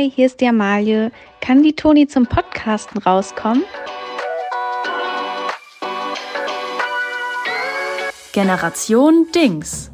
Hi, 0.00 0.10
hier 0.10 0.24
ist 0.24 0.40
die 0.40 0.46
Amalie. 0.46 1.12
Kann 1.42 1.62
die 1.62 1.74
Toni 1.74 2.08
zum 2.08 2.24
Podcasten 2.24 3.02
rauskommen? 3.02 3.64
Generation 8.32 9.26
Dings. 9.34 9.90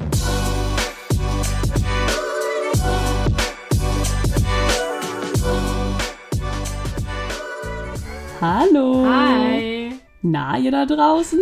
Hallo. 8.39 9.05
Hi. 9.05 9.91
Na, 10.21 10.57
ihr 10.57 10.71
da 10.71 10.85
draußen? 10.85 11.41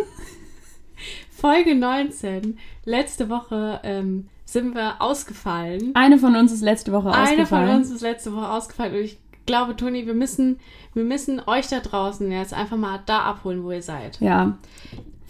Folge 1.30 1.76
19. 1.76 2.58
Letzte 2.84 3.30
Woche 3.30 3.80
ähm, 3.84 4.28
sind 4.56 4.74
wir 4.76 4.96
ausgefallen. 5.00 5.92
Eine 5.94 6.18
von 6.18 6.36
uns 6.36 6.52
ist 6.52 6.62
letzte 6.62 6.92
Woche 6.92 7.10
ausgefallen. 7.10 7.38
Eine 7.40 7.46
von 7.46 7.70
uns 7.82 7.92
ist 7.92 8.02
letzte 8.02 8.36
Woche 8.36 8.50
ausgefallen. 8.50 8.94
Und 8.96 9.00
ich 9.02 9.18
glaube, 9.46 9.76
Toni, 9.76 10.08
wir 10.08 10.14
müssen, 10.16 10.60
wir 10.94 11.04
müssen 11.04 11.40
euch 11.46 11.68
da 11.68 11.80
draußen 11.80 12.32
jetzt 12.32 12.54
einfach 12.54 12.78
mal 12.78 13.00
da 13.06 13.20
abholen, 13.20 13.64
wo 13.64 13.72
ihr 13.72 13.84
seid. 13.84 14.20
Ja. 14.20 14.58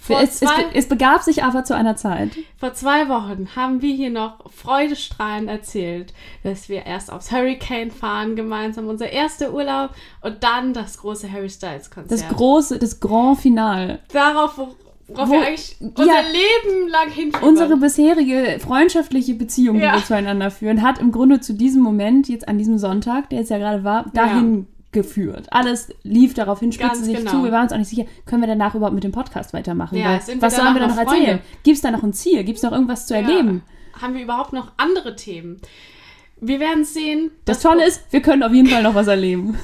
Es, 0.08 0.34
es, 0.34 0.40
zwei, 0.42 0.66
es 0.76 0.88
begab 0.88 1.24
sich 1.24 1.44
aber 1.44 1.64
zu 1.64 1.76
einer 1.76 1.96
Zeit. 1.96 2.30
vor 2.58 2.74
zwei 2.76 3.10
Wochen 3.10 3.50
haben 3.56 3.82
wir 3.82 3.96
hier 3.96 4.12
noch 4.12 4.52
freudestrahlend 4.52 5.50
erzählt, 5.50 6.14
dass 6.44 6.70
wir 6.70 6.86
erst 6.86 7.12
aufs 7.12 7.32
Hurricane 7.32 7.90
fahren, 7.90 8.36
gemeinsam 8.36 8.88
unser 8.88 9.10
erster 9.12 9.52
Urlaub 9.52 9.90
und 10.22 10.44
dann 10.44 10.74
das 10.74 11.00
große 11.00 11.32
Harry 11.32 11.50
Styles 11.50 11.90
Konzert. 11.90 12.12
Das 12.30 12.38
große, 12.38 12.78
das 12.78 13.00
Grand 13.00 13.40
Finale. 13.40 13.98
Darauf, 14.14 14.60
wo- 14.60 14.76
worauf 15.08 15.30
Wo- 15.30 15.34
wir 15.34 15.46
eigentlich 15.48 15.76
ja. 15.80 15.88
unser 15.88 16.04
Leben 16.24 16.90
lang 16.90 17.10
hinfiebern. 17.10 17.44
Unsere 17.50 17.78
bisherige 17.78 18.58
freundschaftliche 18.60 19.34
Beziehung, 19.36 19.80
Ja. 19.80 19.92
die 19.94 20.00
wir 20.00 20.06
zueinander 20.06 20.52
führen, 20.52 20.82
hat 20.82 21.00
im 21.00 21.12
Grunde 21.12 21.40
zu 21.40 21.54
diesem 21.54 21.82
Moment, 21.82 22.28
jetzt 22.30 22.48
an 22.48 22.58
diesem 22.58 22.78
Sonntag, 22.78 23.30
der 23.30 23.40
jetzt 23.40 23.50
ja 23.50 23.58
gerade 23.58 23.84
war, 23.84 24.06
dahin 24.14 24.68
geführt. 24.92 25.48
Alles 25.52 25.90
lief 26.04 26.34
darauf 26.34 26.62
hin, 26.62 26.72
spitzte 26.72 27.04
sich 27.04 27.18
genau. 27.18 27.32
zu. 27.32 27.44
Wir 27.44 27.52
waren 27.52 27.64
uns 27.64 27.74
auch 27.74 27.78
nicht 27.78 27.90
sicher, 27.90 28.06
können 28.26 28.42
wir 28.42 28.48
danach 28.48 28.76
überhaupt 28.76 28.96
mit 28.96 29.04
dem 29.04 29.12
Podcast 29.12 29.52
weitermachen? 29.54 29.98
Ja, 29.98 30.20
Weil, 30.26 30.42
was 30.42 30.56
sollen 30.56 30.74
wir 30.74 30.80
da 30.80 30.88
noch 30.88 30.96
noch 30.96 31.02
erzählen? 31.02 31.26
Freunde? 31.26 31.42
Gibt 31.64 31.76
es 31.76 31.82
da 31.82 31.92
noch 31.92 32.02
ein 32.04 32.14
Ziel? 32.14 32.44
Gibt 32.46 32.58
es 32.58 32.64
noch 32.64 32.72
irgendwas 32.72 33.06
zu 33.06 33.14
Ja. 33.14 33.20
erleben? 33.22 33.62
Haben 34.02 34.14
wir 34.16 34.24
überhaupt 34.24 34.54
noch 34.54 34.72
andere 34.78 35.16
Themen? 35.18 35.60
Wir 36.40 36.60
werden 36.62 36.84
sehen. 36.86 37.32
Das 37.46 37.62
Tolle 37.62 37.86
ist, 37.86 38.04
wir 38.12 38.22
können 38.22 38.44
auf 38.44 38.54
jeden 38.54 38.68
Fall 38.70 38.84
noch 38.84 38.96
was 38.96 39.08
erleben. 39.08 39.58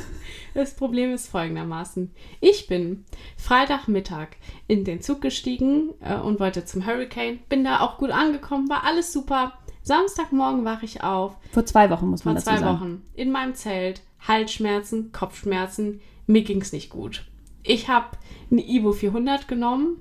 Das 0.53 0.75
Problem 0.75 1.13
ist 1.13 1.27
folgendermaßen. 1.27 2.11
Ich 2.39 2.67
bin 2.67 3.05
Freitagmittag 3.38 4.30
in 4.67 4.83
den 4.83 5.02
Zug 5.02 5.21
gestiegen 5.21 5.91
äh, 6.02 6.16
und 6.16 6.39
wollte 6.39 6.66
zum 6.66 6.85
Hurricane. 6.85 7.39
Bin 7.49 7.63
da 7.63 7.80
auch 7.80 7.97
gut 7.97 8.11
angekommen, 8.11 8.69
war 8.69 8.83
alles 8.83 9.13
super. 9.13 9.53
Samstagmorgen 9.83 10.66
wache 10.66 10.85
ich 10.85 11.03
auf, 11.03 11.35
Vor 11.52 11.66
zwei 11.66 11.89
Wochen 11.89 12.08
muss 12.08 12.25
man 12.25 12.35
vor 12.35 12.43
dazu 12.43 12.49
zwei 12.49 12.66
sagen. 12.66 12.80
Wochen, 12.80 13.02
in 13.16 13.31
meinem 13.31 13.55
Zelt, 13.55 14.02
Halsschmerzen, 14.27 15.11
Kopfschmerzen. 15.11 16.02
Mir 16.27 16.43
ging 16.43 16.61
es 16.61 16.71
nicht 16.71 16.89
gut. 16.89 17.25
Ich 17.63 17.88
habe 17.88 18.17
eine 18.52 18.67
Ivo 18.67 18.91
400 18.91 19.47
genommen. 19.47 19.97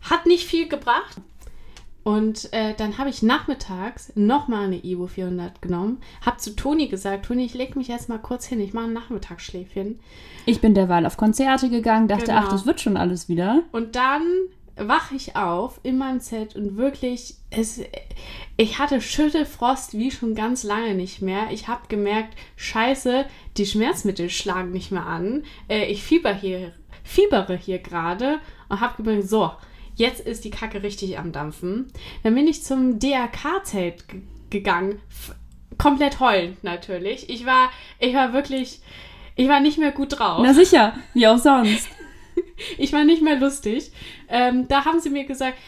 Hat 0.00 0.26
nicht 0.26 0.46
viel 0.46 0.68
gebracht. 0.68 1.16
Und 2.08 2.50
äh, 2.54 2.72
dann 2.74 2.96
habe 2.96 3.10
ich 3.10 3.22
nachmittags 3.22 4.12
nochmal 4.14 4.64
eine 4.64 4.82
Ivo 4.82 5.06
400 5.08 5.60
genommen. 5.60 5.98
Habe 6.24 6.38
zu 6.38 6.56
Toni 6.56 6.88
gesagt, 6.88 7.26
Toni, 7.26 7.44
ich 7.44 7.52
lege 7.52 7.78
mich 7.78 7.88
jetzt 7.88 8.08
mal 8.08 8.16
kurz 8.16 8.46
hin. 8.46 8.60
Ich 8.60 8.72
mache 8.72 8.86
ein 8.86 8.94
Nachmittagsschläfchen. 8.94 10.00
Ich 10.46 10.62
bin 10.62 10.72
derweil 10.72 11.04
auf 11.04 11.18
Konzerte 11.18 11.68
gegangen, 11.68 12.08
dachte, 12.08 12.28
Genau. 12.28 12.38
ach, 12.38 12.48
das 12.48 12.64
wird 12.64 12.80
schon 12.80 12.96
alles 12.96 13.28
wieder. 13.28 13.62
Und 13.72 13.94
dann 13.94 14.22
wache 14.76 15.16
ich 15.16 15.36
auf 15.36 15.80
in 15.82 15.98
meinem 15.98 16.20
Zelt 16.20 16.56
und 16.56 16.78
wirklich, 16.78 17.34
es, 17.50 17.82
ich 18.56 18.78
hatte 18.78 19.02
Schüttelfrost 19.02 19.92
wie 19.92 20.10
schon 20.10 20.34
ganz 20.34 20.62
lange 20.62 20.94
nicht 20.94 21.20
mehr. 21.20 21.48
Ich 21.50 21.68
habe 21.68 21.88
gemerkt, 21.88 22.38
scheiße, 22.56 23.26
die 23.58 23.66
Schmerzmittel 23.66 24.30
schlagen 24.30 24.70
nicht 24.70 24.92
mehr 24.92 25.04
an. 25.04 25.42
Äh, 25.68 25.84
ich 25.84 26.02
fieber 26.02 26.32
hier, 26.32 26.72
fiebere 27.04 27.54
hier 27.54 27.80
gerade 27.80 28.38
und 28.70 28.80
habe 28.80 29.02
gemerkt, 29.02 29.28
so, 29.28 29.50
jetzt 29.98 30.20
ist 30.20 30.44
die 30.44 30.50
Kacke 30.50 30.82
richtig 30.82 31.18
am 31.18 31.30
Dampfen. 31.32 31.92
Dann 32.22 32.34
bin 32.34 32.48
ich 32.48 32.62
zum 32.64 32.98
DRK-Zelt 32.98 34.08
ge- 34.08 34.22
gegangen. 34.50 35.00
F 35.10 35.34
komplett 35.76 36.18
heulend 36.18 36.64
natürlich. 36.64 37.28
Ich 37.30 37.46
war, 37.46 37.70
ich 38.00 38.12
war 38.14 38.32
wirklich, 38.32 38.80
ich 39.36 39.46
war 39.48 39.60
nicht 39.60 39.78
mehr 39.78 39.92
gut 39.92 40.18
drauf. 40.18 40.40
Na 40.42 40.52
sicher, 40.54 40.94
wie 41.14 41.26
auch 41.28 41.38
sonst. 41.38 41.88
Ich 42.76 42.92
war 42.92 43.04
nicht 43.04 43.22
mehr 43.22 43.36
lustig. 43.36 43.90
Ähm, 44.28 44.66
da 44.68 44.84
haben 44.84 45.00
sie 45.00 45.10
mir 45.10 45.24
gesagt, 45.24 45.58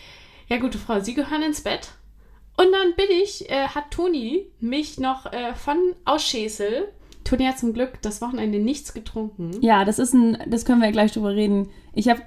ja 0.49 0.57
gute 0.59 0.79
Frau, 0.79 1.01
Sie 1.01 1.15
gehören 1.15 1.43
ins 1.43 1.61
Bett. 1.63 1.89
Und 2.57 2.71
dann 2.73 2.95
bin 2.97 3.07
ich, 3.23 3.49
äh, 3.51 3.67
hat 3.69 3.91
Toni 3.91 4.47
mich 4.61 4.99
noch 4.99 5.27
äh, 5.33 5.55
von 5.55 5.77
aus 6.05 6.25
Schesel, 6.25 6.89
Toni 7.31 7.45
hat 7.45 7.61
zum 7.61 7.73
Glück 7.73 8.03
das 8.03 8.21
Wochenende 8.21 8.59
nichts 8.59 8.93
getrunken. 8.93 9.53
Ja, 9.61 9.85
das 9.85 10.01
ist 10.01 10.13
ein, 10.15 10.37
das 10.49 10.65
können 10.65 10.81
wir 10.81 10.87
ja 10.87 10.93
gleich 10.93 11.13
drüber 11.13 11.33
reden. 11.33 11.69
Ich 11.95 12.09
habe 12.09 12.23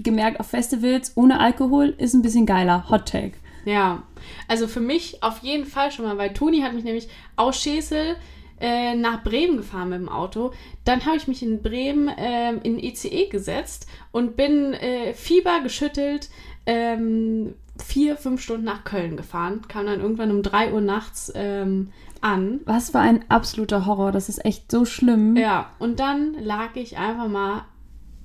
gemerkt, 0.00 0.40
auf 0.40 0.48
Festivals 0.48 1.12
ohne 1.16 1.38
Alkohol 1.38 1.94
ist 1.96 2.14
ein 2.14 2.22
bisschen 2.22 2.44
geiler. 2.44 2.90
Hot 2.90 3.06
Take. 3.06 3.34
Ja, 3.64 4.02
also 4.48 4.66
für 4.66 4.80
mich 4.80 5.22
auf 5.22 5.38
jeden 5.42 5.64
Fall 5.64 5.92
schon 5.92 6.06
mal, 6.06 6.18
weil 6.18 6.32
Toni 6.32 6.60
hat 6.62 6.74
mich 6.74 6.82
nämlich 6.82 7.08
aus 7.36 7.60
Schesel 7.60 8.16
äh, 8.60 8.96
nach 8.96 9.22
Bremen 9.22 9.58
gefahren 9.58 9.90
mit 9.90 10.00
dem 10.00 10.08
Auto. 10.08 10.52
Dann 10.84 11.06
habe 11.06 11.16
ich 11.16 11.28
mich 11.28 11.40
in 11.44 11.62
Bremen 11.62 12.10
ähm, 12.16 12.58
in 12.64 12.80
ICE 12.80 13.28
gesetzt 13.28 13.86
und 14.10 14.36
bin 14.36 14.74
äh, 14.74 15.14
Fieber 15.14 15.60
geschüttelt 15.60 16.30
ähm, 16.66 17.54
vier, 17.82 18.16
fünf 18.16 18.42
Stunden 18.42 18.64
nach 18.64 18.84
Köln 18.84 19.16
gefahren. 19.16 19.62
Kam 19.68 19.86
dann 19.86 20.00
irgendwann 20.00 20.30
um 20.30 20.42
drei 20.42 20.72
Uhr 20.72 20.80
nachts 20.80 21.32
ähm, 21.34 21.92
an. 22.22 22.60
Was 22.64 22.90
für 22.90 22.98
ein 22.98 23.24
absoluter 23.28 23.86
Horror. 23.86 24.12
Das 24.12 24.28
ist 24.28 24.44
echt 24.44 24.70
so 24.70 24.84
schlimm. 24.84 25.36
Ja, 25.36 25.70
und 25.78 26.00
dann 26.00 26.34
lag 26.42 26.76
ich 26.76 26.96
einfach 26.98 27.28
mal 27.28 27.64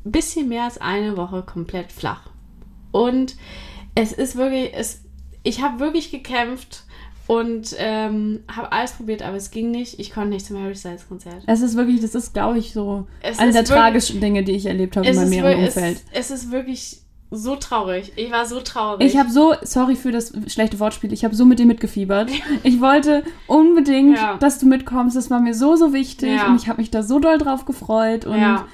ein 0.05 0.11
bisschen 0.11 0.49
mehr 0.49 0.63
als 0.63 0.79
eine 0.79 1.17
Woche 1.17 1.43
komplett 1.43 1.91
flach. 1.91 2.29
Und 2.91 3.35
es 3.95 4.11
ist 4.11 4.35
wirklich, 4.35 4.71
es, 4.73 5.01
ich 5.43 5.61
habe 5.61 5.79
wirklich 5.79 6.11
gekämpft 6.11 6.83
und 7.27 7.75
ähm, 7.77 8.41
habe 8.53 8.71
alles 8.71 8.93
probiert, 8.93 9.21
aber 9.21 9.37
es 9.37 9.51
ging 9.51 9.71
nicht. 9.71 9.99
Ich 9.99 10.11
konnte 10.11 10.29
nicht 10.29 10.45
zum 10.45 10.61
Harry 10.61 10.75
Styles 10.75 11.07
Konzert. 11.07 11.43
Es 11.47 11.61
ist 11.61 11.77
wirklich, 11.77 12.01
das 12.01 12.15
ist, 12.15 12.33
glaube 12.33 12.59
ich, 12.59 12.73
so 12.73 13.07
Es 13.21 13.39
eine 13.39 13.53
der 13.53 13.63
tragischen 13.63 14.19
Dinge, 14.19 14.43
die 14.43 14.51
ich 14.51 14.65
erlebt 14.65 14.97
habe 14.97 15.07
in 15.07 15.15
meinem 15.15 15.63
Umfeld. 15.63 16.03
es, 16.11 16.31
es 16.31 16.43
ist 16.43 16.51
wirklich 16.51 17.02
so 17.35 17.55
traurig. 17.55 18.13
Ich 18.15 18.31
war 18.31 18.45
so 18.45 18.59
traurig. 18.61 19.05
Ich 19.05 19.17
habe 19.17 19.29
so, 19.29 19.53
sorry 19.63 19.95
für 19.95 20.11
das 20.11 20.33
schlechte 20.47 20.79
Wortspiel, 20.79 21.11
ich 21.13 21.23
habe 21.25 21.35
so 21.35 21.45
mit 21.45 21.59
dir 21.59 21.65
mitgefiebert. 21.65 22.29
Ich 22.63 22.79
wollte 22.81 23.23
unbedingt, 23.47 24.17
Ja. 24.17 24.37
dass 24.37 24.59
du 24.59 24.65
mitkommst. 24.65 25.15
Das 25.15 25.29
war 25.29 25.39
mir 25.39 25.53
so, 25.53 25.75
so 25.75 25.93
wichtig 25.93 26.29
Ja. 26.37 26.47
und 26.47 26.55
ich 26.55 26.67
habe 26.67 26.81
mich 26.81 26.91
da 26.91 27.03
so 27.03 27.19
doll 27.19 27.37
drauf 27.37 27.65
gefreut. 27.65 28.25
Und 28.25 28.39
Ja. 28.39 28.65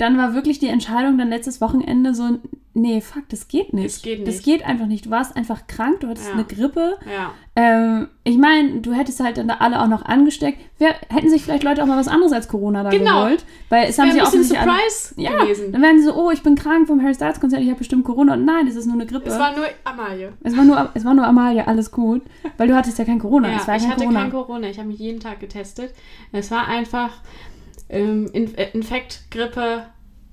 Dann 0.00 0.16
war 0.18 0.34
wirklich 0.34 0.58
die 0.58 0.68
Entscheidung 0.68 1.18
dann 1.18 1.28
letztes 1.28 1.60
Wochenende 1.60 2.14
so, 2.14 2.38
nee, 2.74 3.00
fuck, 3.00 3.28
das 3.28 3.48
geht 3.48 3.72
nicht. 3.74 3.86
Es 3.86 4.02
geht 4.02 4.26
Das 4.26 4.36
nicht. 4.36 4.44
geht 4.44 4.64
einfach 4.64 4.86
nicht. 4.86 5.06
Du 5.06 5.10
warst 5.10 5.36
einfach 5.36 5.66
krank, 5.66 6.00
du 6.00 6.08
hattest 6.08 6.28
Ja. 6.28 6.34
eine 6.34 6.44
Grippe. 6.44 6.96
ja. 7.06 7.32
Ähm, 7.56 8.08
ich 8.24 8.38
meine, 8.38 8.80
du 8.80 8.92
hättest 8.94 9.20
halt 9.20 9.36
dann 9.36 9.50
alle 9.50 9.82
auch 9.82 9.88
noch 9.88 10.04
angesteckt. 10.06 10.58
Wer, 10.78 10.94
hätten 11.08 11.28
sich 11.28 11.42
vielleicht 11.42 11.64
Leute 11.64 11.82
auch 11.82 11.86
mal 11.86 11.98
was 11.98 12.06
anderes 12.08 12.32
als 12.32 12.46
Corona 12.48 12.84
da 12.84 12.90
Genau. 12.90 13.24
geholt. 13.24 13.44
Weil 13.68 13.88
es 13.90 13.98
haben 13.98 14.12
sie 14.12 14.20
ein 14.20 14.26
auch 14.26 14.32
alle- 14.32 14.44
Surprise 14.44 15.14
ja, 15.16 15.36
gewesen. 15.42 15.72
dann 15.72 15.82
werden 15.82 15.98
sie 15.98 16.04
so, 16.06 16.14
oh, 16.14 16.30
ich 16.30 16.42
bin 16.42 16.54
krank 16.54 16.86
vom 16.86 17.02
Harry 17.02 17.12
Styles 17.12 17.40
Konzert, 17.40 17.60
ich 17.60 17.68
habe 17.68 17.78
bestimmt 17.78 18.04
Corona. 18.04 18.34
Und 18.34 18.44
nein, 18.46 18.66
es 18.68 18.76
ist 18.76 18.86
nur 18.86 18.94
eine 18.94 19.04
Grippe. 19.04 19.28
Es 19.28 19.38
war 19.38 19.54
nur 19.54 19.66
Amalie. 19.84 20.32
Es 20.42 20.56
war 20.56 20.64
nur, 20.64 20.90
es 20.94 21.04
war 21.04 21.12
nur 21.12 21.26
Amalia, 21.26 21.64
alles 21.64 21.90
gut. 21.90 22.22
Weil 22.56 22.68
du 22.68 22.76
hattest 22.76 22.98
ja 22.98 23.04
kein 23.04 23.18
Corona. 23.18 23.50
Ja, 23.50 23.56
es 23.56 23.66
war 23.68 23.76
ich 23.76 23.82
kein 23.82 23.90
hatte 23.90 24.04
Corona. 24.04 24.20
kein 24.22 24.30
Corona. 24.30 24.66
Ich 24.68 24.78
habe 24.78 24.88
mich 24.88 24.98
jeden 25.00 25.20
Tag 25.20 25.40
getestet. 25.40 25.92
Es 26.32 26.50
war 26.52 26.66
einfach 26.68 27.10
ähm, 27.90 28.28
Inf 28.32 28.56
äh, 28.56 28.68
Infekt, 28.72 29.22
Grippe. 29.30 29.84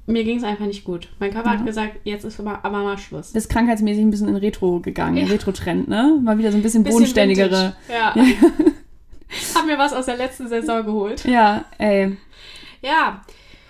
Mir 0.10 0.24
ging 0.24 0.38
es 0.38 0.44
einfach 0.46 0.66
nicht 0.66 0.86
gut. 0.86 1.10
Mein 1.20 1.32
Körper 1.34 1.52
Ja. 1.54 1.58
hat 1.60 1.66
gesagt, 1.66 1.98
jetzt 2.06 2.24
ist 2.24 2.40
aber, 2.40 2.64
aber 2.64 2.82
mal 2.84 2.98
Schluss. 2.98 3.34
Bist 3.34 3.50
krankheitsmäßig 3.50 4.04
ein 4.04 4.10
bisschen 4.10 4.30
in 4.30 4.38
Retro 4.38 4.80
gegangen, 4.80 5.18
Ja. 5.18 5.26
Retro-Trend, 5.26 5.90
ne? 5.90 6.18
Mal 6.24 6.38
wieder 6.38 6.52
so 6.52 6.58
ein 6.58 6.64
bisschen, 6.64 6.84
Bisschen 6.84 7.00
bodenständigere. 7.00 7.76
Vintage. 7.88 7.94
Ja. 7.94 8.16
hab 9.56 9.66
mir 9.66 9.78
was 9.78 9.92
aus 9.92 10.06
der 10.06 10.16
letzten 10.16 10.48
Saison 10.48 10.86
geholt. 10.86 11.26
Ja, 11.26 11.66
ey. 11.78 12.16
Ja, 12.82 13.22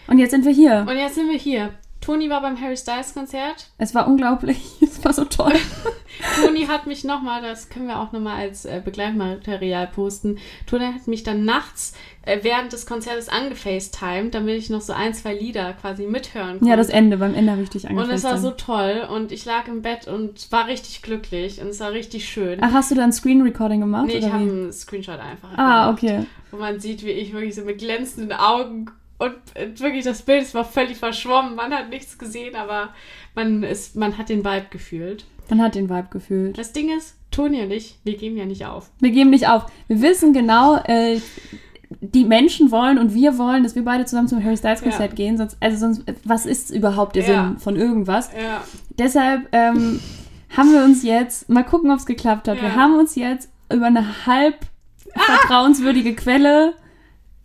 Und 0.08 0.20
jetzt 0.20 0.30
sind 0.32 0.46
wir 0.46 0.52
hier. 0.52 0.86
und 0.88 0.96
jetzt 0.96 1.16
sind 1.16 1.30
wir 1.30 1.38
hier. 1.40 1.72
Toni 2.08 2.30
war 2.30 2.40
beim 2.42 2.60
Harry 2.62 2.78
Styles 2.78 3.14
Konzert. 3.14 3.68
Es 3.78 3.94
war 3.94 4.08
unglaublich. 4.08 4.58
Es 4.98 5.04
war 5.06 5.14
so 5.14 5.26
toll. 5.26 5.54
Toni 6.42 6.66
hat 6.66 6.88
mich 6.88 7.04
nochmal, 7.04 7.42
das 7.44 7.70
können 7.70 7.88
wir 7.88 8.00
auch 8.00 8.12
nochmal 8.14 8.40
als 8.40 8.66
äh, 8.66 8.82
Begleitmaterial 8.84 9.86
posten. 9.88 10.40
Toni 10.66 10.86
hat 10.86 11.06
mich 11.08 11.22
dann 11.24 11.46
nachts 11.46 11.94
äh, 12.24 12.40
während 12.42 12.74
des 12.74 12.86
Konzertes 12.88 13.30
angefacetimed, 13.30 14.34
damit 14.34 14.58
ich 14.58 14.70
noch 14.72 14.82
so 14.82 14.94
ein, 14.94 15.14
zwei 15.14 15.36
Lieder 15.36 15.74
quasi 15.74 16.08
mithören 16.08 16.54
konnte. 16.60 16.66
Ja, 16.70 16.76
das 16.78 16.90
Ende. 16.90 17.18
Beim 17.18 17.36
Ende 17.36 17.52
habe 17.52 17.62
ich 17.62 17.70
dich 17.70 17.84
Und 17.84 17.92
angefasst. 17.92 18.14
es 18.14 18.24
war 18.24 18.38
so 18.40 18.52
toll 18.52 19.08
und 19.14 19.32
ich 19.32 19.46
lag 19.46 19.68
im 19.68 19.82
Bett 19.84 20.08
und 20.08 20.52
war 20.52 20.66
richtig 20.68 21.02
glücklich 21.04 21.62
und 21.62 21.68
es 21.68 21.80
war 21.80 21.92
richtig 21.92 22.28
schön. 22.28 22.58
Ach, 22.64 22.72
hast 22.74 22.90
du 22.90 22.96
dann 22.96 23.12
Screen 23.12 23.42
Recording 23.44 23.82
gemacht? 23.82 24.08
nee, 24.08 24.18
ich 24.18 24.26
habe 24.26 24.38
einen 24.38 24.72
Screenshot 24.74 25.20
einfach 25.20 25.50
Ah, 25.58 25.92
gemacht, 25.92 26.04
okay. 26.04 26.26
wo 26.52 26.58
man 26.58 26.80
sieht, 26.80 27.04
wie 27.06 27.12
ich 27.12 27.34
wirklich 27.34 27.54
so 27.54 27.62
mit 27.64 27.78
glänzenden 27.78 28.36
Augen 28.36 28.90
und 29.20 29.34
äh, 29.56 29.68
wirklich 29.80 30.06
das 30.06 30.22
Bild 30.22 30.44
es 30.44 30.54
war 30.54 30.66
völlig 30.66 30.98
verschwommen. 30.98 31.56
Man 31.56 31.74
hat 31.74 31.90
nichts 31.90 32.18
gesehen, 32.18 32.56
aber 32.56 32.90
man, 33.36 33.64
ist, 33.64 33.96
man 33.96 34.18
hat 34.18 34.30
den 34.30 34.46
Vibe 34.46 34.68
gefühlt. 34.70 35.26
Man 35.50 35.62
hat 35.62 35.76
den 35.76 35.90
Vibe 35.90 36.08
gefühlt. 36.12 36.58
Das 36.58 36.74
Ding 36.74 36.96
ist, 36.96 37.16
Toni 37.32 37.62
und 37.64 37.72
ich, 37.72 37.98
wir 38.04 38.18
geben 38.18 38.38
ja 38.38 38.46
nicht 38.46 38.66
auf. 38.66 38.90
Wir 39.00 39.12
geben 39.12 39.30
nicht 39.30 39.48
auf. 39.48 39.66
Wir 39.88 40.02
wissen 40.02 40.34
genau, 40.34 40.78
äh, 40.86 41.20
die 42.02 42.26
Menschen 42.26 42.70
wollen 42.72 42.98
und 42.98 43.14
wir 43.14 43.38
wollen, 43.38 43.64
dass 43.64 43.76
wir 43.76 43.84
beide 43.86 44.06
zusammen 44.06 44.28
zum 44.28 44.44
Harry 44.44 44.58
Styles 44.58 44.82
Konzert 44.82 45.12
Ja. 45.12 45.16
gehen. 45.16 45.38
Sonst, 45.38 45.58
also 45.62 45.78
sonst, 45.78 46.04
was 46.26 46.46
ist 46.46 46.70
überhaupt 46.70 47.16
der 47.16 47.24
Ja. 47.24 47.28
Sinn 47.48 47.58
von 47.60 47.76
irgendwas? 47.76 48.30
Ja. 48.34 48.64
Deshalb 49.00 49.48
ähm, 49.54 50.00
haben 50.56 50.74
wir 50.74 50.84
uns 50.84 51.04
jetzt, 51.04 51.50
mal 51.50 51.64
gucken, 51.64 51.92
ob 51.92 51.98
es 52.00 52.06
geklappt 52.06 52.48
hat. 52.48 52.62
Wir 52.62 52.76
haben 52.76 52.96
uns 52.98 53.16
jetzt 53.16 53.50
über 53.72 53.86
eine 53.86 54.26
halb 54.26 54.56
vertrauenswürdige 55.16 56.14
Quelle 56.16 56.74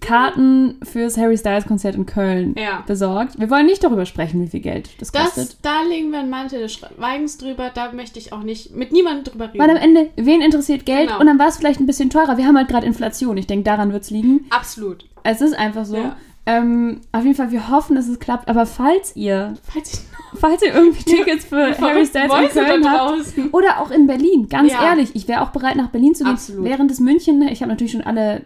Karten 0.03 0.77
fürs 0.83 1.17
Harry 1.17 1.37
Styles 1.39 1.65
Konzert 1.67 1.95
in 1.95 2.07
Köln 2.07 2.55
Ja. 2.59 2.83
besorgt. 2.87 3.39
Wir 3.39 3.49
wollen 3.51 3.67
nicht 3.67 3.83
darüber 3.83 4.05
sprechen, 4.07 4.43
wie 4.43 4.49
viel 4.49 4.61
Geld 4.61 4.91
das 5.01 5.13
kostet. 5.13 5.49
Das, 5.49 5.61
da 5.63 5.83
legen 5.89 6.11
wir 6.11 6.19
einen 6.21 6.31
Mantel 6.31 6.61
des 6.61 6.73
Schweigens 6.75 7.39
drüber, 7.39 7.71
da 7.75 7.93
möchte 7.93 8.19
ich 8.19 8.33
auch 8.33 8.43
nicht 8.43 8.75
mit 8.77 8.93
niemandem 8.93 9.25
drüber 9.25 9.47
reden. 9.49 9.59
Weil 9.59 9.71
am 9.71 9.77
Ende, 9.77 10.11
wen 10.17 10.41
interessiert 10.43 10.85
Geld? 10.85 11.09
Genau. 11.09 11.21
Und 11.21 11.27
dann 11.27 11.39
war 11.39 11.49
es 11.49 11.57
vielleicht 11.57 11.81
ein 11.81 11.87
bisschen 11.87 12.11
teurer. 12.11 12.37
Wir 12.37 12.47
haben 12.47 12.57
halt 12.57 12.69
gerade 12.69 12.87
Inflation. 12.87 13.37
Ich 13.37 13.47
denke, 13.47 13.65
daran 13.65 13.93
wird 13.93 14.03
es 14.03 14.11
liegen. 14.11 14.47
Absolut. 14.51 15.05
Es 15.23 15.41
ist 15.41 15.57
einfach 15.57 15.85
so. 15.85 15.97
Ja. 15.97 16.17
Ähm, 16.45 17.01
auf 17.13 17.23
jeden 17.23 17.37
Fall, 17.37 17.53
wir 17.53 17.69
hoffen, 17.71 17.95
dass 17.95 18.09
es 18.09 18.19
klappt. 18.19 18.49
Aber 18.49 18.67
falls 18.67 19.15
ihr, 19.15 19.55
Falls 19.63 19.95
ich 19.95 20.01
falls 20.41 20.63
ihr 20.63 20.75
irgendwie 20.75 21.05
Tickets 21.05 21.45
für 21.45 21.79
Harry 21.79 22.05
Styles 22.07 22.33
in 22.33 22.49
Köln 22.65 22.91
habt, 22.91 23.15
oder 23.53 23.81
auch 23.81 23.91
in 23.93 24.07
Berlin, 24.09 24.49
ganz 24.49 24.73
Ja. 24.73 24.83
ehrlich, 24.89 25.11
ich 25.15 25.29
wäre 25.29 25.43
auch 25.43 25.51
bereit, 25.51 25.77
nach 25.77 25.91
Berlin 25.91 26.15
zu 26.17 26.25
gehen. 26.25 26.33
Absolut. 26.33 26.65
Während 26.65 26.91
des 26.91 26.99
München, 27.01 27.43
ich 27.43 27.61
habe 27.63 27.71
natürlich 27.71 27.93
schon 27.93 28.01
alle 28.03 28.43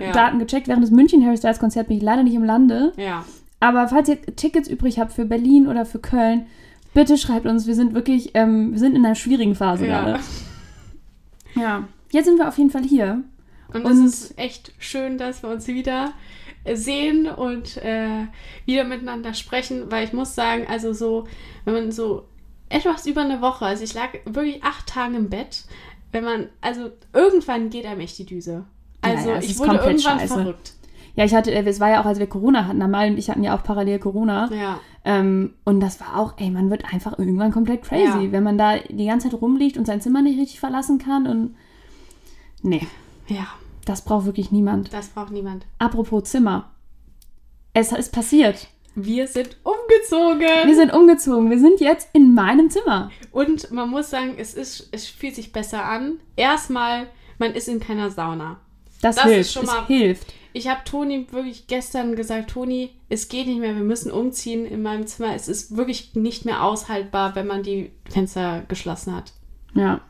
Ja. 0.00 0.12
Daten 0.12 0.38
gecheckt, 0.38 0.68
während 0.68 0.82
des 0.82 0.90
München 0.90 1.24
Harry 1.24 1.36
Styles 1.36 1.58
Konzert 1.58 1.88
bin 1.88 1.96
ich 1.96 2.02
leider 2.02 2.22
nicht 2.22 2.34
im 2.34 2.44
Lande. 2.44 2.92
Ja. 2.96 3.24
Aber 3.60 3.88
falls 3.88 4.08
ihr 4.08 4.20
Tickets 4.36 4.68
übrig 4.68 4.98
habt 4.98 5.12
für 5.12 5.24
Berlin 5.24 5.66
oder 5.66 5.84
für 5.84 5.98
Köln, 5.98 6.46
bitte 6.94 7.18
schreibt 7.18 7.46
uns. 7.46 7.66
Wir 7.66 7.74
sind 7.74 7.94
wirklich, 7.94 8.30
ähm, 8.34 8.72
wir 8.72 8.78
sind 8.78 8.94
in 8.96 9.04
einer 9.04 9.14
schwierigen 9.14 9.54
Phase 9.54 9.86
Ja. 9.86 10.02
gerade. 10.02 10.20
Ja. 11.54 11.88
Jetzt 12.10 12.26
sind 12.26 12.38
wir 12.38 12.48
auf 12.48 12.58
jeden 12.58 12.70
Fall 12.70 12.84
hier. 12.84 13.22
Und, 13.72 13.84
Und- 13.84 13.92
es 14.06 14.22
ist 14.22 14.38
echt 14.38 14.72
schön, 14.78 15.18
dass 15.18 15.42
wir 15.42 15.50
uns 15.50 15.66
wieder 15.66 16.12
äh, 16.64 16.76
sehen 16.76 17.26
und 17.28 17.76
äh, 17.78 18.26
wieder 18.64 18.84
miteinander 18.84 19.34
sprechen, 19.34 19.90
weil 19.90 20.04
ich 20.04 20.12
muss 20.12 20.34
sagen, 20.34 20.66
also 20.68 20.92
so, 20.92 21.26
wenn 21.64 21.74
man 21.74 21.92
so 21.92 22.24
etwas 22.70 23.06
über 23.06 23.22
eine 23.22 23.40
Woche, 23.40 23.64
also 23.66 23.84
ich 23.84 23.94
lag 23.94 24.10
wirklich 24.24 24.62
acht 24.62 24.86
Tage 24.86 25.16
im 25.16 25.28
Bett, 25.30 25.64
wenn 26.12 26.24
man, 26.24 26.48
also 26.60 26.90
irgendwann 27.12 27.70
geht 27.70 27.84
einem 27.86 28.00
echt 28.00 28.18
die 28.18 28.26
Düse. 28.26 28.64
Also 29.16 29.28
ja, 29.30 29.38
ich 29.38 29.58
wurde 29.58 29.74
irgendwann 29.76 29.98
scheiße. 30.18 30.34
verrückt. 30.34 30.72
Ja, 31.16 31.24
ich 31.24 31.34
hatte, 31.34 31.52
es 31.52 31.80
war 31.80 31.90
ja 31.90 32.00
auch, 32.00 32.04
als 32.06 32.20
wir 32.20 32.28
Corona 32.28 32.66
hatten, 32.68 32.80
Amal 32.80 33.10
und 33.10 33.18
ich 33.18 33.28
hatten 33.28 33.42
ja 33.42 33.56
auch 33.56 33.64
parallel 33.64 33.98
Corona. 33.98 34.48
Ja. 34.52 34.78
Ähm, 35.04 35.54
und 35.64 35.80
das 35.80 35.98
war 36.00 36.16
auch, 36.16 36.34
ey, 36.36 36.48
man 36.50 36.70
wird 36.70 36.84
einfach 36.92 37.18
irgendwann 37.18 37.50
komplett 37.50 37.82
crazy, 37.82 38.26
Ja. 38.26 38.32
wenn 38.32 38.44
man 38.44 38.56
da 38.56 38.78
die 38.78 39.06
ganze 39.06 39.28
Zeit 39.30 39.40
rumliegt 39.40 39.76
und 39.76 39.84
sein 39.86 40.00
Zimmer 40.00 40.22
nicht 40.22 40.38
richtig 40.38 40.60
verlassen 40.60 40.98
kann. 40.98 41.26
Und 41.26 41.56
nee, 42.62 42.86
Ja, 43.26 43.46
das 43.84 44.02
braucht 44.02 44.26
wirklich 44.26 44.52
niemand. 44.52 44.92
das 44.92 45.08
braucht 45.08 45.32
niemand. 45.32 45.66
Apropos 45.78 46.24
Zimmer. 46.24 46.70
Es 47.74 47.90
ist 47.92 48.12
passiert. 48.12 48.68
Wir 48.94 49.26
sind 49.28 49.56
umgezogen. 49.62 50.46
Wir 50.66 50.74
sind 50.74 50.92
umgezogen. 50.92 51.50
Wir 51.50 51.58
sind 51.60 51.80
jetzt 51.80 52.08
in 52.12 52.34
meinem 52.34 52.70
Zimmer. 52.70 53.10
Und 53.32 53.70
man 53.70 53.88
muss 53.90 54.10
sagen, 54.10 54.34
es, 54.38 54.54
ist, 54.54 54.88
es 54.92 55.06
fühlt 55.06 55.34
sich 55.36 55.52
besser 55.52 55.84
an. 55.84 56.18
Erstmal, 56.36 57.06
man 57.38 57.52
ist 57.54 57.68
in 57.68 57.78
keiner 57.80 58.10
Sauna. 58.10 58.58
Das, 59.00 59.16
Das 59.16 59.24
hilft. 59.24 59.40
ist 59.40 59.52
schon 59.52 59.64
es 59.64 59.70
mal- 59.70 59.86
hilft. 59.86 60.32
Ich 60.54 60.66
habe 60.68 60.80
Toni 60.84 61.26
wirklich 61.30 61.66
gestern 61.66 62.16
gesagt, 62.16 62.50
Toni, 62.50 62.90
es 63.08 63.28
geht 63.28 63.46
nicht 63.46 63.60
mehr, 63.60 63.76
wir 63.76 63.84
müssen 63.84 64.10
umziehen 64.10 64.64
in 64.66 64.82
meinem 64.82 65.06
Zimmer. 65.06 65.34
Es 65.36 65.46
ist 65.46 65.76
wirklich 65.76 66.14
nicht 66.14 66.44
mehr 66.44 66.64
aushaltbar, 66.64 67.34
wenn 67.36 67.46
man 67.46 67.62
die 67.62 67.90
Fenster 68.10 68.62
geschlossen 68.66 69.14
hat. 69.14 69.32
Ja. 69.74 70.00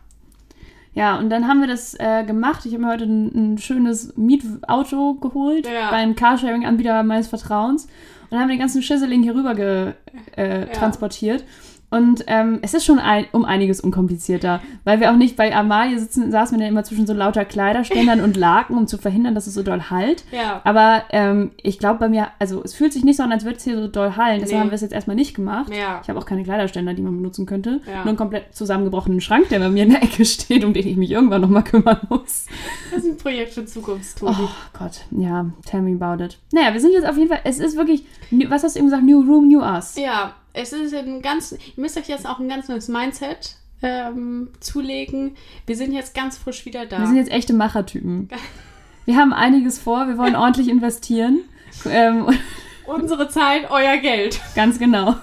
Ja, 0.95 1.19
und 1.19 1.29
dann 1.31 1.47
haben 1.47 1.61
wir 1.61 1.69
das 1.69 1.95
äh, 1.99 2.25
gemacht. 2.25 2.65
Ich 2.67 2.73
habe 2.73 2.83
mir 2.85 2.91
heute 2.91 3.05
ein, 3.05 3.53
ein 3.55 3.59
schönes 3.59 4.17
Mietauto 4.17 5.15
geholt 5.15 5.67
Ja. 5.67 5.91
beim 5.91 6.15
Carsharing-Anbieter 6.17 7.03
meines 7.03 7.29
Vertrauens. 7.29 7.85
Und 7.85 8.33
dann 8.33 8.41
haben 8.41 8.49
wir 8.49 8.55
den 8.57 8.61
ganzen 8.61 8.83
Schüsseling 8.83 9.23
hier 9.23 9.35
rüber 9.35 9.55
ge, 9.55 9.93
äh, 10.37 10.61
Ja. 10.61 10.67
transportiert. 10.67 11.45
Und 11.91 12.25
ähm, 12.27 12.59
es 12.63 12.75
ist 12.75 12.85
schon 12.85 12.99
ein, 12.99 13.25
um 13.33 13.45
einiges 13.47 13.81
unkomplizierter, 13.81 14.61
weil 14.85 15.01
wir 15.01 15.11
auch 15.11 15.17
nicht 15.17 15.37
bei 15.37 15.55
Amalie 15.57 15.99
sitzen, 15.99 16.31
saßen 16.31 16.57
wir 16.59 16.63
dann 16.65 16.73
immer 16.73 16.85
zwischen 16.85 17.07
so 17.07 17.15
lauter 17.15 17.45
Kleiderständern 17.47 18.21
und 18.21 18.37
Laken, 18.37 18.77
um 18.77 18.87
zu 18.87 18.99
verhindern, 18.99 19.35
dass 19.35 19.47
es 19.47 19.55
so 19.55 19.63
doll 19.63 19.85
halt. 19.89 20.25
Ja. 20.31 20.61
Aber 20.65 21.05
ähm, 21.11 21.53
ich 21.63 21.79
glaube 21.79 21.99
bei 22.01 22.09
mir, 22.09 22.29
also 22.39 22.63
es 22.63 22.75
fühlt 22.75 22.93
sich 22.93 23.05
nicht 23.05 23.17
so 23.17 23.23
an, 23.23 23.33
als 23.33 23.45
würde 23.45 23.57
es 23.57 23.65
hier 23.65 23.81
so 23.81 23.89
doll 23.89 24.17
hallen. 24.17 24.41
Deshalb 24.41 24.53
Nee. 24.59 24.61
haben 24.61 24.71
wir 24.71 24.75
es 24.75 24.83
jetzt 24.83 24.93
erstmal 24.93 25.17
nicht 25.17 25.35
gemacht. 25.35 25.73
Ja. 25.75 26.01
Ich 26.03 26.09
habe 26.11 26.19
auch 26.19 26.27
keine 26.27 26.43
Kleiderständer, 26.45 26.93
die 26.95 27.03
man 27.03 27.17
benutzen 27.17 27.47
könnte. 27.47 27.81
Ja. 27.87 27.99
Nur 28.01 28.09
einen 28.09 28.17
komplett 28.17 28.55
zusammengebrochenen 28.55 29.21
Schrank, 29.21 29.49
der 29.49 29.59
bei 29.59 29.71
mir 29.71 29.85
in 29.85 29.91
der 29.91 30.03
Ecke 30.03 30.25
steht, 30.25 30.65
um 30.65 30.75
den 30.75 30.87
ich 30.87 30.97
mich 30.97 31.11
irgendwann 31.11 31.41
nochmal 31.41 31.65
kümmern 31.65 32.01
muss. 32.11 32.47
Das 32.91 33.03
ist 33.05 33.11
ein 33.11 33.17
Projekt 33.17 33.55
für 33.55 33.65
Zukunft, 33.65 34.19
Toni. 34.19 34.37
Oh 34.39 34.49
Gott, 34.79 35.01
ja, 35.11 35.47
tell 35.65 35.81
me 35.81 35.97
about 35.99 36.23
it. 36.23 36.39
Naja, 36.53 36.73
wir 36.75 36.81
sind 36.81 36.93
jetzt 36.93 37.07
auf 37.07 37.17
jeden 37.17 37.29
Fall, 37.29 37.41
es 37.45 37.59
ist 37.59 37.77
wirklich, 37.77 38.05
was 38.49 38.63
hast 38.63 38.77
du 38.77 38.81
eben 38.81 38.89
gesagt, 38.89 39.05
New 39.05 39.21
Room, 39.23 39.49
New 39.49 39.61
Us. 39.63 39.97
Ja, 39.97 40.35
es 40.59 40.73
ist 40.73 40.95
ein 40.95 41.23
ganz, 41.23 41.53
ihr 41.53 41.59
müsst 41.77 41.97
euch 41.97 42.09
jetzt 42.09 42.27
auch 42.27 42.39
ein 42.41 42.49
ganz 42.49 42.69
neues 42.69 42.89
Mindset 42.89 43.57
ähm, 43.83 44.49
zulegen. 44.61 45.37
Wir 45.67 45.77
sind 45.77 45.93
jetzt 45.93 46.15
ganz 46.15 46.37
frisch 46.37 46.65
wieder 46.67 46.87
da. 46.87 46.99
Wir 46.99 47.07
sind 47.07 47.17
jetzt 47.17 47.31
echte 47.31 47.53
Machertypen. 47.53 48.29
Wir 49.05 49.17
haben 49.17 49.33
einiges 49.33 49.79
vor, 49.79 50.07
wir 50.07 50.19
wollen 50.19 50.37
ordentlich 50.37 50.69
investieren. 50.69 51.41
Ähm, 51.87 52.27
Unsere 52.87 53.31
Zeit, 53.31 53.71
euer 53.71 53.97
Geld. 53.97 54.39
ganz 54.55 54.79
genau. 54.79 55.15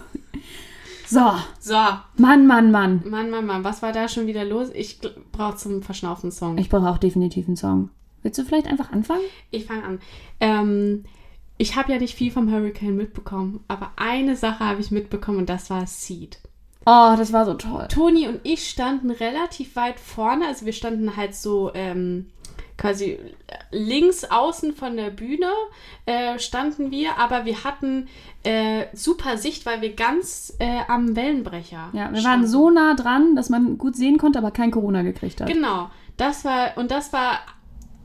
So, 1.05 1.33
So, 1.59 1.75
Mann, 2.17 2.47
Mann, 2.47 2.71
Mann. 2.71 3.03
Mann, 3.05 3.29
Mann, 3.29 3.45
Mann, 3.45 3.63
was 3.63 3.83
war 3.83 3.91
da 3.91 4.07
schon 4.07 4.25
wieder 4.25 4.43
los? 4.43 4.69
Ich 4.73 4.99
brauche 5.31 5.57
zum 5.57 5.83
Verschnaufen 5.83 6.25
einen 6.25 6.31
Song. 6.31 6.57
Ich 6.57 6.69
brauche 6.69 6.89
auch 6.89 6.97
definitiv 6.97 7.45
einen 7.45 7.57
Song. 7.57 7.89
Willst 8.23 8.39
du 8.39 8.43
vielleicht 8.43 8.65
einfach 8.65 8.91
anfangen? 8.91 9.21
Ich 9.51 9.65
fange 9.65 9.83
an. 9.83 9.99
Ähm, 10.39 11.03
ich 11.57 11.75
habe 11.75 11.91
ja 11.93 11.99
nicht 11.99 12.15
viel 12.15 12.31
vom 12.31 12.51
Hurricane 12.51 12.95
mitbekommen, 12.95 13.63
aber 13.67 13.91
eine 13.95 14.35
Sache 14.35 14.59
habe 14.65 14.81
ich 14.81 14.91
mitbekommen 14.91 15.39
und 15.39 15.49
das 15.49 15.69
war 15.69 15.85
Seed. 15.87 16.39
Oh, 16.85 17.15
das 17.17 17.33
war 17.33 17.45
so 17.45 17.55
toll. 17.55 17.87
Toni 17.89 18.27
und 18.27 18.41
ich 18.43 18.69
standen 18.69 19.09
relativ 19.09 19.75
weit 19.75 19.99
vorne, 19.99 20.47
also 20.47 20.65
wir 20.65 20.73
standen 20.73 21.15
halt 21.15 21.33
so 21.33 21.71
ähm, 21.73 22.27
quasi 22.77 23.17
links 23.71 24.25
außen 24.25 24.73
von 24.73 24.97
der 24.97 25.09
Bühne 25.09 25.49
äh, 26.05 26.37
standen 26.39 26.91
wir, 26.91 27.17
aber 27.17 27.45
wir 27.45 27.63
hatten 27.63 28.07
äh, 28.43 28.85
super 28.93 29.37
Sicht, 29.37 29.65
weil 29.65 29.81
wir 29.81 29.93
ganz 29.95 30.53
äh, 30.59 30.81
am 30.87 31.15
Wellenbrecher 31.15 31.89
Ja, 31.93 32.11
wir 32.11 32.15
waren 32.15 32.19
standen. 32.19 32.47
so 32.47 32.69
nah 32.69 32.93
dran, 32.93 33.35
dass 33.35 33.49
man 33.49 33.77
gut 33.77 33.95
sehen 33.95 34.17
konnte, 34.17 34.37
aber 34.37 34.51
kein 34.51 34.71
Corona 34.71 35.01
gekriegt 35.01 35.41
hat. 35.41 35.47
Genau, 35.47 35.89
das 36.17 36.45
war, 36.45 36.77
und 36.77 36.91
das 36.91 37.13
war, 37.13 37.39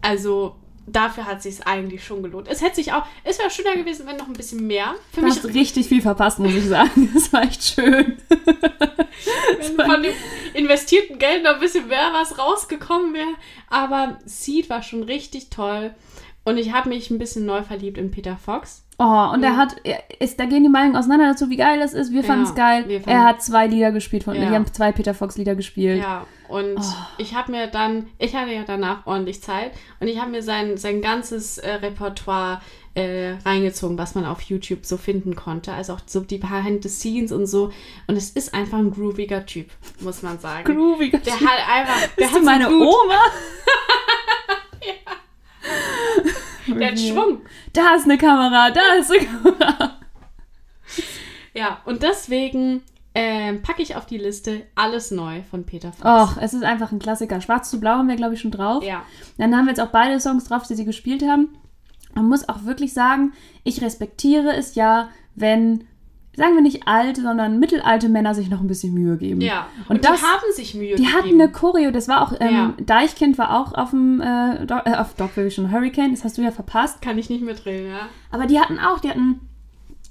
also 0.00 0.54
dafür 0.94 1.26
hat 1.26 1.42
sich 1.42 1.66
eigentlich 1.66 2.04
schon 2.04 2.22
gelohnt. 2.22 2.48
Es 2.48 2.62
hätte 2.62 2.76
sich 2.76 2.92
auch, 2.92 3.04
es 3.24 3.38
wäre 3.38 3.50
schöner 3.50 3.74
gewesen, 3.76 4.06
wenn 4.06 4.16
noch 4.16 4.26
ein 4.26 4.32
bisschen 4.32 4.66
mehr. 4.66 4.94
Für 5.12 5.20
Du 5.20 5.26
mich 5.26 5.36
hast 5.36 5.44
richtig 5.54 5.88
viel 5.88 6.02
verpasst, 6.02 6.38
muss 6.38 6.54
ich 6.54 6.66
sagen. 6.66 7.10
Das 7.14 7.32
war 7.32 7.42
echt 7.42 7.62
schön. 7.64 8.16
wenn 8.28 9.86
von 9.86 10.02
dem 10.02 10.12
investierten 10.54 11.18
Geld 11.18 11.42
noch 11.44 11.54
ein 11.54 11.60
bisschen 11.60 11.88
mehr 11.88 12.10
was 12.12 12.38
rausgekommen 12.38 13.14
wäre. 13.14 13.34
Aber 13.68 14.18
Seed 14.24 14.70
war 14.70 14.82
schon 14.82 15.02
richtig 15.02 15.50
toll. 15.50 15.94
Und 16.44 16.56
ich 16.56 16.72
habe 16.72 16.88
mich 16.88 17.10
ein 17.10 17.18
bisschen 17.18 17.44
neu 17.44 17.62
verliebt 17.62 17.98
in 17.98 18.10
Peter 18.10 18.36
Fox. 18.36 18.84
Oh, 18.98 19.30
und 19.32 19.42
er 19.42 19.50
Ja. 19.52 19.56
hat, 19.56 19.76
er 19.84 20.02
ist, 20.20 20.38
da 20.40 20.44
gehen 20.46 20.62
die 20.62 20.68
Meinungen 20.68 20.96
auseinander 20.96 21.28
dazu, 21.28 21.48
wie 21.50 21.56
geil 21.56 21.78
das 21.80 21.92
ist. 21.94 22.12
Wir 22.12 22.20
Ja, 22.22 22.26
fanden 22.26 22.44
es 22.44 22.54
geil. 22.54 22.84
wir 22.86 23.00
fanden- 23.00 23.10
Er 23.18 23.24
hat 23.24 23.42
zwei 23.42 23.66
Lieder 23.66 23.92
gespielt 23.92 24.24
von, 24.24 24.34
Ja. 24.34 24.46
die 24.48 24.54
haben 24.54 24.66
zwei 24.72 24.92
Peter 24.92 25.14
Fox 25.14 25.36
Lieder 25.36 25.54
gespielt. 25.54 26.02
Ja, 26.02 26.26
und 26.50 26.78
Oh. 26.78 26.82
ich 27.18 27.34
habe 27.34 27.52
mir 27.52 27.66
dann, 27.68 28.08
ich 28.18 28.34
hatte 28.34 28.50
ja 28.52 28.64
danach 28.66 29.06
ordentlich 29.06 29.40
Zeit 29.42 29.72
und 30.00 30.08
ich 30.08 30.18
habe 30.20 30.30
mir 30.30 30.42
sein, 30.42 30.76
sein 30.76 31.00
ganzes 31.00 31.58
äh, 31.58 31.74
Repertoire 31.74 32.60
äh, 32.94 33.34
reingezogen, 33.44 33.96
was 33.98 34.14
man 34.14 34.24
auf 34.26 34.40
YouTube 34.42 34.84
so 34.84 34.96
finden 34.96 35.36
konnte. 35.36 35.72
Also 35.72 35.94
auch 35.94 36.00
so 36.06 36.20
die 36.20 36.38
Behind 36.38 36.82
the 36.82 36.88
Scenes 36.88 37.30
und 37.30 37.46
so. 37.46 37.72
Und 38.08 38.16
es 38.16 38.30
ist 38.30 38.52
einfach 38.52 38.78
ein 38.78 38.90
grooviger 38.90 39.46
Typ, 39.46 39.70
muss 40.00 40.22
man 40.22 40.38
sagen. 40.40 40.64
Groovy. 40.74 41.10
der 41.10 41.40
hat 41.40 41.68
einfach, 41.68 42.00
der 42.00 42.24
Bist 42.24 42.34
hat 42.34 42.42
meine 42.42 42.66
Blut, 42.66 42.82
Oma? 42.82 43.20
der 46.80 46.88
hat 46.88 46.98
Schwung. 46.98 47.42
Da 47.72 47.94
ist 47.94 48.04
eine 48.04 48.18
Kamera, 48.18 48.70
da 48.70 48.94
ist 48.98 49.10
eine 49.12 49.24
Kamera. 49.26 49.98
Ja, 51.54 51.80
und 51.84 52.02
deswegen 52.02 52.82
ähm, 53.14 53.62
packe 53.62 53.82
ich 53.82 53.96
auf 53.96 54.06
die 54.06 54.18
Liste 54.18 54.62
alles 54.76 55.10
neu 55.10 55.42
von 55.50 55.64
Peter 55.66 55.92
Fox. 55.92 56.04
Och, 56.36 56.36
es 56.42 56.54
ist 56.54 56.62
einfach 56.62 56.92
ein 56.92 56.98
Klassiker. 57.00 57.40
Schwarz 57.40 57.70
zu 57.70 57.80
Blau 57.80 57.92
haben 57.98 58.08
wir, 58.08 58.16
glaube 58.16 58.34
ich, 58.34 58.40
schon 58.40 58.50
drauf. 58.52 58.84
Ja, 58.84 59.02
Dann 59.38 59.54
haben 59.56 59.64
wir 59.64 59.70
jetzt 59.70 59.80
auch 59.80 59.88
beide 59.90 60.20
Songs 60.20 60.44
drauf, 60.44 60.62
die 60.68 60.74
sie 60.74 60.84
gespielt 60.84 61.22
haben. 61.24 61.48
Man 62.14 62.28
muss 62.28 62.48
auch 62.48 62.64
wirklich 62.64 62.92
sagen, 62.92 63.32
ich 63.64 63.82
respektiere 63.82 64.54
es 64.56 64.74
ja, 64.74 65.08
wenn, 65.34 65.84
sagen 66.36 66.54
wir 66.54 66.62
nicht 66.62 66.86
alte, 66.86 67.22
sondern 67.22 67.58
mittelalte 67.60 68.08
Männer 68.08 68.34
sich 68.34 68.48
noch 68.50 68.60
ein 68.60 68.66
bisschen 68.68 68.94
Mühe 68.94 69.16
geben. 69.16 69.40
ja. 69.40 69.66
Und, 69.88 69.96
Und, 69.96 70.04
das, 70.04 70.20
die 70.20 70.26
haben 70.26 70.52
sich 70.54 70.74
Mühe 70.74 70.94
die 70.96 71.02
gegeben. 71.04 71.12
hatten 71.18 71.28
eine 71.40 71.50
Choreo, 71.52 71.90
das 71.90 72.06
war 72.08 72.22
auch, 72.22 72.32
ähm, 72.40 72.54
Ja. 72.54 72.74
Deichkind 72.84 73.38
war 73.38 73.58
auch 73.60 73.74
auf 73.74 73.90
dem, 73.90 74.20
äh, 74.20 74.66
Do 74.66 74.76
äh, 74.84 74.94
auf 74.96 75.14
Dogvision 75.14 75.70
Hurricane, 75.72 76.12
das 76.12 76.24
hast 76.24 76.38
du 76.38 76.42
ja 76.42 76.50
verpasst. 76.52 77.02
Kann 77.02 77.18
ich 77.18 77.28
nicht 77.30 77.42
mitreden, 77.44 77.90
ja. 77.90 78.08
Aber 78.30 78.46
die 78.46 78.58
hatten 78.60 78.78
auch, 78.78 79.00
die 79.00 79.08
hatten, 79.10 79.40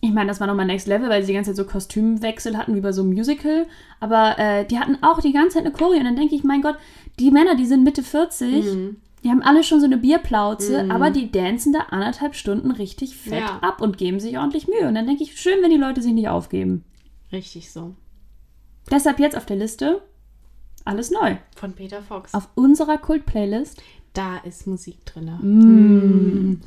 ich 0.01 0.12
meine, 0.13 0.27
das 0.29 0.39
war 0.39 0.48
nochmal 0.48 0.65
Next 0.65 0.88
Level, 0.88 1.10
weil 1.10 1.22
sie 1.22 1.27
die 1.27 1.34
ganze 1.34 1.51
Zeit 1.51 1.58
so 1.58 1.65
Kostümwechsel 1.72 2.58
hatten, 2.58 2.74
wie 2.75 2.82
bei 2.82 2.91
so 2.94 3.01
einem 3.01 3.12
Musical. 3.13 3.65
Aber 4.00 4.39
äh, 4.39 4.65
die 4.65 4.79
hatten 4.79 4.98
auch 5.03 5.20
die 5.22 5.34
ganze 5.34 5.56
Zeit 5.58 5.65
eine 5.65 5.74
Choreo. 5.74 6.00
Und 6.00 6.06
dann 6.06 6.15
denke 6.15 6.36
ich, 6.36 6.44
mein 6.44 6.62
Gott, 6.62 6.75
die 7.20 7.32
Männer, 7.32 7.56
die 7.56 7.65
sind 7.65 7.84
Mitte 7.84 8.03
40, 8.03 8.65
Mhm. 8.65 8.98
Die 9.25 9.29
haben 9.29 9.41
alle 9.41 9.65
schon 9.65 9.82
so 9.82 9.86
eine 9.86 9.98
Bierplauze, 9.98 10.84
Mhm. 10.86 10.91
aber 10.91 11.10
die 11.10 11.29
dancen 11.29 11.74
da 11.74 11.79
anderthalb 11.89 12.36
Stunden 12.36 12.72
richtig 12.72 13.18
fett 13.18 13.41
Ja. 13.41 13.60
ab 13.60 13.82
und 13.82 13.98
geben 13.98 14.22
sich 14.22 14.38
ordentlich 14.38 14.70
Mühe. 14.70 14.88
Und 14.88 14.96
dann 14.96 15.06
denke 15.08 15.24
ich, 15.24 15.38
schön, 15.38 15.62
wenn 15.62 15.72
die 15.72 15.75
Leute 15.75 16.01
sich 16.01 16.13
nicht 16.13 16.29
aufgeben. 16.29 16.86
Richtig 17.34 17.70
so. 17.70 17.96
Deshalb 18.89 19.20
jetzt 19.20 19.36
auf 19.36 19.46
der 19.46 19.58
Liste 19.58 20.01
alles 20.86 21.12
neu. 21.12 21.36
Von 21.58 21.74
Peter 21.74 22.01
Fox. 22.01 22.34
Auf 22.34 22.48
unserer 22.56 22.98
Kult-Playlist. 22.98 23.84
Da 24.13 24.38
ist 24.38 24.65
Musik 24.65 25.06
drin. 25.06 25.25
Mm. 25.41 26.62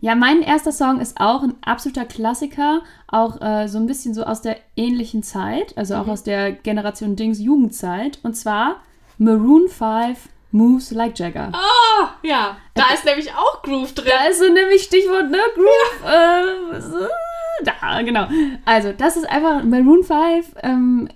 Ja, 0.00 0.14
mein 0.14 0.42
erster 0.42 0.72
Song 0.72 1.00
ist 1.00 1.18
auch 1.20 1.42
ein 1.42 1.54
absoluter 1.64 2.04
Klassiker, 2.04 2.82
auch 3.08 3.40
äh, 3.40 3.66
so 3.66 3.78
ein 3.78 3.86
bisschen 3.86 4.12
so 4.14 4.24
aus 4.24 4.42
der 4.42 4.56
ähnlichen 4.76 5.22
Zeit, 5.22 5.76
also 5.78 5.94
auch 5.96 6.06
aus 6.06 6.22
der 6.22 6.52
Generation 6.52 7.16
Dings 7.16 7.40
Jugendzeit. 7.40 8.18
Und 8.22 8.34
zwar 8.34 8.76
Maroon 9.18 9.68
5 9.68 10.28
Moves 10.52 10.90
Like 10.90 11.18
Jagger. 11.18 11.50
Oh, 11.54 12.06
ja. 12.22 12.56
Da 12.74 12.84
ist 12.94 13.04
nämlich 13.04 13.30
auch 13.32 13.62
Groove 13.62 13.92
drin. 13.94 14.10
Da 14.16 14.28
ist 14.28 14.38
so 14.38 14.52
nämlich 14.52 14.82
Stichwort, 14.82 15.30
ne? 15.30 15.38
Groove. 15.54 16.10
Äh, 16.10 16.80
so, 16.80 17.06
da, 17.64 18.02
genau. 18.02 18.26
Also, 18.64 18.92
das 18.92 19.16
ist 19.16 19.28
einfach 19.28 19.62
Maroon 19.64 20.02
5. 20.04 20.54
Ähm, 20.62 21.08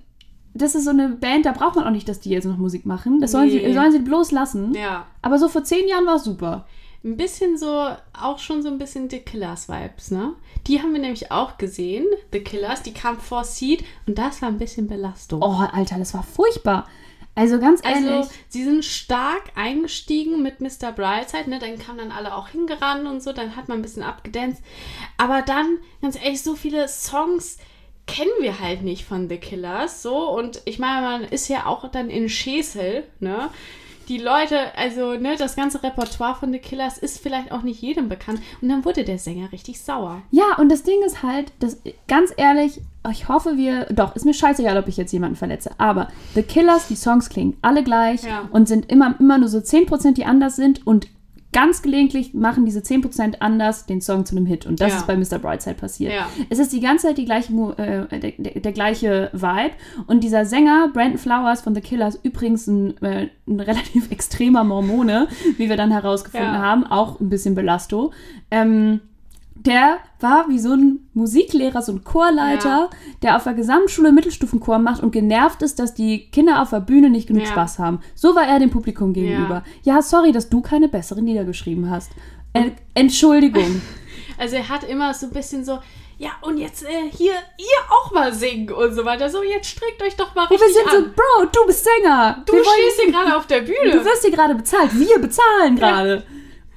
das 0.53 0.75
ist 0.75 0.85
so 0.85 0.91
eine 0.91 1.11
Band, 1.11 1.47
da 1.47 1.53
braucht 1.53 1.77
man 1.77 1.85
auch 1.87 1.91
nicht, 1.93 2.09
dass 2.09 2.21
die 2.21 2.31
jetzt 2.31 2.45
noch 2.45 2.57
Musik 2.57 2.85
machen. 2.87 3.21
Das 3.21 3.33
sollen, 3.33 3.49
Nee. 3.49 3.67
sie, 3.69 3.73
sollen 3.75 3.93
sie 3.93 4.01
bloß 4.01 4.33
lassen. 4.33 4.75
Ja. 4.75 5.07
Aber 5.23 5.39
so 5.39 5.49
vor 5.49 5.65
zehn 5.65 5.87
Jahren 5.87 6.07
war 6.07 6.17
es 6.17 6.25
super. 6.25 6.67
Ein 7.03 7.17
bisschen 7.17 7.57
so, 7.57 7.89
auch 8.13 8.39
schon 8.39 8.63
so 8.63 8.69
ein 8.69 8.79
bisschen 8.79 9.09
The 9.09 9.21
Killers-Vibes, 9.21 10.11
ne? 10.11 10.35
Die 10.67 10.83
haben 10.83 10.93
wir 10.93 11.01
nämlich 11.01 11.33
auch 11.33 11.57
gesehen, 11.57 12.05
The 12.33 12.41
Killers, 12.41 12.83
die 12.83 12.93
kam 12.93 13.19
vor 13.19 13.45
Seed 13.45 13.85
und 14.07 14.19
das 14.19 14.43
war 14.43 14.49
ein 14.49 14.59
bisschen 14.59 14.87
Belastung. 14.87 15.41
Oh, 15.43 15.65
Alter, 15.73 15.99
das 15.99 16.13
war 16.13 16.23
furchtbar. 16.23 16.87
Also 17.35 17.59
ganz 17.59 17.81
ehrlich. 17.83 18.11
Also, 18.11 18.31
sie 18.49 18.65
sind 18.65 18.85
stark 18.85 19.53
eingestiegen 19.55 20.43
mit 20.43 20.61
Mr. 20.61 20.93
Brightside, 20.93 21.49
ne? 21.49 21.59
Dann 21.59 21.79
kamen 21.79 21.99
dann 21.99 22.13
alle 22.13 22.35
auch 22.35 22.49
hingerannt 22.49 23.07
und 23.07 23.23
so, 23.23 23.33
dann 23.33 23.57
hat 23.57 23.69
man 23.69 23.79
ein 23.79 23.83
bisschen 23.83 24.03
abgedanced. 24.03 24.63
Aber 25.17 25.41
dann, 25.41 25.79
ganz 26.03 26.17
ehrlich, 26.17 26.43
so 26.43 26.55
viele 26.55 26.87
Songs 26.87 27.57
kennen 28.07 28.31
wir 28.41 28.61
halt 28.61 28.83
nicht 28.83 29.05
von 29.05 29.29
The 29.29 29.39
Killers, 29.39 30.03
so. 30.03 30.29
Und 30.31 30.61
ich 30.65 30.79
meine, 30.79 31.01
man 31.01 31.25
ist 31.25 31.49
ja 31.49 31.67
auch 31.67 31.89
dann 31.91 32.11
in 32.11 32.29
Schesel, 32.29 33.05
ne? 33.21 33.49
Die 34.11 34.19
Leute, 34.19 34.77
also, 34.77 35.15
ne, 35.15 35.37
das 35.39 35.55
ganze 35.55 35.85
Repertoire 35.85 36.35
von 36.35 36.53
The 36.53 36.59
Killers 36.59 36.99
ist 36.99 37.21
vielleicht 37.23 37.53
auch 37.53 37.63
nicht 37.63 37.81
jedem 37.81 38.09
bekannt. 38.09 38.41
Und 38.61 38.69
dann 38.69 38.85
wurde 38.85 39.05
der 39.05 39.19
Sänger 39.19 39.53
richtig 39.53 39.81
sauer. 39.81 40.21
Ja, 40.33 40.57
und 40.59 40.69
das 40.69 40.83
Ding 40.83 41.01
ist 41.07 41.23
halt, 41.23 41.53
dass, 41.61 41.81
ganz 42.09 42.33
ehrlich, 42.37 42.81
ich 43.13 43.29
hoffe, 43.29 43.57
wir. 43.57 43.85
Doch, 43.87 44.17
ist 44.17 44.25
mir 44.25 44.35
scheißegal, 44.35 44.77
ob 44.79 44.89
ich 44.89 44.97
jetzt 44.97 45.13
jemanden 45.13 45.37
verletze. 45.37 45.71
Aber 45.79 46.09
The 46.35 46.43
Killers, 46.43 46.89
die 46.89 46.97
Songs 46.97 47.29
klingen 47.29 47.57
alle 47.63 47.85
gleich 47.85 48.25
Ja. 48.25 48.49
und 48.51 48.67
sind 48.67 48.91
immer, 48.91 49.15
immer 49.21 49.39
nur 49.39 49.49
so 49.49 49.59
10%, 49.61 50.17
die 50.17 50.25
anders 50.25 50.57
sind. 50.57 50.85
Und 50.87 51.07
ganz 51.53 51.83
gelegentlich 51.83 52.33
machen 52.33 52.65
diese 52.65 52.81
10% 52.81 53.37
anders 53.41 53.87
den 53.87 54.01
Song 54.01 54.25
zu 54.25 54.37
einem 54.37 54.47
Hit. 54.47 54.67
Und 54.67 54.81
das 54.81 54.93
Ja. 54.93 54.97
ist 54.99 55.07
bei 55.07 55.17
Mr. 55.17 55.39
Brightside 55.41 55.75
passiert. 55.75 56.13
Ja. 56.13 56.29
Es 56.49 56.59
ist 56.59 56.73
die 56.73 56.81
ganze 56.81 57.09
Zeit 57.09 57.19
die 57.19 57.25
gleiche, 57.25 57.53
äh, 58.11 58.19
der, 58.21 58.33
der, 58.39 58.61
der 58.61 58.73
gleiche 58.73 59.31
Vibe. 59.33 59.73
Und 60.07 60.23
dieser 60.23 60.45
Sänger, 60.45 60.91
Brandon 60.93 61.19
Flowers 61.19 61.63
von 61.63 61.75
The 61.75 61.81
Killers, 61.81 62.19
übrigens 62.23 62.67
ein, 62.69 62.97
äh, 63.03 63.29
ein 63.49 63.61
relativ 63.61 64.11
extremer 64.13 64.63
Mormone, 64.65 65.27
wie 65.57 65.69
wir 65.69 65.77
dann 65.77 65.91
herausgefunden 65.91 66.55
Ja. 66.55 66.61
haben, 66.61 66.85
auch 66.87 67.19
ein 67.21 67.29
bisschen 67.29 67.55
Belasto. 67.55 68.13
Ähm, 68.53 69.01
der 69.67 69.99
war 70.21 70.49
wie 70.49 70.59
so 70.59 70.73
ein 70.73 71.09
Musiklehrer, 71.15 71.83
so 71.83 71.93
ein 71.93 72.03
Chorleiter, 72.05 72.69
Ja. 72.69 72.91
der 73.23 73.37
auf 73.37 73.45
der 73.45 73.55
Gesamtschule 73.55 74.13
Mittelstufenchor 74.13 74.79
macht 74.79 75.03
und 75.03 75.11
genervt 75.13 75.63
ist, 75.63 75.79
dass 75.79 75.95
die 75.95 76.31
Kinder 76.31 76.63
auf 76.63 76.71
der 76.71 76.81
Bühne 76.81 77.11
nicht 77.11 77.27
genug 77.27 77.43
Ja. 77.45 77.49
Spaß 77.51 77.79
haben. 77.79 78.01
So 78.15 78.35
war 78.35 78.47
er 78.47 78.59
dem 78.59 78.71
Publikum 78.71 79.13
gegenüber. 79.13 79.63
Ja, 79.83 80.03
sorry, 80.03 80.33
dass 80.33 80.49
du 80.49 80.61
keine 80.63 80.89
besseren 80.89 81.27
Lieder 81.27 81.45
geschrieben 81.45 81.91
hast. 81.91 82.11
Entschuldigung. 82.95 83.81
Also 84.39 84.57
er 84.57 84.71
hat 84.71 84.85
immer 84.85 85.13
so 85.13 85.27
ein 85.27 85.33
bisschen 85.33 85.67
so, 85.67 85.81
ja, 86.17 86.31
und 86.41 86.57
jetzt 86.57 86.83
äh, 86.83 87.11
hier, 87.11 87.33
ihr 87.59 87.81
auch 87.91 88.11
mal 88.11 88.33
singen 88.33 88.71
und 88.73 88.95
so 88.95 89.05
weiter. 89.05 89.29
So, 89.29 89.43
jetzt 89.43 89.67
streckt 89.69 90.03
euch 90.03 90.17
doch 90.17 90.35
mal 90.35 90.45
Und 90.45 90.53
wir 90.53 90.61
richtig 90.67 90.77
sind 90.83 90.91
so, 90.91 90.97
an. 90.97 91.13
Bro, 91.15 91.51
du 91.53 91.67
bist 91.67 91.85
Sänger. 91.85 92.43
du 92.47 92.55
wir 92.55 92.61
wollen- 92.61 92.75
stehst 92.81 93.01
hier 93.03 93.13
gerade 93.13 93.37
auf 93.37 93.47
der 93.47 93.61
Bühne. 93.61 93.93
Du 93.93 94.03
wirst 94.03 94.23
hier 94.23 94.31
gerade 94.31 94.55
bezahlt. 94.55 94.99
Wir 94.99 95.19
bezahlen 95.19 95.77
gerade. 95.77 96.23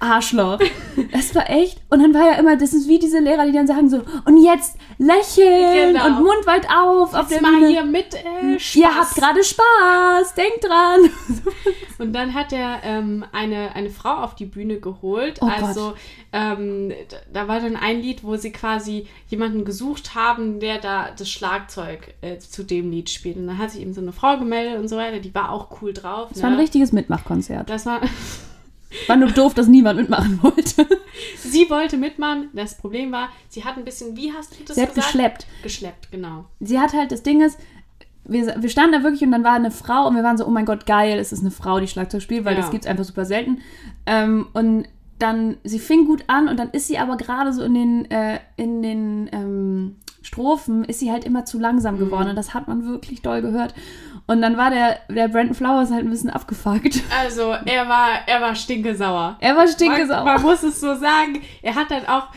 Arschloch. 0.03 0.59
Das 1.11 1.33
war 1.35 1.49
echt. 1.49 1.79
Und 1.89 2.01
dann 2.01 2.13
war 2.13 2.31
ja 2.31 2.33
immer, 2.39 2.55
das 2.55 2.73
ist 2.73 2.87
wie 2.87 2.99
diese 2.99 3.19
Lehrer, 3.19 3.45
die 3.45 3.51
dann 3.51 3.65
sagen 3.67 3.89
so, 3.89 4.01
und 4.25 4.43
jetzt 4.43 4.77
lächeln 4.97 5.93
Genau. 5.93 6.05
und 6.07 6.13
Mund 6.23 6.45
weit 6.45 6.67
auf 6.69 7.13
auf 7.13 7.29
Jetzt 7.29 7.41
mal 7.41 7.51
Bühne. 7.53 7.67
hier 7.67 7.83
mit 7.83 8.13
äh, 8.15 8.59
Spaß. 8.59 8.75
Ihr 8.75 8.95
habt 8.95 9.15
gerade 9.15 9.43
Spaß, 9.43 10.33
denkt 10.35 10.63
dran. 10.63 11.09
Und 11.99 12.13
dann 12.13 12.33
hat 12.33 12.51
er 12.51 12.79
ähm, 12.83 13.23
eine, 13.31 13.75
eine 13.75 13.89
Frau 13.89 14.15
auf 14.15 14.35
die 14.35 14.45
Bühne 14.45 14.79
geholt. 14.79 15.39
Oh 15.41 15.45
also 15.45 15.93
ähm, 16.31 16.91
da 17.31 17.47
war 17.47 17.59
dann 17.59 17.75
ein 17.75 18.01
Lied, 18.01 18.23
wo 18.23 18.35
sie 18.35 18.51
quasi 18.51 19.07
jemanden 19.29 19.63
gesucht 19.65 20.15
haben, 20.15 20.59
der 20.59 20.79
da 20.79 21.09
das 21.17 21.29
Schlagzeug 21.29 22.13
äh, 22.21 22.39
zu 22.39 22.63
dem 22.63 22.91
Lied 22.91 23.09
spielt. 23.09 23.37
Und 23.37 23.47
dann 23.47 23.57
hat 23.59 23.71
sich 23.71 23.81
eben 23.81 23.93
so 23.93 24.01
eine 24.01 24.11
Frau 24.11 24.37
gemeldet 24.37 24.79
und 24.79 24.87
so 24.87 24.97
weiter. 24.97 25.19
Die 25.19 25.33
war 25.33 25.51
auch 25.51 25.81
cool 25.81 25.93
drauf. 25.93 26.29
Das 26.33 26.41
war 26.43 26.49
ein 26.49 26.57
richtiges 26.59 26.91
Mitmachkonzert. 26.91 27.69
Das 27.69 27.85
war, 27.85 28.01
War 29.07 29.15
nur 29.15 29.31
doof, 29.31 29.53
dass 29.53 29.67
niemand 29.67 29.99
mitmachen 29.99 30.39
wollte. 30.43 30.87
sie 31.37 31.69
wollte 31.69 31.97
mitmachen. 31.97 32.49
Das 32.53 32.77
Problem 32.77 33.11
war, 33.11 33.29
sie 33.49 33.63
hat 33.63 33.77
ein 33.77 33.85
bisschen, 33.85 34.15
wie 34.17 34.31
hast 34.33 34.59
du 34.59 34.63
das 34.65 34.75
Sie 34.75 34.81
hat 34.81 34.89
gesagt? 34.93 35.07
geschleppt. 35.13 35.47
Geschleppt, 35.63 36.11
genau. 36.11 36.45
Sie 36.59 36.79
hat 36.79 36.93
halt, 36.93 37.11
das 37.11 37.23
Ding 37.23 37.41
ist, 37.41 37.59
wir, 38.25 38.55
wir 38.61 38.69
standen 38.69 38.93
da 38.93 39.03
wirklich 39.03 39.21
und 39.23 39.31
dann 39.31 39.43
war 39.43 39.53
eine 39.53 39.71
Frau 39.71 40.07
und 40.07 40.15
wir 40.15 40.23
waren 40.23 40.37
so, 40.37 40.45
oh 40.45 40.49
mein 40.49 40.65
Gott, 40.65 40.85
geil, 40.85 41.19
es 41.19 41.31
ist 41.33 41.41
eine 41.41 41.51
Frau, 41.51 41.79
die 41.79 41.87
Schlagzeug 41.87 42.21
spielt, 42.21 42.45
weil 42.45 42.53
Ja. 42.55 42.61
das 42.61 42.71
gibt 42.71 42.85
es 42.85 42.89
einfach 42.89 43.03
super 43.03 43.25
selten. 43.25 43.59
Ähm, 44.05 44.47
und 44.53 44.85
dann, 45.19 45.57
sie 45.63 45.79
fing 45.79 46.05
gut 46.05 46.23
an 46.27 46.47
und 46.47 46.57
dann 46.57 46.69
ist 46.71 46.87
sie 46.87 46.97
aber 46.97 47.17
gerade 47.17 47.53
so 47.53 47.63
in 47.63 47.73
den, 47.73 48.11
äh, 48.11 48.39
in 48.57 48.81
den 48.81 49.29
ähm, 49.31 49.95
Strophen, 50.23 50.83
ist 50.85 50.99
sie 50.99 51.11
halt 51.11 51.23
immer 51.25 51.45
zu 51.45 51.59
langsam 51.59 51.99
geworden 51.99 52.29
und 52.29 52.35
das 52.35 52.53
hat 52.53 52.67
man 52.67 52.85
wirklich 52.87 53.21
doll 53.21 53.41
gehört. 53.41 53.73
Und 54.25 54.41
dann 54.41 54.57
war 54.57 54.69
der, 54.71 54.99
der 55.09 55.27
Brandon 55.27 55.53
Flowers 55.53 55.91
halt 55.91 56.05
ein 56.05 56.09
bisschen 56.09 56.29
abgefuckt. 56.29 57.01
Also, 57.21 57.51
er 57.65 57.87
war, 57.89 58.07
er 58.25 58.41
war 58.41 58.55
stinkesauer. 58.55 59.35
Er 59.39 59.55
war 59.55 59.65
Man, 59.65 59.73
stinkesauer. 59.73 60.23
man 60.23 60.41
muss 60.41 60.63
es 60.63 60.79
so 60.79 60.95
sagen. 60.95 61.41
Er 61.61 61.75
hat 61.75 61.91
dann 61.91 62.05
auch, 62.07 62.27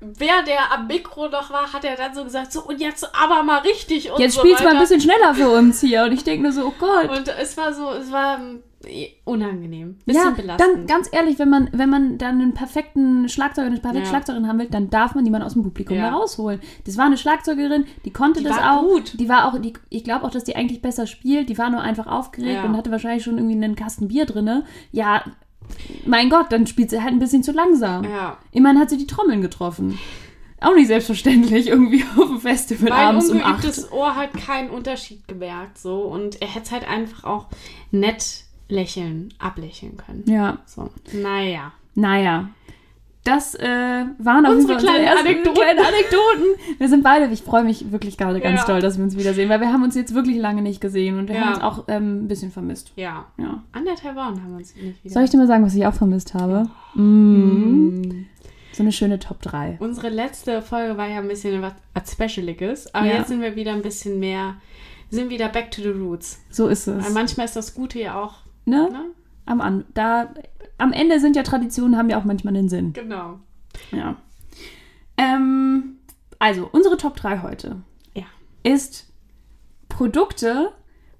wer 0.00 0.42
der 0.46 0.72
am 0.72 0.86
Mikro 0.86 1.28
noch 1.28 1.50
war, 1.50 1.72
hat 1.72 1.84
er 1.84 1.94
dann 1.96 2.14
so 2.14 2.24
gesagt, 2.24 2.52
so 2.52 2.62
und 2.62 2.80
jetzt 2.80 3.08
aber 3.14 3.42
mal 3.42 3.58
richtig 3.58 4.10
und 4.10 4.18
Jetzt 4.18 4.34
so 4.34 4.40
spielt's 4.40 4.60
mal 4.60 4.68
weiter. 4.68 4.76
ein 4.78 4.80
bisschen 4.82 5.00
schneller 5.02 5.34
für 5.34 5.50
uns 5.50 5.80
hier. 5.80 6.04
Und 6.04 6.12
ich 6.12 6.24
denke 6.24 6.42
nur 6.44 6.52
so, 6.52 6.66
oh 6.66 6.74
Gott. 6.78 7.10
Und 7.10 7.28
es 7.28 7.56
war 7.58 7.72
so, 7.74 7.90
es 7.92 8.10
war 8.10 8.38
ähm, 8.38 8.62
unangenehm. 9.24 9.96
Bisschen 10.06 10.22
ja, 10.24 10.30
belastend. 10.30 10.76
dann 10.78 10.86
ganz 10.86 11.08
ehrlich, 11.12 11.38
wenn 11.38 11.48
man, 11.48 11.68
wenn 11.72 11.88
man 11.90 12.18
dann 12.18 12.40
einen 12.40 12.54
perfekten 12.54 13.28
Schlagzeuger, 13.28 13.66
eine 13.68 13.78
perfekte 13.78 14.04
Ja. 14.04 14.08
Schlagzeugerin 14.10 14.48
haben 14.48 14.58
will, 14.58 14.68
dann 14.70 14.90
darf 14.90 15.14
man 15.14 15.24
jemanden 15.24 15.46
aus 15.46 15.54
dem 15.54 15.62
Publikum 15.62 15.96
Ja. 15.96 16.10
rausholen. 16.10 16.60
Das 16.84 16.96
war 16.96 17.06
eine 17.06 17.16
Schlagzeugerin, 17.18 17.84
die 18.04 18.10
konnte 18.12 18.40
Die 18.40 18.46
das 18.46 18.58
auch. 18.58 18.82
gut. 18.82 19.18
Die 19.18 19.28
war 19.28 19.46
auch, 19.48 19.58
die, 19.60 19.72
ich 19.90 20.04
glaube 20.04 20.24
auch, 20.24 20.30
dass 20.30 20.44
die 20.44 20.56
eigentlich 20.56 20.82
besser 20.82 21.06
spielt. 21.06 21.48
Die 21.48 21.58
war 21.58 21.70
nur 21.70 21.80
einfach 21.80 22.06
aufgeregt 22.06 22.54
Ja. 22.54 22.64
und 22.64 22.76
hatte 22.76 22.90
wahrscheinlich 22.90 23.24
schon 23.24 23.38
irgendwie 23.38 23.56
einen 23.62 23.76
Kasten 23.76 24.08
Bier 24.08 24.26
drinne. 24.26 24.64
Ja, 24.92 25.22
mein 26.04 26.30
Gott, 26.30 26.46
dann 26.50 26.66
spielt 26.66 26.90
sie 26.90 27.02
halt 27.02 27.12
ein 27.12 27.18
bisschen 27.18 27.42
zu 27.42 27.52
langsam. 27.52 28.04
ja. 28.04 28.38
Immerhin 28.52 28.78
hat 28.78 28.90
sie 28.90 28.96
die 28.98 29.06
Trommeln 29.06 29.42
getroffen. 29.42 29.98
Auch 30.60 30.74
nicht 30.74 30.86
selbstverständlich, 30.86 31.66
irgendwie 31.68 32.02
auf 32.16 32.28
dem 32.28 32.40
Festival 32.40 32.88
Mein 32.88 32.98
abends 33.08 33.28
um 33.30 33.38
acht. 33.42 33.56
ungeübtes 33.56 33.92
Ohr 33.92 34.16
hat 34.16 34.32
keinen 34.32 34.70
Unterschied 34.70 35.28
gemerkt. 35.28 35.76
So. 35.76 35.98
Und 36.02 36.40
er 36.40 36.48
hätte 36.48 36.64
es 36.66 36.72
halt 36.72 36.88
einfach 36.88 37.24
auch 37.24 37.46
nett 37.90 38.44
lächeln, 38.68 39.32
ablächeln 39.38 39.96
können. 39.96 40.24
Ja, 40.26 40.58
So. 40.66 40.90
Naja. 41.12 41.72
naja. 41.94 42.48
Das 43.24 43.56
äh, 43.56 43.66
waren 44.18 44.46
Unsere 44.46 44.74
Fall 44.78 44.82
kleinen 44.88 45.08
Anekdoten. 45.18 45.54
kleinen 45.54 45.80
Anekdoten. 45.80 46.78
Wir 46.78 46.88
sind 46.88 47.02
beide, 47.02 47.26
ich 47.32 47.42
freue 47.42 47.64
mich 47.64 47.90
wirklich 47.90 48.16
gerade 48.16 48.38
ganz 48.40 48.60
Ja. 48.60 48.66
doll, 48.68 48.80
dass 48.80 48.98
wir 48.98 49.04
uns 49.04 49.16
wiedersehen, 49.16 49.48
weil 49.48 49.60
wir 49.60 49.72
haben 49.72 49.82
uns 49.82 49.96
jetzt 49.96 50.14
wirklich 50.14 50.36
lange 50.36 50.62
nicht 50.62 50.80
gesehen 50.80 51.18
und 51.18 51.28
wir 51.28 51.34
Ja. 51.34 51.40
haben 51.40 51.54
uns 51.54 51.60
auch 51.60 51.84
ähm, 51.88 52.24
ein 52.24 52.28
bisschen 52.28 52.52
vermisst. 52.52 52.92
Ja. 52.94 53.26
Ja. 53.36 53.64
Anderthalb 53.72 54.14
Wochen 54.14 54.40
haben 54.40 54.50
wir 54.52 54.58
uns 54.58 54.76
nicht 54.76 55.02
wieder. 55.02 55.12
Soll 55.12 55.24
ich 55.24 55.30
dir 55.30 55.38
mal 55.38 55.48
sagen, 55.48 55.64
was 55.64 55.74
ich 55.74 55.84
auch 55.84 55.94
vermisst 55.94 56.34
habe? 56.34 56.68
Mm. 56.94 58.26
So 58.72 58.82
eine 58.82 58.92
schöne 58.92 59.18
Top 59.18 59.40
3. 59.42 59.78
Unsere 59.80 60.08
letzte 60.08 60.62
Folge 60.62 60.96
war 60.96 61.08
ja 61.08 61.18
ein 61.18 61.26
bisschen 61.28 61.62
was, 61.62 61.72
Specialiges, 62.12 62.94
aber 62.94 63.06
jetzt 63.06 63.28
sind 63.28 63.40
wir 63.40 63.56
wieder 63.56 63.72
ein 63.72 63.82
bisschen 63.82 64.20
mehr, 64.20 64.54
sind 65.10 65.30
wieder 65.30 65.48
back 65.48 65.70
to 65.72 65.82
the 65.82 65.88
roots. 65.88 66.40
So 66.50 66.68
ist 66.68 66.86
es. 66.86 67.04
Weil 67.04 67.12
manchmal 67.12 67.46
ist 67.46 67.56
das 67.56 67.74
Gute 67.74 67.98
ja 68.00 68.20
auch, 68.22 68.34
Ne? 68.66 68.88
ne? 68.90 69.04
Am, 69.46 69.60
an, 69.60 69.84
da, 69.94 70.34
am 70.76 70.92
Ende 70.92 71.20
sind 71.20 71.36
ja 71.36 71.42
Traditionen, 71.42 71.96
haben 71.96 72.10
ja 72.10 72.18
auch 72.18 72.24
manchmal 72.24 72.54
einen 72.56 72.68
Sinn. 72.68 72.92
Genau. 72.92 73.38
Ja. 73.92 74.16
Ähm, 75.16 75.98
also, 76.38 76.68
unsere 76.70 76.96
Top 76.96 77.16
3 77.16 77.40
heute 77.42 77.76
Ja. 78.14 78.24
ist 78.62 79.12
Produkte, 79.88 80.72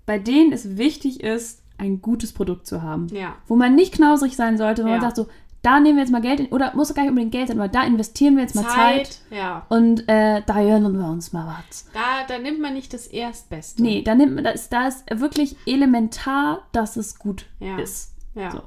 bei 0.04 0.18
denen 0.18 0.52
es 0.52 0.76
wichtig 0.76 1.22
ist, 1.22 1.62
ein 1.78 2.00
gutes 2.02 2.32
Produkt 2.32 2.66
zu 2.66 2.82
haben. 2.82 3.06
Ja. 3.08 3.36
Wo 3.46 3.54
man 3.56 3.74
nicht 3.74 3.94
knausrig 3.94 4.34
sein 4.36 4.58
sollte, 4.58 4.82
wo 4.82 4.88
man 4.88 4.96
Ja. 4.96 5.02
sagt 5.02 5.16
so, 5.16 5.28
da 5.66 5.80
nehmen 5.80 5.96
wir 5.96 6.04
jetzt 6.04 6.12
mal 6.12 6.22
Geld 6.22 6.38
in, 6.38 6.46
oder 6.46 6.72
muss 6.76 6.94
gar 6.94 7.02
nicht 7.02 7.10
unbedingt 7.10 7.32
Geld 7.32 7.48
sein, 7.48 7.58
aber 7.58 7.68
da 7.68 7.82
investieren 7.82 8.36
wir 8.36 8.42
jetzt 8.44 8.54
mal 8.54 8.62
Zeit, 8.62 9.06
Zeit, 9.06 9.18
ja. 9.30 9.66
und 9.68 10.08
äh, 10.08 10.40
da 10.46 10.62
gönnen 10.62 10.96
wir 10.96 11.06
uns 11.06 11.32
mal 11.32 11.58
was. 11.58 11.88
Da, 11.92 12.24
da 12.28 12.38
nimmt 12.38 12.60
man 12.60 12.74
nicht 12.74 12.94
das 12.94 13.08
Erstbeste. 13.08 13.82
Nee, 13.82 14.02
da, 14.02 14.14
nimmt 14.14 14.36
man, 14.36 14.44
da, 14.44 14.50
ist, 14.50 14.72
da 14.72 14.86
ist 14.86 15.04
wirklich 15.12 15.56
elementar, 15.66 16.62
dass 16.70 16.96
es 16.96 17.18
gut 17.18 17.46
Ja. 17.58 17.78
ist. 17.78 18.14
Ja. 18.36 18.52
So. 18.52 18.62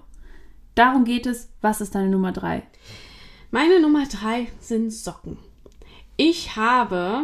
Darum 0.76 1.06
geht 1.06 1.26
es. 1.26 1.50
Was 1.62 1.80
ist 1.80 1.96
deine 1.96 2.10
Nummer 2.10 2.34
drei? 2.34 2.64
Meine 3.50 3.80
Nummer 3.80 4.04
drei 4.06 4.48
sind 4.60 4.92
Socken. 4.92 5.38
Ich 6.18 6.58
habe 6.58 7.24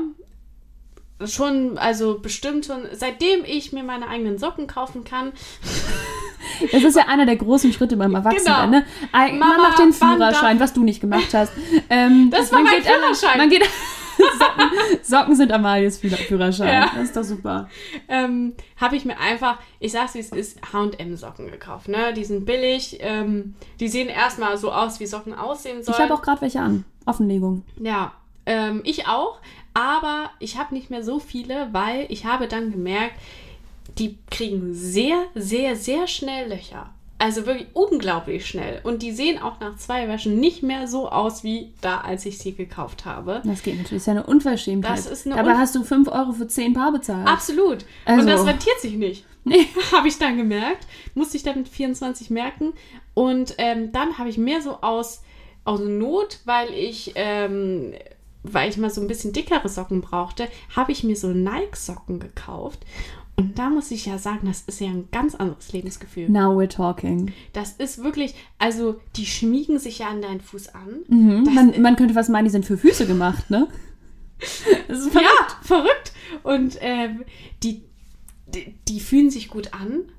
schon, 1.26 1.78
also 1.78 2.20
bestimmt 2.20 2.66
schon, 2.66 2.84
seitdem 2.94 3.44
ich 3.46 3.74
mir 3.74 3.84
meine 3.84 4.08
eigenen 4.08 4.38
Socken 4.38 4.68
kaufen 4.68 5.04
kann, 5.04 5.34
Das 6.72 6.84
ist 6.84 6.96
ja 6.96 7.08
einer 7.08 7.26
der 7.26 7.36
großen 7.36 7.72
Schritte 7.74 7.98
beim 7.98 8.14
Erwachsenwerden. 8.16 8.72
Genau. 8.72 8.84
Ne? 8.84 8.86
Ein- 9.12 9.40
Mama, 9.40 9.54
man 9.54 9.62
macht 9.64 9.80
den 9.80 9.94
Führerschein, 9.94 10.60
was 10.60 10.74
du 10.74 10.84
nicht 10.84 11.02
gemacht 11.02 11.34
hast. 11.34 11.52
Ähm, 11.90 12.30
Das 12.32 12.52
war 12.52 12.62
man 12.62 12.72
mein 12.74 12.84
Führerschein. 12.84 13.38
Man 13.38 13.50
geht, 13.50 13.64
Socken, 14.18 14.70
Socken 15.04 15.36
sind 15.36 15.52
Amalies 15.52 16.00
Führer- 16.00 16.16
Führerschein. 16.16 16.68
Ja. 16.74 16.92
Das 16.96 17.04
ist 17.04 17.18
doch 17.18 17.24
super. 17.24 17.70
ähm, 18.08 18.54
habe 18.78 18.96
ich 18.96 19.04
mir 19.06 19.20
einfach, 19.20 19.60
ich 19.80 19.92
sag's 19.92 20.14
wie 20.16 20.20
es 20.20 20.30
ist, 20.30 20.60
H&M-Socken 20.74 21.52
gekauft. 21.52 21.90
Ne? 21.90 22.14
Die 22.16 22.24
sind 22.24 22.46
billig, 22.46 22.98
ähm, 23.02 23.56
die 23.80 23.88
sehen 23.90 24.08
erstmal 24.08 24.58
so 24.58 24.72
aus, 24.72 25.00
wie 25.02 25.06
Socken 25.06 25.34
aussehen 25.34 25.84
sollen. 25.84 25.98
Ich 25.98 26.04
habe 26.04 26.14
auch 26.14 26.22
gerade 26.22 26.42
welche 26.42 26.62
an. 26.62 26.86
Offenlegung. 27.06 27.64
Ja, 27.80 28.14
ähm, 28.46 28.82
ich 28.86 29.06
auch, 29.08 29.40
aber 29.74 30.30
ich 30.40 30.58
habe 30.58 30.74
nicht 30.74 30.90
mehr 30.90 31.04
so 31.04 31.20
viele, 31.20 31.68
weil 31.74 32.06
ich 32.10 32.26
habe 32.26 32.48
dann 32.48 32.72
gemerkt, 32.72 33.16
die 33.98 34.18
kriegen 34.30 34.74
sehr, 34.74 35.18
sehr, 35.36 35.76
sehr 35.76 36.08
schnell 36.08 36.50
Löcher. 36.50 36.90
Also 37.18 37.46
wirklich 37.46 37.68
unglaublich 37.74 38.46
schnell. 38.46 38.82
Und 38.84 39.02
die 39.02 39.14
sehen 39.14 39.42
auch 39.42 39.62
nach 39.62 39.78
zwei 39.78 40.08
Wäschen 40.10 40.38
nicht 40.42 40.64
mehr 40.64 40.86
so 40.88 41.10
aus 41.10 41.46
wie 41.46 41.72
da, 41.80 42.02
als 42.02 42.26
ich 42.26 42.38
sie 42.40 42.54
gekauft 42.54 43.06
habe. 43.06 43.42
Das 43.46 43.64
geht 43.64 43.76
natürlich. 43.78 43.90
Das 43.92 44.02
ist 44.02 44.08
ja 44.08 44.12
eine 44.12 44.26
Unverschämtheit. 44.26 44.98
Das 44.98 45.06
ist 45.06 45.26
eine 45.26 45.36
Dabei 45.36 45.52
Un- 45.52 45.58
hast 45.58 45.76
du 45.76 45.84
5 45.86 46.10
Euro 46.10 46.34
für 46.34 46.46
10 46.48 46.74
Paar 46.74 46.92
bezahlt. 46.92 47.26
Absolut. 47.28 47.86
Also- 48.04 48.22
Und 48.22 48.28
das 48.28 48.46
rentiert 48.46 48.80
sich 48.82 48.96
nicht. 48.96 49.26
Nee. 49.46 49.66
habe 49.94 50.10
ich 50.10 50.18
dann 50.20 50.36
gemerkt. 50.36 50.88
Musste 51.14 51.38
ich 51.38 51.44
dann 51.44 51.58
mit 51.58 51.70
24 51.70 52.30
merken. 52.32 52.74
Und 53.14 53.56
ähm, 53.60 53.94
dann 53.94 54.18
habe 54.18 54.28
ich 54.28 54.38
mehr 54.38 54.62
so 54.62 54.80
aus, 54.82 55.22
aus 55.64 55.80
Not, 55.80 56.40
weil 56.44 56.74
ich, 56.74 57.14
ähm, 57.16 57.94
weil 58.44 58.70
ich 58.70 58.76
mal 58.78 58.90
so 58.90 59.00
ein 59.00 59.08
bisschen 59.08 59.32
dickere 59.32 59.70
Socken 59.70 60.02
brauchte, 60.02 60.50
habe 60.76 60.92
ich 60.92 61.06
mir 61.06 61.16
so 61.16 61.28
Nike-Socken 61.28 62.20
gekauft. 62.20 62.80
Und 63.38 63.60
da 63.60 63.70
muss 63.70 63.92
ich 63.92 64.06
ja 64.06 64.18
sagen, 64.18 64.48
das 64.48 64.62
ist 64.62 64.80
ja 64.80 64.88
ein 64.88 65.10
ganz 65.12 65.36
anderes 65.36 65.74
Lebensgefühl. 65.74 66.30
Now 66.30 66.58
we're 66.58 66.70
talking. 66.70 67.34
Das 67.52 67.74
ist 67.74 68.04
wirklich, 68.04 68.34
also 68.60 69.02
die 69.18 69.26
schmiegen 69.26 69.78
sich 69.78 70.00
ja 70.00 70.08
an 70.08 70.22
deinen 70.22 70.40
Fuß 70.40 70.70
an. 70.70 71.04
Mhm. 71.08 71.54
Man, 71.54 71.82
man 71.82 71.96
könnte 71.98 72.14
fast 72.14 72.30
meinen, 72.30 72.46
die 72.46 72.52
sind 72.52 72.66
für 72.66 72.78
Füße 72.78 73.06
gemacht, 73.06 73.50
ne? 73.50 73.68
Das 74.88 75.00
ist 75.00 75.12
verrückt. 75.12 75.30
Ja, 75.40 75.58
verrückt. 75.62 76.14
Und 76.44 76.78
ähm, 76.82 77.24
die, 77.64 77.82
die, 78.48 78.76
die 78.88 79.00
fühlen 79.00 79.30
sich 79.30 79.50
gut 79.50 79.74
an 79.74 80.12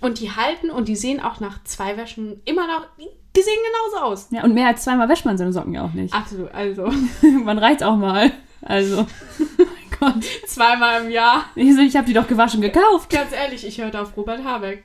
und 0.00 0.20
die 0.20 0.32
halten 0.32 0.70
und 0.70 0.88
die 0.88 0.96
sehen 0.96 1.20
auch 1.20 1.40
nach 1.40 1.62
zwei 1.64 1.96
Wäschen 1.96 2.40
immer 2.44 2.66
noch, 2.66 2.86
die, 2.98 3.40
sehen 3.40 3.58
genauso 3.66 4.04
aus. 4.04 4.28
Ja, 4.30 4.44
und 4.44 4.52
mehr 4.52 4.66
als 4.66 4.82
zweimal 4.82 5.08
wäscht 5.08 5.24
man 5.24 5.38
seine 5.38 5.52
Socken 5.52 5.74
ja 5.74 5.84
auch 5.84 5.92
nicht. 5.92 6.12
Absolut, 6.12 6.52
also 6.52 6.90
Man 7.44 7.58
reizt 7.58 7.82
auch 7.82 7.96
mal. 7.96 8.32
Also, 8.62 9.06
Gott. 10.02 10.24
zweimal 10.46 11.04
im 11.04 11.10
Jahr. 11.10 11.44
Ich, 11.54 11.96
habe 11.96 12.06
die 12.06 12.12
doch 12.12 12.26
gewaschen 12.26 12.60
gekauft. 12.60 13.10
Ganz 13.10 13.32
ehrlich, 13.32 13.66
ich 13.66 13.80
höre 13.80 14.00
auf 14.00 14.16
Robert 14.16 14.44
Habeck. 14.44 14.84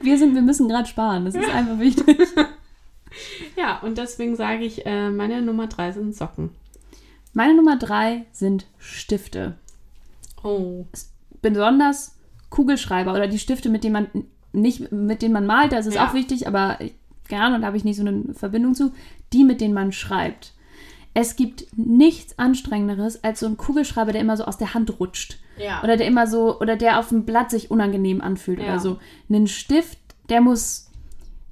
Wir 0.00 0.18
sind, 0.18 0.34
wir 0.34 0.42
müssen 0.42 0.68
gerade 0.68 0.86
sparen. 0.88 1.24
Das 1.24 1.34
ist 1.34 1.48
einfach 1.50 1.78
wichtig. 1.78 2.18
Ja, 3.56 3.78
und 3.78 3.96
deswegen 3.96 4.36
sage 4.36 4.64
ich, 4.64 4.84
äh, 4.84 5.08
meine 5.10 5.40
Nummer 5.40 5.68
drei 5.68 5.90
sind 5.92 6.14
Socken. 6.14 6.50
Meine 7.32 7.54
Nummer 7.54 7.76
drei 7.78 8.26
sind 8.32 8.66
Stifte. 8.78 9.54
Oh. 10.42 10.84
Besonders 11.40 12.14
Kugelschreiber 12.50 13.12
oder 13.14 13.26
die 13.26 13.38
Stifte, 13.38 13.70
mit 13.70 13.84
denen 13.84 13.92
man 13.94 14.06
nicht, 14.52 14.92
mit 14.92 15.22
denen 15.22 15.32
man 15.32 15.46
malt, 15.46 15.72
das 15.72 15.86
ist 15.86 15.94
Ja. 15.94 16.08
auch 16.08 16.14
wichtig, 16.14 16.46
aber 16.46 16.78
gerne, 17.28 17.54
und 17.56 17.62
da 17.62 17.68
habe 17.68 17.76
ich 17.78 17.84
nicht 17.84 17.96
so 17.96 18.02
eine 18.06 18.34
Verbindung 18.34 18.74
zu, 18.74 18.92
die, 19.32 19.44
mit 19.44 19.60
denen 19.62 19.74
man 19.74 19.92
schreibt. 19.92 20.52
Es 21.18 21.34
gibt 21.34 21.64
nichts 21.76 22.38
Anstrengenderes 22.38 23.24
als 23.24 23.40
so 23.40 23.46
ein 23.46 23.56
Kugelschreiber, 23.56 24.12
der 24.12 24.20
immer 24.20 24.36
so 24.36 24.44
aus 24.44 24.58
der 24.58 24.74
Hand 24.74 25.00
rutscht. 25.00 25.38
Ja. 25.58 25.82
Oder 25.82 25.96
der 25.96 26.06
immer 26.06 26.26
so, 26.26 26.60
oder 26.60 26.76
der 26.76 26.98
auf 26.98 27.08
dem 27.08 27.24
Blatt 27.24 27.50
sich 27.50 27.70
unangenehm 27.70 28.20
anfühlt 28.20 28.58
Ja. 28.58 28.66
oder 28.66 28.80
so. 28.80 28.98
Ein 29.30 29.46
Stift, 29.46 29.98
der 30.28 30.42
muss, 30.42 30.90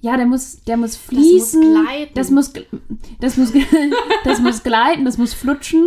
ja, 0.02 0.18
der 0.18 0.26
muss, 0.26 0.62
der 0.64 0.76
muss 0.76 0.96
fließen. 0.96 1.62
gleiten. 1.62 2.12
Das 2.14 2.30
muss, 2.30 2.52
das 3.20 3.38
muss, 3.38 3.52
das 4.24 4.40
muss 4.40 4.62
gleiten, 4.62 5.06
das 5.06 5.16
muss 5.16 5.32
flutschen. 5.32 5.86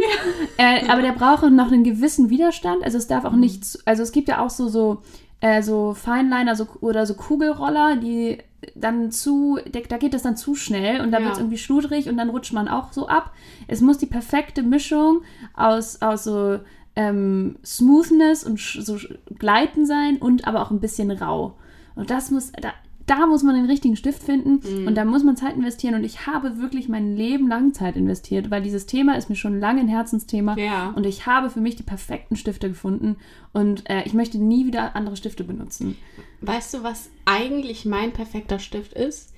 Äh, 0.58 0.88
aber 0.88 1.04
der 1.04 1.12
braucht 1.12 1.44
auch 1.44 1.50
noch 1.52 1.72
einen 1.72 1.84
gewissen 1.84 2.32
Widerstand. 2.32 2.84
Also 2.84 2.98
es 2.98 3.06
darf 3.06 3.26
auch 3.26 3.34
nicht, 3.34 3.64
zu- 3.64 3.78
also 3.86 4.02
es 4.02 4.12
gibt 4.12 4.28
ja 4.28 4.44
auch 4.44 4.50
so, 4.50 4.70
so, 4.70 5.04
äh, 5.48 5.62
so 5.62 5.94
Feinliner 5.94 6.56
so, 6.56 6.68
oder 6.82 7.06
so 7.06 7.14
Kugelroller, 7.16 7.96
die 7.98 8.38
dann 8.76 9.12
zu, 9.12 9.60
da 9.72 9.98
geht 9.98 10.14
das 10.14 10.24
dann 10.24 10.36
zu 10.36 10.56
schnell 10.56 11.02
und 11.02 11.12
da 11.12 11.20
Ja. 11.20 11.24
wird 11.26 11.34
es 11.36 11.40
irgendwie 11.40 11.58
schludrig 11.58 12.10
und 12.10 12.18
dann 12.18 12.30
rutscht 12.30 12.54
man 12.54 12.68
auch 12.68 12.92
so 12.92 13.08
ab. 13.08 13.32
Es 13.68 13.82
muss 13.82 13.98
die 13.98 14.08
perfekte 14.08 14.64
Mischung 14.64 15.22
aus, 15.54 16.02
aus 16.02 16.24
so 16.24 16.60
ähm, 16.96 17.58
Smoothness 17.64 18.44
und 18.44 18.60
so 18.60 18.98
Gleiten 19.38 19.86
sein 19.86 20.18
und 20.18 20.48
aber 20.48 20.62
auch 20.64 20.72
ein 20.72 20.80
bisschen 20.80 21.12
rau. 21.12 21.54
Und 21.96 22.10
das 22.10 22.32
muss, 22.32 22.52
da, 22.52 22.74
da 23.08 23.26
muss 23.26 23.42
man 23.42 23.56
den 23.56 23.66
richtigen 23.66 23.96
Stift 23.96 24.22
finden 24.22 24.86
und 24.86 24.96
da 24.96 25.06
muss 25.06 25.24
man 25.24 25.38
Zeit 25.38 25.56
investieren. 25.56 25.96
Und 25.96 26.04
ich 26.04 26.28
habe 26.28 26.60
wirklich 26.60 26.90
mein 26.90 27.16
Leben 27.16 27.48
lang 27.48 27.74
Zeit 27.74 27.96
investiert, 27.96 28.52
weil 28.52 28.62
dieses 28.62 28.86
Thema 28.86 29.18
ist 29.18 29.30
mir 29.30 29.36
schon 29.38 29.60
lange 29.60 29.80
ein 29.80 29.88
Herzensthema. 29.88 30.58
Ja. 30.58 30.90
Und 30.90 31.06
ich 31.06 31.26
habe 31.26 31.50
für 31.50 31.62
mich 31.62 31.78
die 31.78 31.84
perfekten 31.84 32.36
Stifte 32.36 32.68
gefunden 32.68 33.16
und 33.54 33.90
äh, 33.90 34.04
ich 34.04 34.14
möchte 34.14 34.38
nie 34.38 34.68
wieder 34.68 34.96
andere 34.96 35.16
Stifte 35.16 35.46
benutzen. 35.46 35.98
Weißt 36.42 36.74
du, 36.74 36.84
was 36.84 37.10
eigentlich 37.26 37.86
mein 37.86 38.12
perfekter 38.12 38.60
Stift 38.60 38.94
ist? 38.94 39.34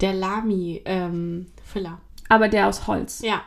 Der 0.00 0.14
Lamy-Füller. 0.14 2.00
Aber 2.28 2.48
der 2.48 2.68
aus 2.68 2.86
Holz. 2.86 3.20
ja. 3.22 3.42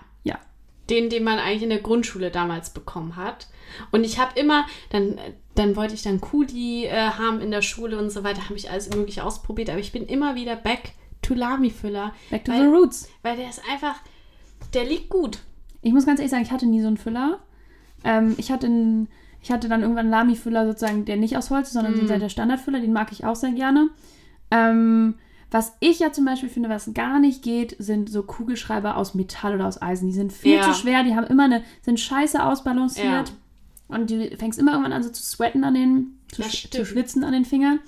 Den, 0.89 1.09
den 1.09 1.23
man 1.23 1.39
eigentlich 1.39 1.63
in 1.63 1.69
der 1.69 1.79
Grundschule 1.79 2.29
damals 2.29 2.71
bekommen 2.71 3.15
hat. 3.15 3.47
Und 3.91 4.03
ich 4.03 4.19
habe 4.19 4.37
immer, 4.37 4.65
dann, 4.89 5.17
dann 5.55 5.75
wollte 5.75 5.93
ich 5.93 6.01
dann 6.01 6.19
Kuli 6.19 6.85
äh, 6.85 6.91
haben 6.91 7.39
in 7.39 7.51
der 7.51 7.61
Schule 7.61 7.97
und 7.97 8.09
so 8.09 8.23
weiter, 8.23 8.43
habe 8.45 8.55
ich 8.55 8.69
alles 8.69 8.89
mögliche 8.89 9.23
ausprobiert, 9.23 9.69
aber 9.69 9.79
ich 9.79 9.93
bin 9.93 10.05
immer 10.05 10.35
wieder 10.35 10.55
back 10.55 10.91
to 11.21 11.33
Lamy-Füller. 11.33 12.13
Back 12.29 12.45
to 12.45 12.51
weil, 12.51 12.61
the 12.61 12.67
roots. 12.67 13.09
Weil 13.21 13.37
der 13.37 13.49
ist 13.49 13.61
einfach, 13.71 13.95
der 14.73 14.83
liegt 14.83 15.09
gut. 15.09 15.39
Ich 15.81 15.93
muss 15.93 16.05
ganz 16.05 16.19
ehrlich 16.19 16.31
sagen, 16.31 16.43
ich 16.43 16.51
hatte 16.51 16.65
nie 16.65 16.81
so 16.81 16.87
einen 16.87 16.97
Füller. 16.97 17.39
Ähm, 18.03 18.35
ich, 18.37 18.51
hatte 18.51 18.67
einen, 18.67 19.07
ich 19.41 19.51
hatte 19.51 19.69
dann 19.69 19.81
irgendwann 19.81 20.07
einen 20.07 20.11
Lamy-Füller 20.11 20.67
sozusagen, 20.67 21.05
der 21.05 21.15
nicht 21.17 21.37
aus 21.37 21.49
Holz 21.49 21.67
ist, 21.69 21.73
sondern 21.73 22.07
der 22.07 22.29
Standardfüller, 22.29 22.81
den 22.81 22.93
mag 22.93 23.11
ich 23.11 23.25
auch 23.25 23.35
sehr 23.35 23.51
gerne. 23.51 23.89
Ähm, 24.51 25.15
was 25.53 25.73
ich 25.79 25.99
ja 25.99 26.11
zum 26.11 26.25
Beispiel 26.25 26.49
finde, 26.49 26.67
was 26.69 26.93
gar 26.93 27.19
nicht 27.19 27.43
geht, 27.43 27.75
sind 27.79 28.09
so 28.09 28.23
Kugelschreiber 28.23 28.97
aus 28.97 29.13
Metall 29.13 29.55
oder 29.55 29.67
aus 29.67 29.81
Eisen. 29.81 30.07
Die 30.07 30.13
sind 30.13 30.33
viel 30.33 30.55
Ja. 30.55 30.63
zu 30.63 30.73
schwer, 30.73 31.03
die 31.03 31.15
haben 31.15 31.27
immer 31.27 31.43
eine, 31.45 31.63
sind 31.83 31.99
scheiße 31.99 32.43
ausbalanciert. 32.43 33.31
Und 33.87 34.09
du 34.09 34.35
fängst 34.37 34.57
immer 34.59 34.71
irgendwann 34.71 34.93
an 34.93 35.03
so 35.03 35.09
zu 35.09 35.21
sweaten 35.21 35.63
an 35.63 35.75
den, 35.75 36.17
zu, 36.31 36.41
sch- 36.41 36.71
zu 36.71 36.85
schwitzen 36.85 37.23
an 37.23 37.33
den 37.33 37.45
Fingern. 37.45 37.79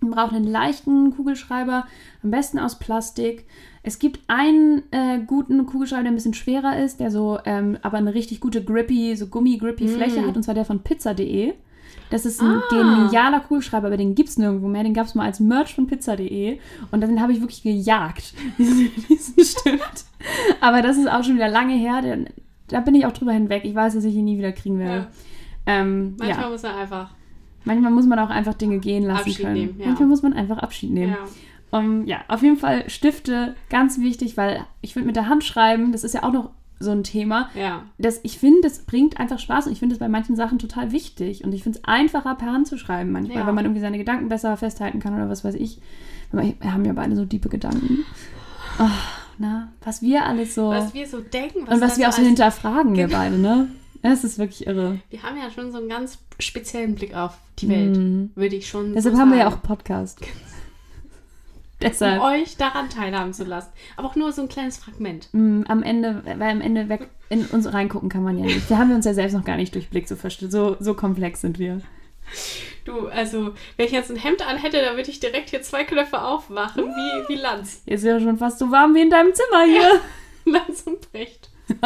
Man 0.00 0.10
braucht 0.12 0.32
einen 0.34 0.46
leichten 0.50 1.14
Kugelschreiber, 1.14 1.86
am 2.22 2.30
besten 2.30 2.58
aus 2.58 2.78
Plastik. 2.78 3.44
Es 3.82 3.98
gibt 3.98 4.20
einen 4.28 4.82
äh, 4.92 5.18
guten 5.26 5.66
Kugelschreiber, 5.66 6.04
der 6.04 6.12
ein 6.12 6.16
bisschen 6.16 6.32
schwerer 6.34 6.82
ist, 6.82 7.00
der 7.00 7.10
so 7.10 7.38
ähm, 7.44 7.76
aber 7.82 7.98
eine 7.98 8.14
richtig 8.14 8.40
gute 8.40 8.64
grippy, 8.64 9.14
so 9.16 9.26
gummi-grippy 9.26 9.88
Fläche 9.88 10.26
hat, 10.26 10.36
und 10.36 10.42
zwar 10.42 10.54
der 10.54 10.64
von 10.64 10.80
pizza.de. 10.82 11.52
Das 12.10 12.26
ist 12.26 12.40
ein 12.40 12.58
Ah. 12.58 12.62
genialer 12.70 13.40
Kugelschreiber, 13.40 13.88
aber 13.88 13.96
den 13.96 14.14
gibt 14.14 14.28
es 14.28 14.38
nirgendwo 14.38 14.68
mehr. 14.68 14.84
Den 14.84 14.94
gab 14.94 15.06
es 15.06 15.14
mal 15.14 15.24
als 15.24 15.40
Merch 15.40 15.74
von 15.74 15.86
pizza.de 15.86 16.58
und 16.90 17.00
den 17.00 17.20
habe 17.20 17.32
ich 17.32 17.40
wirklich 17.40 17.62
gejagt, 17.62 18.34
diesen, 18.58 18.90
diesen 19.08 19.44
Stift. 19.44 20.04
Aber 20.60 20.82
das 20.82 20.96
ist 20.96 21.08
auch 21.10 21.24
schon 21.24 21.34
wieder 21.36 21.48
lange 21.48 21.74
her. 21.74 22.02
Den, 22.02 22.28
da 22.68 22.80
bin 22.80 22.94
ich 22.94 23.06
auch 23.06 23.12
drüber 23.12 23.32
hinweg. 23.32 23.64
Ich 23.64 23.74
weiß, 23.74 23.94
dass 23.94 24.04
ich 24.04 24.14
ihn 24.14 24.24
nie 24.24 24.38
wieder 24.38 24.52
kriegen 24.52 24.78
werde. 24.78 25.08
Ähm, 25.66 26.14
Manchmal 26.18 26.44
ja. 26.44 26.50
muss 26.50 26.62
man 26.62 26.74
einfach. 26.74 27.10
Manchmal 27.64 27.90
muss 27.92 28.06
man 28.06 28.18
auch 28.18 28.30
einfach 28.30 28.54
Dinge 28.54 28.78
gehen 28.78 29.04
lassen 29.04 29.20
Abschied 29.20 29.38
können. 29.38 29.54
nehmen, 29.54 29.74
ja. 29.80 29.86
Manchmal 29.86 30.08
muss 30.08 30.22
man 30.22 30.34
einfach 30.34 30.58
Abschied 30.58 30.90
nehmen. 30.90 31.12
Ja. 31.72 31.78
Um, 31.78 32.04
ja, 32.06 32.18
auf 32.28 32.42
jeden 32.42 32.56
Fall 32.58 32.88
Stifte, 32.88 33.56
ganz 33.70 33.98
wichtig, 33.98 34.36
weil 34.36 34.64
ich 34.82 34.92
finde 34.92 35.06
mit 35.06 35.16
der 35.16 35.28
Hand 35.28 35.42
schreiben, 35.42 35.90
das 35.90 36.04
ist 36.04 36.14
ja 36.14 36.22
auch 36.22 36.32
noch 36.32 36.50
so 36.80 36.90
ein 36.90 37.02
Thema. 37.04 37.50
Ja. 37.54 37.82
Das, 37.98 38.20
ich 38.24 38.38
finde, 38.38 38.60
das 38.62 38.80
bringt 38.80 39.18
einfach 39.20 39.38
Spaß 39.38 39.66
und 39.66 39.72
ich 39.72 39.78
finde 39.78 39.94
es 39.94 39.98
bei 39.98 40.08
manchen 40.08 40.36
Sachen 40.36 40.58
total 40.58 40.92
wichtig. 40.92 41.44
Und 41.44 41.52
ich 41.52 41.62
finde 41.62 41.78
es 41.78 41.84
einfacher, 41.84 42.34
per 42.34 42.52
Hand 42.52 42.66
zu 42.66 42.78
schreiben 42.78 43.12
manchmal, 43.12 43.38
Ja. 43.38 43.46
weil 43.46 43.52
man 43.54 43.64
irgendwie 43.64 43.80
seine 43.80 43.98
Gedanken 43.98 44.28
besser 44.28 44.56
festhalten 44.56 45.00
kann 45.00 45.14
oder 45.14 45.28
was 45.28 45.44
weiß 45.44 45.54
ich. 45.54 45.80
Wir 46.32 46.72
haben 46.72 46.84
ja 46.84 46.92
beide 46.92 47.14
so 47.16 47.24
diepe 47.24 47.48
Gedanken. 47.48 47.98
Oh, 48.80 48.88
na, 49.38 49.68
was 49.84 50.02
wir 50.02 50.24
alles 50.26 50.54
so. 50.54 50.68
Was 50.70 50.94
wir 50.94 51.06
so 51.06 51.20
denken, 51.20 51.60
und 51.60 51.80
was 51.80 51.96
wir 51.96 52.08
auch 52.08 52.12
so 52.12 52.22
hinterfragen, 52.22 52.96
wir 52.96 53.06
Genau. 53.06 53.18
beide, 53.18 53.38
ne? 53.38 53.68
Das 54.02 54.22
ist 54.24 54.38
wirklich 54.38 54.66
irre. 54.66 54.98
Wir 55.10 55.22
haben 55.22 55.36
ja 55.38 55.50
schon 55.50 55.72
so 55.72 55.78
einen 55.78 55.88
ganz 55.88 56.18
speziellen 56.38 56.94
Blick 56.94 57.14
auf 57.14 57.38
die 57.58 57.68
Welt, 57.68 57.96
würde 58.34 58.56
ich 58.56 58.68
schon. 58.68 58.92
Deshalb 58.94 59.14
so 59.14 59.20
haben 59.20 59.30
wir 59.30 59.38
ja 59.38 59.48
auch 59.48 59.62
sagen. 59.62 60.28
Podcast. 61.84 62.02
um 62.02 62.08
Deshalb. 62.08 62.22
euch 62.22 62.56
daran 62.56 62.90
teilhaben 62.90 63.32
zu 63.32 63.44
lassen. 63.44 63.70
Aber 63.96 64.08
auch 64.08 64.16
nur 64.16 64.32
so 64.32 64.42
ein 64.42 64.48
kleines 64.48 64.78
Fragment. 64.78 65.28
Mm, 65.32 65.62
am 65.68 65.82
Ende, 65.82 66.22
weil 66.24 66.50
am 66.50 66.60
Ende 66.60 66.88
weg 66.88 67.08
in 67.28 67.46
uns 67.46 67.72
reingucken 67.72 68.08
kann 68.08 68.22
man 68.22 68.38
ja 68.38 68.44
nicht. 68.44 68.70
Da 68.70 68.78
haben 68.78 68.88
wir 68.88 68.96
uns 68.96 69.04
ja 69.04 69.14
selbst 69.14 69.34
noch 69.34 69.44
gar 69.44 69.56
nicht 69.56 69.74
durchblickt, 69.74 70.08
so, 70.08 70.16
so, 70.16 70.76
so 70.78 70.94
komplex 70.94 71.40
sind 71.40 71.58
wir. 71.58 71.80
Du, 72.84 73.08
also, 73.08 73.52
wenn 73.76 73.86
ich 73.86 73.92
jetzt 73.92 74.10
ein 74.10 74.16
Hemd 74.16 74.46
an 74.46 74.58
hätte, 74.58 74.80
dann 74.82 74.96
würde 74.96 75.10
ich 75.10 75.20
direkt 75.20 75.50
hier 75.50 75.62
zwei 75.62 75.84
Knöpfe 75.84 76.22
aufmachen, 76.22 76.84
wie, 76.84 77.28
wie 77.28 77.36
Lanz. 77.36 77.82
Jetzt 77.86 78.00
ist 78.00 78.06
ja 78.06 78.20
schon 78.20 78.36
fast 78.36 78.58
so 78.58 78.70
warm 78.70 78.94
wie 78.94 79.02
in 79.02 79.10
deinem 79.10 79.32
Zimmer 79.34 79.64
hier. 79.64 80.00
Lanz 80.52 80.82
und 80.82 81.10
Brecht. 81.10 81.50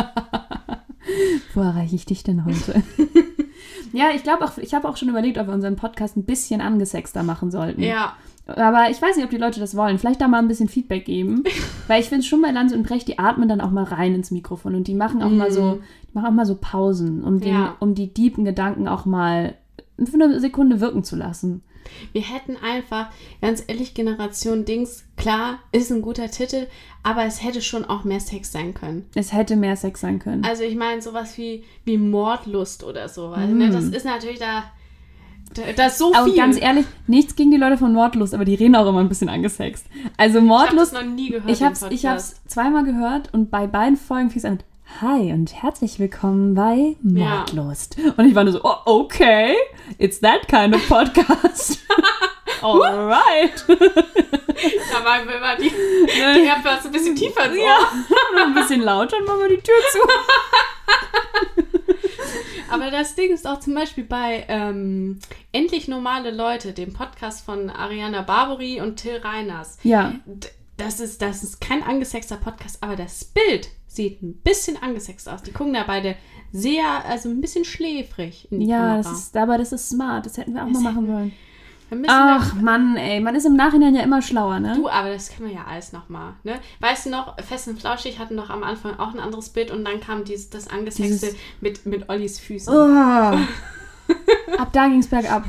Wo 1.54 1.60
erreiche 1.60 1.94
ich 1.94 2.04
dich 2.04 2.22
denn 2.22 2.44
heute? 2.44 2.82
ja, 3.92 4.10
ich 4.14 4.22
glaube 4.22 4.44
auch, 4.44 4.58
ich 4.58 4.74
habe 4.74 4.88
auch 4.88 4.96
schon 4.96 5.08
überlegt, 5.08 5.38
ob 5.38 5.46
wir 5.46 5.54
unseren 5.54 5.76
Podcast 5.76 6.16
ein 6.16 6.24
bisschen 6.24 6.60
angesexter 6.60 7.22
machen 7.22 7.50
sollten. 7.50 7.82
Ja. 7.82 8.16
Aber 8.48 8.90
ich 8.90 9.00
weiß 9.00 9.16
nicht, 9.16 9.24
ob 9.24 9.30
die 9.30 9.36
Leute 9.36 9.60
das 9.60 9.76
wollen. 9.76 9.98
Vielleicht 9.98 10.20
da 10.20 10.28
mal 10.28 10.38
ein 10.38 10.48
bisschen 10.48 10.68
Feedback 10.68 11.04
geben. 11.04 11.44
Weil 11.86 12.00
ich 12.00 12.08
finde 12.08 12.24
schon 12.24 12.42
bei 12.42 12.50
Lanz 12.50 12.72
und 12.72 12.82
Brecht, 12.86 13.06
die 13.08 13.18
atmen 13.18 13.48
dann 13.48 13.60
auch 13.60 13.70
mal 13.70 13.84
rein 13.84 14.14
ins 14.14 14.30
Mikrofon 14.30 14.74
und 14.74 14.88
die 14.88 14.94
machen 14.94 15.22
auch 15.22 15.30
mal 15.30 15.52
so, 15.52 15.80
die 16.08 16.14
machen 16.14 16.26
auch 16.26 16.32
mal 16.32 16.46
so 16.46 16.56
Pausen, 16.60 17.22
um, 17.24 17.40
den, 17.40 17.52
Ja. 17.54 17.76
um 17.80 17.94
die 17.94 18.12
tiefen 18.12 18.44
Gedanken 18.44 18.88
auch 18.88 19.04
mal 19.04 19.54
für 20.02 20.14
eine 20.14 20.40
Sekunde 20.40 20.80
wirken 20.80 21.04
zu 21.04 21.16
lassen. 21.16 21.62
Wir 22.12 22.22
hätten 22.22 22.56
einfach, 22.62 23.08
ganz 23.40 23.62
ehrlich, 23.66 23.94
Generation 23.94 24.64
Dings, 24.64 25.04
klar, 25.16 25.58
ist 25.72 25.90
ein 25.90 26.02
guter 26.02 26.30
Titel, 26.30 26.66
aber 27.02 27.24
es 27.24 27.42
hätte 27.42 27.62
schon 27.62 27.84
auch 27.84 28.04
mehr 28.04 28.20
Sex 28.20 28.52
sein 28.52 28.74
können. 28.74 29.06
Es 29.14 29.32
hätte 29.32 29.56
mehr 29.56 29.76
Sex 29.76 30.00
sein 30.00 30.18
können. 30.18 30.44
Also 30.44 30.62
ich 30.64 30.76
meine, 30.76 31.00
sowas 31.02 31.36
wie, 31.38 31.64
wie 31.84 31.96
Mordlust 31.98 32.84
oder 32.84 33.08
sowas. 33.08 33.48
Ne? 33.48 33.70
Das 33.70 33.84
ist 33.84 34.04
natürlich 34.04 34.38
da, 34.38 34.64
da, 35.54 35.62
da 35.76 35.86
ist 35.86 35.98
so 35.98 36.14
aber 36.14 36.26
viel. 36.26 36.36
ganz 36.36 36.60
ehrlich, 36.60 36.86
nichts 37.06 37.36
gegen 37.36 37.50
die 37.50 37.56
Leute 37.56 37.76
von 37.78 37.92
Mordlust, 37.92 38.34
aber 38.34 38.44
die 38.44 38.54
reden 38.54 38.76
auch 38.76 38.86
immer 38.88 39.00
ein 39.00 39.08
bisschen 39.08 39.28
angesext. 39.28 39.86
Also 40.16 40.38
ich 40.38 40.44
habe 40.44 40.46
Mordlust, 40.46 40.92
das 40.94 41.02
noch 41.04 41.10
nie 41.10 41.30
gehört. 41.30 41.50
ich 41.50 41.62
hab's, 41.62 41.84
ich 41.90 42.06
hab's 42.06 42.40
zweimal 42.46 42.84
gehört 42.84 43.32
und 43.32 43.50
bei 43.50 43.66
beiden 43.66 43.96
Folgen 43.96 44.30
fing 44.30 44.38
es 44.38 44.44
an 44.44 44.58
Hi 45.02 45.32
und 45.32 45.52
herzlich 45.62 45.98
willkommen 45.98 46.54
bei 46.54 46.96
Ja. 47.02 47.44
Mordlust. 47.46 47.96
Und 48.16 48.26
ich 48.26 48.34
war 48.34 48.44
nur 48.44 48.54
so, 48.54 48.60
oh, 48.64 48.76
okay, 48.86 49.54
it's 49.98 50.18
that 50.20 50.48
kind 50.48 50.74
of 50.74 50.88
podcast. 50.88 51.78
Alright. 52.62 53.64
Da 53.68 55.00
machen 55.04 55.28
wir 55.28 55.36
immer 55.36 55.56
die, 55.56 55.70
die 55.70 56.46
Erdbeeren 56.46 56.78
ein 56.84 56.90
bisschen 56.92 57.14
tiefer. 57.14 57.54
Ja, 57.54 57.78
ein 58.44 58.54
bisschen 58.54 58.80
lauter 58.80 59.18
und 59.18 59.26
machen 59.26 59.40
wir 59.40 59.48
die 59.56 59.62
Tür 59.62 59.74
zu. 59.92 59.98
Aber 62.70 62.90
das 62.90 63.14
Ding 63.14 63.32
ist 63.32 63.46
auch 63.46 63.60
zum 63.60 63.74
Beispiel 63.74 64.04
bei 64.04 64.44
ähm, 64.48 65.18
Endlich 65.52 65.88
normale 65.88 66.30
Leute, 66.30 66.72
dem 66.72 66.92
Podcast 66.92 67.44
von 67.44 67.70
Ariana 67.70 68.22
Barbary 68.22 68.80
und 68.80 68.96
Till 68.96 69.16
Reiners. 69.16 69.78
Ja, 69.82 70.14
Das 70.76 71.00
ist, 71.00 71.22
das 71.22 71.42
ist 71.42 71.60
kein 71.60 71.82
angesexter 71.82 72.36
Podcast, 72.36 72.82
aber 72.82 72.94
das 72.96 73.24
Bild 73.24 73.68
sieht 73.86 74.22
ein 74.22 74.34
bisschen 74.34 74.80
angesext 74.80 75.28
aus. 75.28 75.42
Die 75.42 75.50
gucken 75.52 75.74
da 75.74 75.82
beide 75.86 76.14
sehr, 76.52 77.04
also 77.06 77.28
ein 77.28 77.40
bisschen 77.40 77.64
schläfrig 77.64 78.46
in 78.52 78.60
die 78.60 78.66
ja, 78.66 78.78
Kamera. 79.00 79.12
ist, 79.12 79.36
aber 79.36 79.58
das 79.58 79.72
ist 79.72 79.88
smart. 79.88 80.26
Das 80.26 80.36
hätten 80.36 80.54
wir 80.54 80.62
auch 80.64 80.68
Das 80.72 80.80
mal 80.82 80.92
machen 80.92 81.06
hätten- 81.06 81.32
Ach 82.08 82.54
Mann, 82.54 82.96
ey, 82.96 83.20
man 83.20 83.34
ist 83.34 83.46
im 83.46 83.56
Nachhinein 83.56 83.94
ja 83.94 84.02
immer 84.02 84.20
schlauer, 84.20 84.60
ne? 84.60 84.74
du, 84.74 84.88
aber 84.88 85.10
das 85.10 85.30
können 85.30 85.48
wir 85.48 85.56
ja 85.56 85.64
alles 85.68 85.92
nochmal. 85.92 86.34
Ne? 86.44 86.60
Weißt 86.80 87.06
du 87.06 87.10
noch, 87.10 87.36
Fest 87.42 87.68
und 87.68 87.80
Flauschig 87.80 88.18
hatten 88.18 88.36
doch 88.36 88.50
am 88.50 88.62
Anfang 88.62 88.98
auch 88.98 89.14
ein 89.14 89.20
anderes 89.20 89.48
Bild 89.48 89.70
und 89.70 89.84
dann 89.84 90.00
kam 90.00 90.24
dieses, 90.24 90.50
das 90.50 90.68
angesexte 90.68 91.26
Dieses- 91.28 91.36
mit, 91.60 91.86
mit 91.86 92.08
Ollis 92.08 92.38
Füßen. 92.40 92.72
Oh. 92.72 93.38
Ab 94.58 94.72
da 94.72 94.88
ging's 94.88 95.06
bergab. 95.06 95.44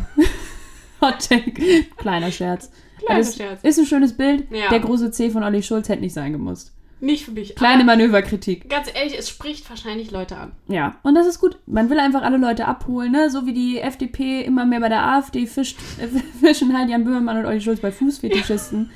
Hot 1.02 1.28
Take. 1.30 1.86
Kleiner 1.98 2.32
Scherz. 2.32 2.72
Kleiner 3.06 3.24
Scherz. 3.24 3.64
Ist 3.64 3.80
ein 3.80 3.86
schönes 3.86 4.16
Bild. 4.16 4.52
Ja. 4.52 4.70
Der 4.70 4.80
große 4.80 5.12
C 5.12 5.30
von 5.30 5.44
Olli 5.44 5.64
Schulz 5.64 5.88
hätte 5.90 6.02
nicht 6.02 6.14
sein 6.14 6.34
gemusst. 6.34 6.74
Nicht 7.02 7.26
für 7.26 7.32
mich. 7.32 7.56
Kleine 7.56 7.84
Manöverkritik. 7.84 8.70
ganz 8.70 8.90
ehrlich, 8.94 9.18
es 9.18 9.30
spricht 9.30 9.70
wahrscheinlich 9.70 10.12
Leute 10.12 10.38
an. 10.38 10.52
Ja, 10.68 10.96
und 11.04 11.16
das 11.16 11.28
ist 11.28 11.40
gut. 11.40 11.58
Man 11.66 11.90
will 11.90 12.00
einfach 12.00 12.22
alle 12.24 12.38
Leute 12.38 12.68
abholen, 12.68 13.12
ne? 13.12 13.30
So 13.30 13.46
wie 13.46 13.54
die 13.54 13.80
FDP 13.80 14.42
immer 14.42 14.66
mehr 14.66 14.80
bei 14.82 14.90
der 14.90 15.04
AfD 15.06 15.46
fischt, 15.48 15.78
äh, 16.02 16.08
fischen 16.40 16.78
halt 16.78 16.90
Jan 16.90 17.04
Böhmermann 17.06 17.38
und 17.38 17.46
Olli 17.46 17.62
Schulz 17.62 17.80
bei 17.80 17.92
Fußfetischisten. 17.92 18.90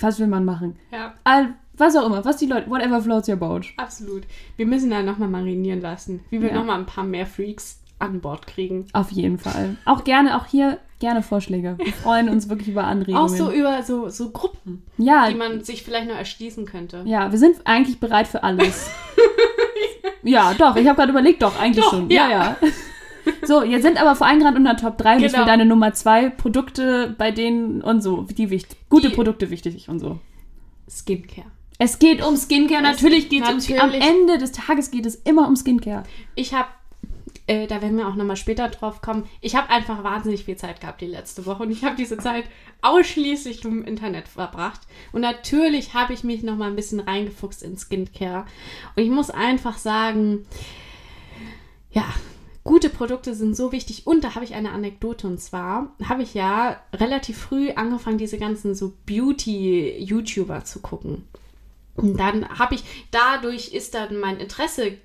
Was 0.00 0.18
will 0.20 0.26
man 0.28 0.44
machen? 0.44 0.76
Ja, 0.92 1.14
All, 1.24 1.54
was 1.76 1.96
auch 1.96 2.06
immer, 2.06 2.24
was 2.24 2.36
die 2.36 2.46
Leute, 2.46 2.70
whatever 2.70 3.00
floats 3.00 3.28
your 3.28 3.36
boat. 3.36 3.66
absolut. 3.76 4.24
Wir 4.56 4.66
müssen 4.66 4.90
da 4.90 5.02
nochmal 5.02 5.28
marinieren 5.28 5.80
lassen. 5.80 6.20
Wir 6.30 6.40
Ja. 6.48 6.54
nochmal 6.54 6.78
ein 6.78 6.86
paar 6.86 7.04
mehr 7.04 7.26
Freaks 7.26 7.80
an 7.98 8.20
Bord 8.20 8.46
kriegen. 8.46 8.86
Auf 8.92 9.10
jeden 9.10 9.38
Fall. 9.38 9.76
Auch 9.84 10.04
gerne, 10.04 10.36
auch 10.36 10.46
hier 10.46 10.78
gerne 11.00 11.22
Vorschläge. 11.22 11.76
Wir 11.78 11.92
freuen 11.92 12.28
uns 12.28 12.48
wirklich 12.48 12.68
über 12.68 12.84
Anregungen. 12.84 13.24
Auch 13.24 13.28
so 13.28 13.50
über 13.50 13.82
so, 13.82 14.08
so 14.08 14.30
Gruppen, 14.30 14.82
ja, 14.96 15.28
die 15.28 15.34
man 15.36 15.62
sich 15.62 15.82
vielleicht 15.82 16.08
noch 16.08 16.16
erschließen 16.16 16.64
könnte. 16.66 17.02
Ja, 17.06 17.30
wir 17.30 17.38
sind 17.38 17.56
eigentlich 17.64 18.00
bereit 18.00 18.26
für 18.26 18.42
alles. 18.42 18.90
ja, 20.22 20.54
doch, 20.54 20.76
ich 20.76 20.86
habe 20.86 20.96
gerade 20.96 21.10
überlegt, 21.10 21.42
doch, 21.42 21.58
eigentlich 21.58 21.84
Doch, 21.84 21.90
schon. 21.92 22.10
ja. 22.10 22.28
Ja, 22.28 22.56
ja. 22.62 22.68
So, 23.46 23.62
jetzt 23.62 23.82
sind 23.82 24.00
aber 24.00 24.16
vor 24.16 24.26
allem 24.26 24.40
gerade 24.40 24.56
unter 24.56 24.76
Top 24.76 24.96
3 24.98 25.12
und 25.12 25.18
ich 25.18 25.24
will 25.24 25.30
Genau. 25.32 25.44
deine 25.46 25.66
Nummer 25.66 25.92
2 25.92 26.30
Produkte 26.30 27.14
bei 27.18 27.30
denen 27.30 27.82
und 27.82 28.02
so, 28.02 28.22
die 28.22 28.48
wichtig, 28.50 28.78
gute 28.88 29.10
Die- 29.10 29.14
Produkte 29.14 29.50
wichtig 29.50 29.88
und 29.88 29.98
so. 29.98 30.18
Skincare. 30.90 31.46
Es 31.78 31.98
geht 31.98 32.24
um 32.26 32.36
Skincare, 32.36 32.82
natürlich 32.82 33.28
geht 33.28 33.44
es 33.44 33.50
um 33.50 33.60
Skincare. 33.60 33.88
Am. 33.88 34.00
Ende 34.00 34.38
des 34.38 34.52
Tages 34.52 34.90
geht 34.90 35.06
es 35.06 35.14
immer 35.14 35.46
um 35.46 35.54
Skincare. 35.56 36.02
Ich 36.34 36.54
habe, 36.54 36.68
äh, 37.48 37.66
da 37.66 37.80
werden 37.80 37.96
wir 37.96 38.06
auch 38.06 38.14
nochmal 38.14 38.36
später 38.36 38.68
drauf 38.68 39.00
kommen, 39.00 39.26
ich 39.40 39.56
habe 39.56 39.70
einfach 39.70 40.04
wahnsinnig 40.04 40.44
viel 40.44 40.56
Zeit 40.56 40.80
gehabt 40.80 41.00
die 41.00 41.06
letzte 41.06 41.46
Woche 41.46 41.62
und 41.62 41.70
ich 41.70 41.82
habe 41.82 41.96
diese 41.96 42.18
Zeit 42.18 42.44
ausschließlich 42.82 43.64
im 43.64 43.84
Internet 43.84 44.28
verbracht. 44.28 44.82
Und 45.12 45.22
natürlich 45.22 45.94
habe 45.94 46.12
ich 46.12 46.24
mich 46.24 46.42
nochmal 46.42 46.68
ein 46.70 46.76
bisschen 46.76 47.00
reingefuchst 47.00 47.62
in 47.62 47.78
Skincare. 47.78 48.44
Und 48.94 49.02
ich 49.02 49.08
muss 49.08 49.30
einfach 49.30 49.78
sagen, 49.78 50.46
ja, 51.90 52.04
gute 52.64 52.90
Produkte 52.90 53.34
sind 53.34 53.56
so 53.56 53.72
wichtig. 53.72 54.06
Und 54.06 54.24
da 54.24 54.34
habe 54.34 54.44
ich 54.44 54.54
eine 54.54 54.72
Anekdote. 54.72 55.26
Und 55.26 55.40
zwar 55.40 55.94
habe 56.04 56.22
ich 56.22 56.34
ja 56.34 56.78
relativ 56.92 57.38
früh 57.38 57.70
angefangen, 57.70 58.18
diese 58.18 58.36
ganzen 58.36 58.74
so 58.74 58.92
Beauty-YouTuber 59.06 60.64
zu 60.64 60.80
gucken. 60.80 61.24
Und 61.96 62.20
dann 62.20 62.46
habe 62.58 62.74
ich, 62.74 62.84
dadurch 63.10 63.72
ist 63.72 63.94
dann 63.94 64.20
mein 64.20 64.38
Interesse 64.38 64.98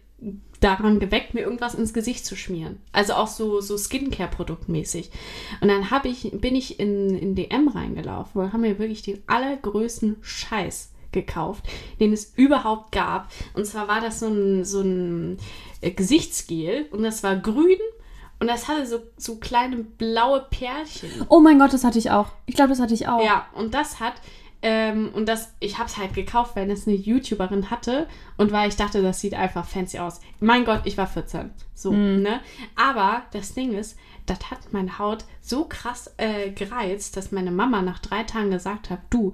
daran 0.64 1.00
geweckt, 1.00 1.34
mir 1.34 1.42
irgendwas 1.42 1.76
ins 1.76 1.94
Gesicht 1.94 2.26
zu 2.26 2.36
schmieren. 2.36 2.80
Also 2.92 3.14
auch 3.14 3.28
so, 3.28 3.62
so 3.62 3.78
Skincare-Produktmäßig. 3.78 5.10
Und 5.62 5.68
dann 5.68 5.92
habe 5.92 6.08
ich, 6.08 6.32
bin 6.34 6.56
ich 6.56 6.80
in, 6.80 7.18
in 7.18 7.36
DM 7.36 7.68
reingelaufen 7.68 8.42
und 8.42 8.54
habe 8.54 8.62
mir 8.62 8.80
wirklich 8.80 9.02
den 9.02 9.22
allergrößten 9.28 10.18
Scheiß 10.22 10.92
gekauft, 11.12 11.66
den 12.00 12.12
es 12.12 12.34
überhaupt 12.36 12.92
gab. 12.92 13.32
Und 13.54 13.66
zwar 13.66 13.88
war 13.88 14.02
das 14.02 14.20
so 14.20 14.28
ein, 14.28 14.66
so 14.66 14.82
ein 14.82 15.38
äh, 15.82 15.92
Gesichtsgel 15.92 16.88
und 16.92 17.04
das 17.04 17.24
war 17.24 17.36
grün 17.36 17.78
und 18.40 18.48
das 18.48 18.68
hatte 18.68 18.86
so, 18.86 19.00
so 19.16 19.38
kleine 19.38 19.78
blaue 19.78 20.46
Pärchen. 20.50 21.10
Oh 21.30 21.40
mein 21.40 21.60
Gott, 21.60 21.72
das 21.72 21.86
hatte 21.86 22.00
ich 22.00 22.12
auch. 22.12 22.28
Ich 22.46 22.56
glaube, 22.56 22.72
das 22.72 22.80
hatte 22.80 22.94
ich 22.94 23.08
auch. 23.08 23.24
Ja, 23.24 23.48
und 23.54 23.74
das 23.74 24.02
hat, 24.02 24.16
ähm, 24.66 25.10
und 25.14 25.28
das, 25.28 25.54
ich 25.60 25.78
habe 25.78 25.90
es 25.90 25.98
halt 25.98 26.14
gekauft, 26.14 26.56
weil 26.56 26.72
es 26.72 26.88
eine 26.88 26.96
YouTuberin 26.96 27.70
hatte 27.70 28.08
und 28.38 28.54
weil 28.54 28.70
ich 28.70 28.78
dachte, 28.78 29.02
das 29.02 29.20
sieht 29.20 29.34
einfach 29.34 29.66
fancy 29.66 30.00
aus. 30.00 30.22
Mein 30.40 30.64
Gott, 30.64 30.82
ich 30.86 30.98
war 30.98 31.06
14. 31.06 31.52
So, 31.76 31.92
ne? 31.92 32.40
Aber 32.76 33.24
das 33.34 33.54
Ding 33.54 33.74
ist, 33.74 33.98
das 34.26 34.50
hat 34.50 34.72
meine 34.72 34.98
Haut 35.00 35.26
so 35.42 35.66
krass 35.66 36.14
äh, 36.16 36.52
gereizt, 36.52 37.18
dass 37.18 37.34
meine 37.34 37.52
Mama 37.52 37.82
nach 37.82 38.00
drei 38.00 38.24
Tagen 38.24 38.52
gesagt 38.52 38.90
hat, 38.90 39.00
du, 39.10 39.34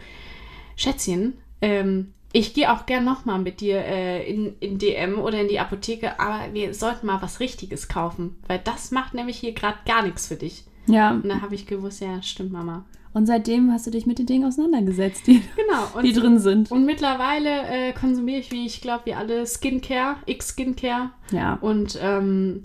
Schätzchen, 0.75 1.37
ähm, 1.61 2.13
ich 2.33 2.55
gehe 2.55 2.71
auch 2.71 2.87
gern 2.87 3.05
nochmal 3.05 3.37
mit 3.37 3.61
dir 3.61 3.85
äh, 3.85 4.27
in, 4.27 4.55
in 4.59 4.79
DM 4.79 5.19
oder 5.19 5.41
in 5.41 5.47
die 5.47 5.59
Apotheke, 5.59 6.19
aber 6.19 6.53
wir 6.53 6.73
sollten 6.73 7.05
mal 7.05 7.21
was 7.21 7.39
Richtiges 7.39 7.87
kaufen, 7.87 8.37
weil 8.47 8.59
das 8.63 8.89
macht 8.89 9.13
nämlich 9.13 9.37
hier 9.37 9.53
gerade 9.53 9.77
gar 9.85 10.01
nichts 10.01 10.25
für 10.25 10.35
dich. 10.35 10.65
Ja. 10.87 11.11
Und 11.11 11.29
da 11.29 11.41
habe 11.41 11.53
ich 11.53 11.67
gewusst, 11.67 12.01
ja, 12.01 12.21
stimmt, 12.23 12.51
Mama. 12.51 12.85
Und 13.13 13.25
seitdem 13.25 13.71
hast 13.71 13.87
du 13.87 13.91
dich 13.91 14.05
mit 14.05 14.19
den 14.19 14.27
Dingen 14.27 14.45
auseinandergesetzt, 14.45 15.25
die, 15.27 15.41
Genau. 15.55 15.83
Und 15.95 16.03
die 16.03 16.13
drin 16.13 16.39
sind. 16.39 16.71
Und 16.71 16.85
mittlerweile 16.85 17.63
äh, 17.67 17.93
konsumiere 17.93 18.39
ich, 18.39 18.51
wie 18.51 18.65
ich 18.65 18.81
glaube, 18.81 19.07
wie 19.07 19.13
alle 19.15 19.45
Skincare, 19.47 20.17
X-Skincare 20.27 21.09
Ja. 21.31 21.57
und 21.61 21.97
ähm, 22.01 22.63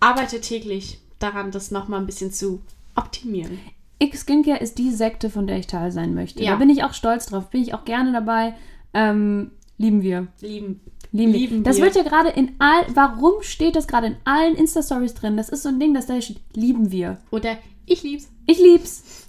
arbeite 0.00 0.40
täglich 0.40 1.00
daran, 1.18 1.50
das 1.50 1.70
nochmal 1.70 2.00
ein 2.00 2.06
bisschen 2.06 2.30
zu 2.30 2.60
optimieren. 2.94 3.58
X 3.98 4.20
Skincare 4.22 4.58
ist 4.58 4.76
die 4.76 4.90
Sekte, 4.90 5.30
von 5.30 5.46
der 5.46 5.58
ich 5.58 5.66
Teil 5.66 5.90
sein 5.90 6.12
möchte. 6.14 6.42
Ja. 6.44 6.50
Da 6.52 6.56
bin 6.56 6.68
ich 6.68 6.84
auch 6.84 6.92
stolz 6.92 7.26
drauf, 7.26 7.48
bin 7.48 7.62
ich 7.62 7.72
auch 7.72 7.86
gerne 7.86 8.12
dabei. 8.12 8.54
Ähm, 8.92 9.52
lieben 9.78 10.02
wir. 10.02 10.26
Lieben. 10.42 10.80
Lieben, 11.12 11.32
Lieben 11.32 11.56
wir. 11.58 11.62
Das 11.62 11.76
wir. 11.78 11.84
wird 11.84 11.96
ja 11.96 12.02
gerade 12.02 12.28
in 12.28 12.52
all. 12.58 12.84
Warum 12.94 13.40
steht 13.40 13.74
das 13.76 13.86
gerade 13.88 14.08
in 14.08 14.16
allen 14.24 14.54
Insta-Stories 14.56 15.14
drin? 15.14 15.38
Das 15.38 15.48
ist 15.48 15.62
so 15.62 15.70
ein 15.70 15.80
Ding, 15.80 15.94
das 15.94 16.04
da 16.06 16.20
steht. 16.20 16.40
Lieben 16.52 16.90
wir. 16.90 17.16
Oder 17.30 17.56
ich 17.86 18.02
lieb's. 18.02 18.28
Ich 18.46 18.58
lieb's. 18.58 19.26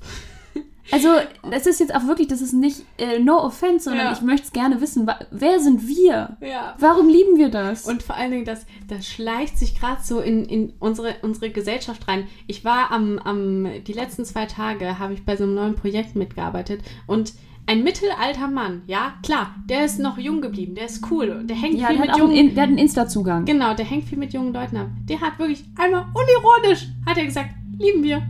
Also, 0.91 1.10
das 1.52 1.67
ist 1.67 1.80
jetzt 1.80 1.93
auch 1.93 2.08
wirklich, 2.08 2.28
das 2.28 2.41
ist 2.41 2.54
nicht 2.54 2.84
äh, 2.97 3.19
no 3.19 3.38
offense, 3.43 3.86
sondern 3.89 4.06
Ja. 4.08 4.12
ich 4.13 4.21
möchte 4.21 4.45
es 4.47 4.54
gerne 4.54 4.80
wissen. 4.80 5.10
Wer 5.32 5.60
sind 5.60 5.88
wir? 5.88 6.38
Ja. 6.41 6.76
Warum 6.80 7.10
lieben 7.10 7.38
wir 7.38 7.50
das? 7.50 7.86
Und 7.86 8.04
vor 8.04 8.15
allen 8.15 8.32
Dingen, 8.32 8.45
das, 8.45 8.65
das 8.88 9.06
schleicht 9.08 9.58
sich 9.60 9.80
gerade 9.80 10.02
so 10.04 10.19
in, 10.19 10.45
in 10.45 10.73
unsere, 10.80 11.15
unsere 11.23 11.50
Gesellschaft 11.50 12.08
rein. 12.08 12.28
Ich 12.47 12.63
war 12.63 12.91
am, 12.91 13.19
am, 13.19 13.67
die 13.86 13.93
letzten 13.93 14.23
zwei 14.26 14.45
Tage 14.45 14.97
habe 15.00 15.13
ich 15.13 15.26
bei 15.26 15.36
so 15.36 15.43
einem 15.43 15.56
neuen 15.56 15.76
Projekt 15.76 16.15
mitgearbeitet 16.15 16.82
und 17.06 17.34
ein 17.69 17.84
mittelalter 17.84 18.47
Mann, 18.47 18.84
ja, 18.88 19.15
klar, 19.23 19.54
der 19.69 19.84
ist 19.84 20.00
noch 20.00 20.17
jung 20.17 20.39
geblieben, 20.39 20.73
der 20.76 20.86
ist 20.86 21.06
cool, 21.12 21.41
der 21.43 21.58
hängt 21.58 21.78
ja, 21.78 21.88
viel 21.88 21.97
der 21.97 22.06
mit 22.06 22.17
jungen 22.17 22.32
In- 22.38 22.54
der 22.56 22.63
hat 22.63 22.69
einen 22.69 22.78
Insta-Zugang. 22.78 23.43
Genau, 23.43 23.73
der 23.73 23.84
hängt 23.84 24.06
viel 24.06 24.17
mit 24.17 24.32
jungen 24.32 24.54
Leuten 24.54 24.78
ab. 24.78 24.88
Der 25.10 25.19
hat 25.19 25.38
wirklich 25.38 25.65
einmal 25.78 26.06
unironisch, 26.13 26.88
hat 27.06 27.17
er 27.17 27.26
gesagt, 27.26 27.50
lieben 27.78 28.04
wir. 28.04 28.21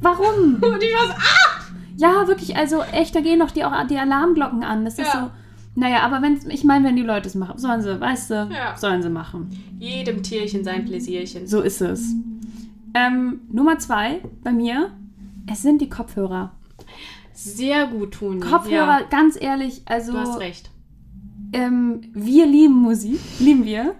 Warum? 0.00 0.54
Und 0.60 0.82
ich 0.82 0.92
war 0.96 1.06
so, 1.06 1.12
ah! 1.12 1.51
Ja, 1.96 2.26
wirklich, 2.26 2.56
also 2.56 2.82
echt, 2.82 3.14
da 3.14 3.20
gehen 3.20 3.38
doch 3.40 3.50
die, 3.50 3.64
auch 3.64 3.86
die 3.86 3.98
Alarmglocken 3.98 4.64
an. 4.64 4.84
Das 4.84 4.94
ist 4.98 5.12
Ja. 5.12 5.30
so. 5.74 5.80
Naja, 5.80 6.00
aber 6.02 6.20
wenn, 6.20 6.38
ich 6.50 6.64
meine, 6.64 6.86
wenn 6.86 6.96
die 6.96 7.02
Leute 7.02 7.28
es 7.28 7.34
machen, 7.34 7.58
sollen 7.58 7.80
sie, 7.80 7.98
weißt 8.00 8.30
du, 8.30 8.34
Ja. 8.52 8.76
sollen 8.76 9.02
sie 9.02 9.08
machen. 9.10 9.48
Jedem 9.78 10.22
Tierchen 10.22 10.64
sein 10.64 10.84
Pläsierchen. 10.84 11.46
So 11.46 11.60
ist 11.62 11.80
es. 11.80 12.14
Ähm, 12.94 13.40
Nummer 13.50 13.78
zwei 13.78 14.20
bei 14.42 14.52
mir, 14.52 14.90
es 15.50 15.62
sind 15.62 15.80
die 15.80 15.88
Kopfhörer. 15.88 16.52
Sehr 17.32 17.86
gut 17.86 18.12
tun. 18.14 18.40
Kopfhörer, 18.40 19.00
Ja, 19.00 19.06
ganz 19.10 19.40
ehrlich, 19.40 19.80
also 19.86 20.12
du 20.12 20.18
hast 20.18 20.38
recht. 20.40 20.70
ähm, 21.54 22.02
wir 22.12 22.46
lieben 22.46 22.74
Musik, 22.74 23.20
lieben 23.40 23.64
wir. 23.64 23.94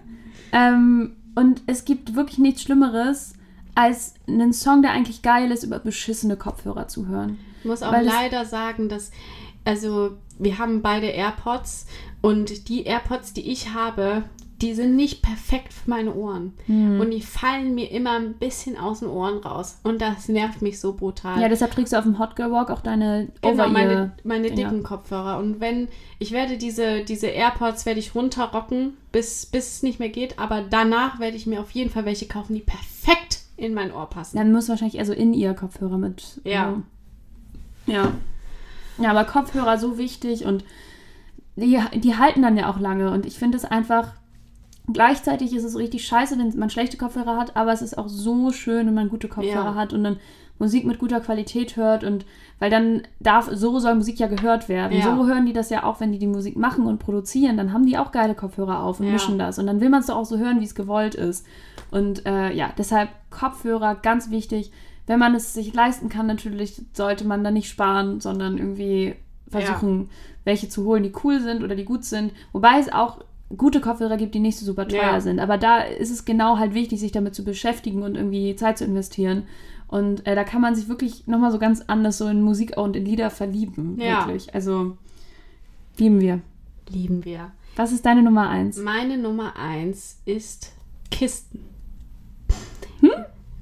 Ähm, 0.51 1.13
und 1.35 1.63
es 1.65 1.85
gibt 1.85 2.13
wirklich 2.15 2.37
nichts 2.37 2.61
Schlimmeres, 2.61 3.33
als 3.75 4.13
einen 4.27 4.53
Song, 4.53 4.83
der 4.83 4.91
eigentlich 4.91 5.23
geil 5.23 5.49
ist, 5.51 5.63
über 5.63 5.79
beschissene 5.79 6.35
Kopfhörer 6.37 6.87
zu 6.87 7.07
hören. 7.07 7.39
Ich 7.63 7.69
muss 7.69 7.81
auch 7.81 7.93
Weil 7.93 8.05
leider 8.05 8.43
sagen, 8.43 8.89
dass, 8.89 9.11
also 9.63 10.17
wir 10.37 10.57
haben 10.57 10.81
beide 10.81 11.07
AirPods 11.07 11.87
und 12.21 12.67
die 12.67 12.83
AirPods, 12.83 13.33
die 13.33 13.49
ich 13.49 13.73
habe, 13.73 14.23
die 14.61 14.73
sind 14.73 14.95
nicht 14.95 15.21
perfekt 15.21 15.73
für 15.73 15.89
meine 15.89 16.13
Ohren. 16.13 16.53
Hm. 16.67 16.99
Und 16.99 17.11
die 17.11 17.21
fallen 17.21 17.75
mir 17.75 17.91
immer 17.91 18.11
ein 18.11 18.33
bisschen 18.33 18.77
aus 18.77 18.99
den 18.99 19.09
Ohren 19.09 19.39
raus. 19.39 19.79
Und 19.83 20.01
das 20.01 20.29
nervt 20.29 20.61
mich 20.61 20.79
so 20.79 20.93
brutal. 20.93 21.41
Ja, 21.41 21.49
deshalb 21.49 21.71
trägst 21.71 21.91
du 21.91 21.97
auf 21.97 22.05
dem 22.05 22.19
Hot 22.19 22.35
Girl 22.35 22.51
Walk 22.51 22.69
auch 22.69 22.81
deine 22.81 23.29
Genau, 23.41 23.67
meine, 23.67 24.13
meine 24.23 24.49
Dinger. 24.49 24.69
dicken 24.69 24.83
Kopfhörer. 24.83 25.37
Und 25.37 25.59
wenn, 25.59 25.89
ich 26.19 26.31
werde 26.31 26.57
diese, 26.57 27.03
diese 27.03 27.27
AirPods 27.27 27.85
werde 27.85 27.99
ich 27.99 28.15
runterrocken, 28.15 28.93
bis, 29.11 29.45
bis 29.45 29.75
es 29.75 29.83
nicht 29.83 29.99
mehr 29.99 30.09
geht, 30.09 30.39
aber 30.39 30.61
danach 30.61 31.19
werde 31.19 31.35
ich 31.35 31.45
mir 31.45 31.59
auf 31.59 31.71
jeden 31.71 31.89
Fall 31.89 32.05
welche 32.05 32.27
kaufen, 32.27 32.53
die 32.55 32.61
perfekt 32.61 33.41
in 33.57 33.73
mein 33.73 33.93
Ohr 33.93 34.09
passen. 34.09 34.37
Dann 34.37 34.51
muss 34.51 34.69
wahrscheinlich 34.69 34.97
eher 34.97 35.05
so 35.05 35.13
in 35.13 35.33
ihr 35.33 35.53
Kopfhörer 35.53 35.97
mit. 35.97 36.41
Ja. 36.43 36.81
Ja. 37.85 38.11
Ja, 38.97 39.09
aber 39.11 39.23
Kopfhörer 39.25 39.77
so 39.77 39.97
wichtig 39.97 40.45
und 40.45 40.63
die, 41.55 41.79
die 41.95 42.15
halten 42.17 42.41
dann 42.41 42.57
ja 42.57 42.69
auch 42.69 42.79
lange. 42.79 43.11
Und 43.11 43.25
ich 43.25 43.37
finde 43.37 43.57
es 43.57 43.65
einfach. 43.65 44.13
Gleichzeitig 44.91 45.55
ist 45.55 45.63
es 45.63 45.77
richtig 45.77 46.05
scheiße, 46.05 46.37
wenn 46.37 46.59
man 46.59 46.69
schlechte 46.69 46.97
Kopfhörer 46.97 47.37
hat, 47.37 47.55
aber 47.55 47.71
es 47.71 47.81
ist 47.81 47.97
auch 47.97 48.09
so 48.09 48.51
schön, 48.51 48.85
wenn 48.87 48.93
man 48.93 49.07
gute 49.07 49.29
Kopfhörer 49.29 49.63
Ja. 49.71 49.75
hat 49.75 49.93
und 49.93 50.03
dann 50.03 50.17
Musik 50.59 50.85
mit 50.85 50.99
guter 50.99 51.21
Qualität 51.21 51.77
hört 51.77 52.03
und 52.03 52.25
weil 52.59 52.69
dann 52.69 53.03
darf, 53.21 53.49
so 53.53 53.79
soll 53.79 53.95
Musik 53.95 54.19
ja 54.19 54.27
gehört 54.27 54.67
werden. 54.67 54.97
Ja. 54.97 55.03
So 55.03 55.25
hören 55.25 55.45
die 55.45 55.53
das 55.53 55.69
ja 55.69 55.83
auch, 55.83 56.01
wenn 56.01 56.11
die 56.11 56.19
die 56.19 56.27
Musik 56.27 56.57
machen 56.57 56.85
und 56.85 56.99
produzieren, 56.99 57.55
dann 57.55 57.71
haben 57.71 57.85
die 57.85 57.97
auch 57.97 58.11
geile 58.11 58.35
Kopfhörer 58.35 58.83
auf 58.83 58.99
und 58.99 59.05
Ja. 59.07 59.13
mischen 59.13 59.39
das 59.39 59.57
und 59.57 59.67
dann 59.67 59.79
will 59.79 59.89
man 59.89 60.01
es 60.01 60.07
doch 60.07 60.17
auch 60.17 60.25
so 60.25 60.37
hören, 60.37 60.59
wie 60.59 60.65
es 60.65 60.75
gewollt 60.75 61.15
ist. 61.15 61.45
Und 61.89 62.25
äh, 62.25 62.51
ja, 62.53 62.71
deshalb 62.77 63.09
Kopfhörer 63.29 63.95
ganz 63.95 64.31
wichtig. 64.31 64.71
Wenn 65.05 65.19
man 65.19 65.35
es 65.35 65.53
sich 65.53 65.73
leisten 65.73 66.09
kann, 66.09 66.27
natürlich 66.27 66.81
sollte 66.93 67.25
man 67.25 67.43
da 67.43 67.51
nicht 67.51 67.69
sparen, 67.69 68.21
sondern 68.21 68.57
irgendwie 68.57 69.15
versuchen, 69.49 70.09
welche 70.45 70.69
zu 70.69 70.85
holen, 70.85 71.03
die 71.03 71.13
cool 71.23 71.39
sind 71.41 71.63
oder 71.63 71.75
die 71.75 71.85
gut 71.85 72.05
sind. 72.05 72.31
Wobei 72.53 72.79
es 72.79 72.91
auch 72.91 73.19
gute 73.55 73.81
Kopfhörer 73.81 74.17
gibt, 74.17 74.33
die 74.33 74.39
nicht 74.39 74.57
so 74.57 74.65
super 74.65 74.87
teuer 74.87 75.13
Ja. 75.13 75.21
sind. 75.21 75.39
Aber 75.39 75.57
da 75.57 75.79
ist 75.79 76.09
es 76.09 76.25
genau 76.25 76.57
halt 76.57 76.73
wichtig, 76.73 76.99
sich 76.99 77.11
damit 77.11 77.35
zu 77.35 77.43
beschäftigen 77.43 78.01
und 78.01 78.15
irgendwie 78.15 78.55
Zeit 78.55 78.77
zu 78.77 78.85
investieren. 78.85 79.43
Und 79.87 80.25
äh, 80.25 80.33
da 80.35 80.43
kann 80.43 80.61
man 80.61 80.73
sich 80.73 80.87
wirklich 80.87 81.27
nochmal 81.27 81.51
so 81.51 81.59
ganz 81.59 81.81
anders 81.85 82.17
so 82.17 82.27
in 82.27 82.41
Musik 82.41 82.77
und 82.77 82.95
in 82.95 83.05
Lieder 83.05 83.29
verlieben. 83.29 83.99
Ja. 83.99 84.25
Wirklich. 84.25 84.55
Also 84.55 84.97
lieben 85.97 86.19
wir. 86.19 86.41
Lieben 86.89 87.25
wir. 87.25 87.51
Was 87.75 87.91
ist 87.91 88.05
deine 88.05 88.23
Nummer 88.23 88.49
eins? 88.49 88.77
Meine 88.77 89.17
Nummer 89.17 89.55
eins 89.55 90.19
ist 90.25 90.73
Kisten. 91.11 91.59
Hm? 93.01 93.11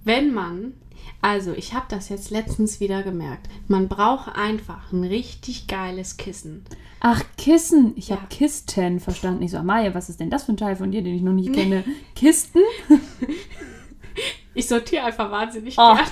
Wenn 0.05 0.33
man, 0.33 0.73
also 1.21 1.53
ich 1.53 1.73
habe 1.73 1.85
das 1.89 2.09
jetzt 2.09 2.29
letztens 2.31 2.79
wieder 2.79 3.03
gemerkt, 3.03 3.47
man 3.67 3.87
braucht 3.87 4.35
einfach 4.35 4.91
ein 4.91 5.03
richtig 5.03 5.67
geiles 5.67 6.17
Kissen. 6.17 6.63
Ach, 6.99 7.23
Kissen. 7.37 7.93
Ich 7.95 8.09
Ja. 8.09 8.17
habe 8.17 8.27
Kisten 8.29 8.99
verstanden. 8.99 9.41
Ich 9.43 9.51
so, 9.51 9.57
Amaya, 9.57 9.93
was 9.95 10.09
ist 10.09 10.19
denn 10.19 10.29
das 10.29 10.43
für 10.43 10.53
ein 10.53 10.57
Teil 10.57 10.75
von 10.75 10.91
dir, 10.91 11.01
den 11.01 11.15
ich 11.15 11.21
noch 11.23 11.33
nicht 11.33 11.51
kenne? 11.53 11.83
Kisten? 12.15 12.59
Ich 14.53 14.67
sortiere 14.67 15.05
einfach 15.05 15.31
wahnsinnig 15.31 15.75
Oh. 15.77 15.93
gern. 15.95 16.05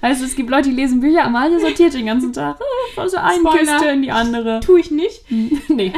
Also 0.00 0.24
es 0.26 0.36
gibt 0.36 0.50
Leute, 0.50 0.68
die 0.68 0.74
lesen 0.76 1.00
Bücher. 1.00 1.24
Amalia 1.24 1.58
sortiert 1.58 1.92
den 1.94 2.06
ganzen 2.06 2.32
Tag. 2.32 2.60
Äh, 2.60 2.64
Von 2.94 3.08
so 3.08 3.16
eine 3.16 3.38
Spoiler. 3.40 3.58
Kiste 3.58 3.88
in 3.88 4.02
die 4.02 4.10
andere. 4.12 4.60
Tue 4.60 4.78
ich 4.80 4.90
nicht. 4.90 5.24
nee. 5.30 5.58
nee. 5.68 5.92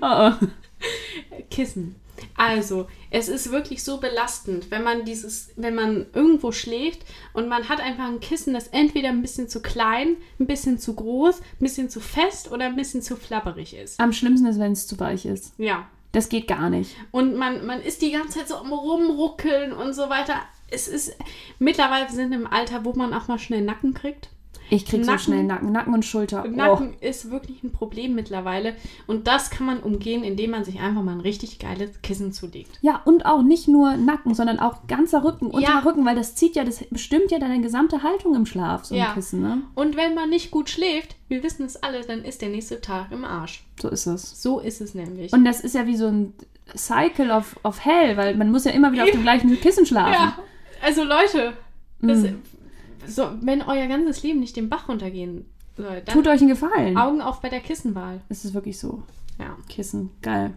Oh, 0.00 0.30
oh. 0.30 0.32
Kissen. 1.50 1.96
Also, 2.36 2.86
es 3.10 3.28
ist 3.28 3.50
wirklich 3.50 3.82
so 3.82 3.98
belastend, 3.98 4.70
wenn 4.70 4.82
man 4.82 5.04
dieses, 5.04 5.50
wenn 5.56 5.74
man 5.74 6.06
irgendwo 6.12 6.52
schläft 6.52 7.00
und 7.32 7.48
man 7.48 7.68
hat 7.68 7.80
einfach 7.80 8.06
ein 8.06 8.20
Kissen, 8.20 8.54
das 8.54 8.68
entweder 8.68 9.08
ein 9.08 9.22
bisschen 9.22 9.48
zu 9.48 9.60
klein, 9.62 10.16
ein 10.38 10.46
bisschen 10.46 10.78
zu 10.78 10.94
groß, 10.94 11.40
ein 11.40 11.44
bisschen 11.60 11.88
zu 11.88 12.00
fest 12.00 12.50
oder 12.50 12.66
ein 12.66 12.76
bisschen 12.76 13.02
zu 13.02 13.16
flabberig 13.16 13.74
ist. 13.74 14.00
Am 14.00 14.12
schlimmsten 14.12 14.46
ist, 14.46 14.58
wenn 14.58 14.72
es 14.72 14.86
zu 14.86 14.98
weich 15.00 15.26
ist. 15.26 15.52
Ja. 15.58 15.88
Das 16.12 16.28
geht 16.30 16.48
gar 16.48 16.70
nicht. 16.70 16.96
Und 17.10 17.36
man, 17.36 17.66
man 17.66 17.82
ist 17.82 18.00
die 18.00 18.12
ganze 18.12 18.38
Zeit 18.38 18.48
so 18.48 18.56
am 18.56 18.72
Rumruckeln 18.72 19.72
und 19.72 19.92
so 19.92 20.08
weiter. 20.08 20.40
Es 20.70 20.88
ist, 20.88 21.14
mittlerweile 21.58 22.08
sind 22.10 22.32
im 22.32 22.46
Alter, 22.46 22.84
wo 22.84 22.94
man 22.94 23.12
auch 23.12 23.28
mal 23.28 23.38
schnell 23.38 23.60
Nacken 23.60 23.92
kriegt. 23.92 24.30
Ich 24.68 24.84
krieg 24.84 25.04
so 25.04 25.10
Nacken- 25.12 25.18
schnell 25.24 25.44
Nacken, 25.44 25.72
Nacken 25.72 25.94
und 25.94 26.04
Schulter. 26.04 26.44
Oh. 26.46 26.50
Nacken 26.50 26.94
ist 27.00 27.30
wirklich 27.30 27.62
ein 27.62 27.70
Problem 27.72 28.14
mittlerweile. 28.14 28.74
Und 29.06 29.26
das 29.28 29.50
kann 29.50 29.66
man 29.66 29.78
umgehen, 29.80 30.24
indem 30.24 30.50
man 30.50 30.64
sich 30.64 30.80
einfach 30.80 31.02
mal 31.02 31.12
ein 31.12 31.20
richtig 31.20 31.58
geiles 31.58 32.02
Kissen 32.02 32.32
zulegt. 32.32 32.78
Ja, 32.82 33.00
und 33.04 33.26
auch 33.26 33.42
nicht 33.42 33.68
nur 33.68 33.96
Nacken, 33.96 34.34
sondern 34.34 34.58
auch 34.58 34.86
ganzer 34.88 35.24
Rücken, 35.24 35.56
Ja. 35.60 35.78
Rücken, 35.80 36.04
weil 36.04 36.16
das 36.16 36.34
zieht 36.34 36.56
ja, 36.56 36.64
das 36.64 36.82
bestimmt 36.90 37.30
ja 37.30 37.38
deine 37.38 37.60
gesamte 37.60 38.02
Haltung 38.02 38.34
im 38.34 38.46
Schlaf, 38.46 38.84
so 38.84 38.94
ein 38.94 39.00
Ja. 39.00 39.12
Kissen, 39.14 39.40
ne? 39.40 39.62
Und 39.74 39.96
wenn 39.96 40.14
man 40.14 40.30
nicht 40.30 40.50
gut 40.50 40.68
schläft, 40.68 41.16
wir 41.28 41.42
wissen 41.42 41.64
es 41.66 41.76
alle, 41.82 42.00
dann 42.02 42.24
ist 42.24 42.42
der 42.42 42.48
nächste 42.48 42.80
Tag 42.80 43.12
im 43.12 43.24
Arsch. 43.24 43.64
So 43.80 43.88
ist 43.88 44.06
es. 44.06 44.42
So 44.42 44.58
ist 44.60 44.80
es 44.80 44.94
nämlich. 44.94 45.32
Und 45.32 45.44
das 45.44 45.60
ist 45.60 45.74
ja 45.74 45.86
wie 45.86 45.96
so 45.96 46.06
ein 46.06 46.32
Cycle 46.76 47.30
of, 47.30 47.56
of 47.62 47.84
Hell, 47.84 48.16
weil 48.16 48.36
man 48.36 48.50
muss 48.50 48.64
ja 48.64 48.72
immer 48.72 48.90
wieder 48.92 49.04
auf 49.04 49.10
dem 49.10 49.22
gleichen 49.22 49.60
Kissen 49.60 49.86
schlafen. 49.86 50.12
ja, 50.12 50.38
also 50.84 51.04
Leute, 51.04 51.52
das, 52.00 52.18
Mhm. 52.22 52.42
So, 53.06 53.30
wenn 53.40 53.62
euer 53.62 53.86
ganzes 53.86 54.22
Leben 54.22 54.40
nicht 54.40 54.56
den 54.56 54.68
Bach 54.68 54.88
runtergehen 54.88 55.46
soll, 55.76 56.02
dann 56.04 56.14
Tut 56.14 56.26
euch 56.26 56.40
einen 56.40 56.48
Gefallen. 56.48 56.96
Augen 56.96 57.20
auf 57.20 57.40
bei 57.40 57.48
der 57.48 57.60
Kissenwahl. 57.60 58.20
Es 58.28 58.44
ist 58.44 58.54
wirklich 58.54 58.78
so. 58.78 59.02
Ja. 59.38 59.56
Kissen, 59.68 60.10
geil. 60.22 60.56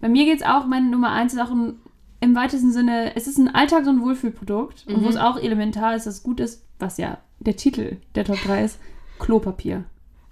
Bei 0.00 0.08
mir 0.08 0.24
geht 0.24 0.40
es 0.40 0.46
auch, 0.46 0.66
meine 0.66 0.88
Nummer 0.88 1.10
eins 1.10 1.34
ist 1.34 1.40
auch 1.40 1.50
ein, 1.50 1.74
im 2.20 2.34
weitesten 2.34 2.72
Sinne, 2.72 3.16
es 3.16 3.26
ist 3.26 3.38
ein 3.38 3.54
Alltags- 3.54 3.88
und 3.88 4.02
Wohlfühlprodukt. 4.02 4.86
Und 4.86 5.04
wo 5.04 5.08
es 5.08 5.16
auch 5.16 5.36
elementar 5.38 5.96
ist, 5.96 6.06
dass 6.06 6.16
es 6.16 6.22
gut 6.22 6.40
ist, 6.40 6.64
was 6.78 6.96
ja 6.98 7.18
der 7.40 7.56
Titel 7.56 7.98
der 8.14 8.24
Top 8.24 8.38
3 8.44 8.64
ist, 8.64 8.78
Klopapier. 9.18 9.84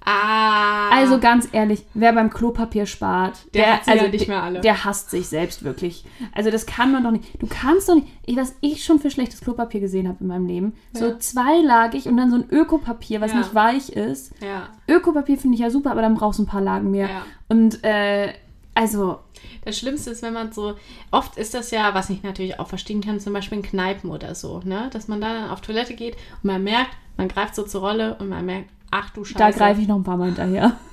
Ah. 0.05 0.91
Also 0.91 1.19
ganz 1.19 1.49
ehrlich, 1.53 1.85
wer 1.95 2.12
beim 2.12 2.31
Klopapier 2.31 2.87
spart, 2.87 3.38
Der 3.55 3.75
hat 3.75 3.85
sie 3.85 3.91
also 3.93 4.05
ja 4.05 4.11
nicht 4.11 4.29
der- 4.29 4.35
mehr 4.35 4.43
alle. 4.43 4.61
Der 4.61 4.85
hasst 4.85 5.11
sich 5.11 5.29
selbst 5.29 5.62
wirklich. 5.65 6.05
Also 6.33 6.51
das 6.51 6.67
kann 6.67 6.93
man 6.93 7.05
doch 7.05 7.11
nicht. 7.11 7.25
Du 7.41 7.47
kannst 7.47 7.88
doch 7.88 7.95
nicht. 7.95 8.07
Ich, 8.27 8.37
was 8.37 8.55
ich 8.61 8.85
schon 8.85 8.99
für 8.99 9.11
schlechtes 9.11 9.41
Klopapier 9.41 9.81
gesehen 9.81 10.09
habe 10.09 10.19
in 10.21 10.27
meinem 10.29 10.47
Leben, 10.47 10.75
so 10.93 11.07
Ja. 11.07 11.19
zweilagig 11.19 12.07
und 12.07 12.17
dann 12.17 12.31
so 12.31 12.37
ein 12.37 12.47
Ökopapier, 12.51 13.21
was 13.21 13.33
Ja. 13.33 13.38
nicht 13.38 13.55
weich 13.55 13.91
ist. 13.91 14.33
ja. 14.43 14.69
Ökopapier 14.88 15.38
finde 15.38 15.55
ich 15.55 15.61
ja 15.61 15.71
super, 15.71 15.91
aber 15.93 16.03
dann 16.03 16.15
brauchst 16.15 16.38
du 16.38 16.43
ein 16.43 16.47
paar 16.47 16.61
Lagen 16.61 16.91
mehr. 16.91 17.09
Ja. 17.09 17.23
Und 17.49 17.83
äh, 17.85 18.33
also 18.75 19.19
Das 19.65 19.79
Schlimmste 19.79 20.11
ist, 20.11 20.23
wenn 20.23 20.33
man 20.35 20.53
so, 20.53 20.75
oft 21.11 21.37
ist 21.37 21.55
das 21.55 21.71
ja, 21.73 21.95
was 21.95 22.11
ich 22.11 22.23
natürlich 22.23 22.59
auch 22.61 22.67
verstehen 22.69 23.01
kann, 23.01 23.19
zum 23.21 23.33
Beispiel 23.33 23.59
in 23.59 23.65
Kneipen 23.65 24.11
oder 24.11 24.35
so, 24.35 24.61
ne? 24.65 24.88
Dass 24.93 25.09
man 25.09 25.21
da 25.21 25.33
dann 25.33 25.51
auf 25.51 25.61
Toilette 25.61 25.95
geht 25.95 26.15
und 26.43 26.45
man 26.45 26.62
merkt, 26.62 26.91
man 27.17 27.29
greift 27.29 27.55
so 27.55 27.62
zur 27.65 27.81
Rolle 27.83 28.17
und 28.19 28.29
man 28.29 28.45
merkt, 28.47 28.69
ach 28.93 29.11
du 29.11 29.25
Scheiße. 29.25 29.39
da 29.39 29.51
greife 29.51 29.81
ich 29.81 29.89
noch 29.89 29.97
ein 29.97 30.05
paar 30.05 30.17
Mal 30.17 30.27
hinterher. 30.27 30.77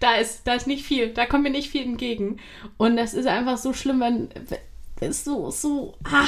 Da 0.00 0.14
ist, 0.16 0.46
da 0.46 0.54
ist 0.54 0.66
nicht 0.66 0.84
viel, 0.84 1.12
da 1.12 1.26
kommt 1.26 1.42
mir 1.42 1.50
nicht 1.50 1.70
viel 1.70 1.82
entgegen. 1.82 2.38
Und 2.76 2.96
das 2.96 3.14
ist 3.14 3.26
einfach 3.26 3.56
so 3.56 3.72
schlimm, 3.72 4.00
wenn 4.00 4.28
es 5.00 5.24
so, 5.24 5.50
so, 5.50 5.94
ah, 6.04 6.26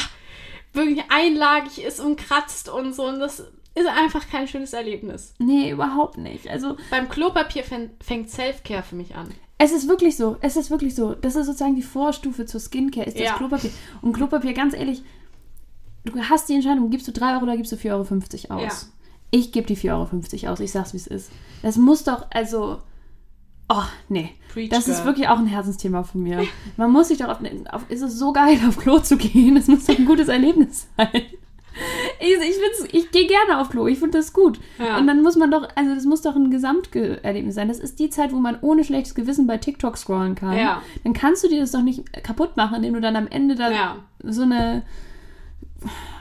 wirklich 0.72 1.04
einlagig 1.10 1.84
ist 1.84 2.00
und 2.00 2.16
kratzt 2.18 2.68
und 2.68 2.94
so. 2.94 3.04
Und 3.06 3.20
das 3.20 3.40
ist 3.74 3.86
einfach 3.86 4.28
kein 4.28 4.48
schönes 4.48 4.72
Erlebnis. 4.72 5.34
Nee, 5.38 5.70
überhaupt 5.70 6.16
nicht. 6.16 6.48
Also 6.48 6.76
Beim 6.90 7.08
Klopapier 7.08 7.64
fäng- 7.64 7.90
fängt 8.00 8.30
Selfcare 8.30 8.82
für 8.82 8.96
mich 8.96 9.14
an. 9.14 9.28
Es 9.58 9.72
ist 9.72 9.88
wirklich 9.88 10.16
so. 10.16 10.36
Es 10.40 10.56
ist 10.56 10.70
wirklich 10.70 10.94
so. 10.94 11.14
Das 11.14 11.36
ist 11.36 11.46
sozusagen 11.46 11.76
die 11.76 11.82
Vorstufe 11.82 12.46
zur 12.46 12.60
Skincare, 12.60 13.06
ist 13.06 13.18
das 13.18 13.24
Ja. 13.26 13.34
Klopapier. 13.34 13.70
Und 14.00 14.14
Klopapier, 14.14 14.54
ganz 14.54 14.74
ehrlich, 14.74 15.02
du 16.04 16.18
hast 16.18 16.48
die 16.48 16.54
Entscheidung, 16.54 16.90
gibst 16.90 17.06
du 17.06 17.12
3 17.12 17.34
Euro 17.34 17.42
oder 17.44 17.56
gibst 17.56 17.70
du 17.72 17.76
4,50 17.76 18.50
Euro 18.50 18.66
aus? 18.66 18.90
Ich 19.30 19.52
gebe 19.52 19.66
die 19.66 19.76
4,50 19.76 20.42
Euro 20.44 20.52
aus. 20.52 20.60
Ich 20.60 20.72
sag's, 20.72 20.92
wie 20.92 20.98
es 20.98 21.06
ist. 21.06 21.30
Das 21.62 21.76
muss 21.76 22.04
doch, 22.04 22.26
also. 22.30 22.78
Oh, 23.68 23.82
nee. 24.08 24.30
Preach, 24.52 24.70
das 24.70 24.88
ist 24.88 24.98
girl. 24.98 25.06
wirklich 25.06 25.28
auch 25.28 25.38
ein 25.38 25.46
Herzensthema 25.46 26.02
von 26.02 26.22
mir. 26.22 26.42
Man 26.78 26.90
muss 26.90 27.08
sich 27.08 27.18
doch 27.18 27.28
auf, 27.28 27.38
auf. 27.70 27.90
Ist 27.90 28.00
es 28.02 28.18
so 28.18 28.32
geil, 28.32 28.58
auf 28.66 28.78
Klo 28.78 28.98
zu 28.98 29.18
gehen? 29.18 29.56
Das 29.56 29.66
muss 29.68 29.84
doch 29.84 29.98
ein 29.98 30.06
gutes 30.06 30.28
Erlebnis 30.28 30.86
sein. 30.96 31.22
Ich, 32.18 32.28
ich, 32.30 32.94
ich 32.94 33.10
gehe 33.12 33.26
gerne 33.26 33.60
auf 33.60 33.68
Klo, 33.68 33.86
ich 33.86 33.98
finde 33.98 34.18
das 34.18 34.32
gut. 34.32 34.58
Ja. 34.78 34.98
Und 34.98 35.06
dann 35.06 35.22
muss 35.22 35.36
man 35.36 35.50
doch, 35.50 35.68
also 35.76 35.94
das 35.94 36.04
muss 36.06 36.22
doch 36.22 36.34
ein 36.34 36.50
Gesamterlebnis 36.50 37.54
sein. 37.54 37.68
Das 37.68 37.78
ist 37.78 37.98
die 38.00 38.10
Zeit, 38.10 38.32
wo 38.32 38.36
man 38.36 38.58
ohne 38.62 38.82
schlechtes 38.84 39.14
Gewissen 39.14 39.46
bei 39.46 39.58
TikTok 39.58 39.96
scrollen 39.96 40.34
kann. 40.34 40.56
Ja. 40.56 40.82
Dann 41.04 41.12
kannst 41.12 41.44
du 41.44 41.48
dir 41.48 41.60
das 41.60 41.70
doch 41.70 41.82
nicht 41.82 42.10
kaputt 42.24 42.56
machen, 42.56 42.76
indem 42.76 42.94
du 42.94 43.00
dann 43.00 43.14
am 43.16 43.28
Ende 43.28 43.54
da 43.54 43.70
Ja. 43.70 43.96
so 44.24 44.42
eine 44.42 44.82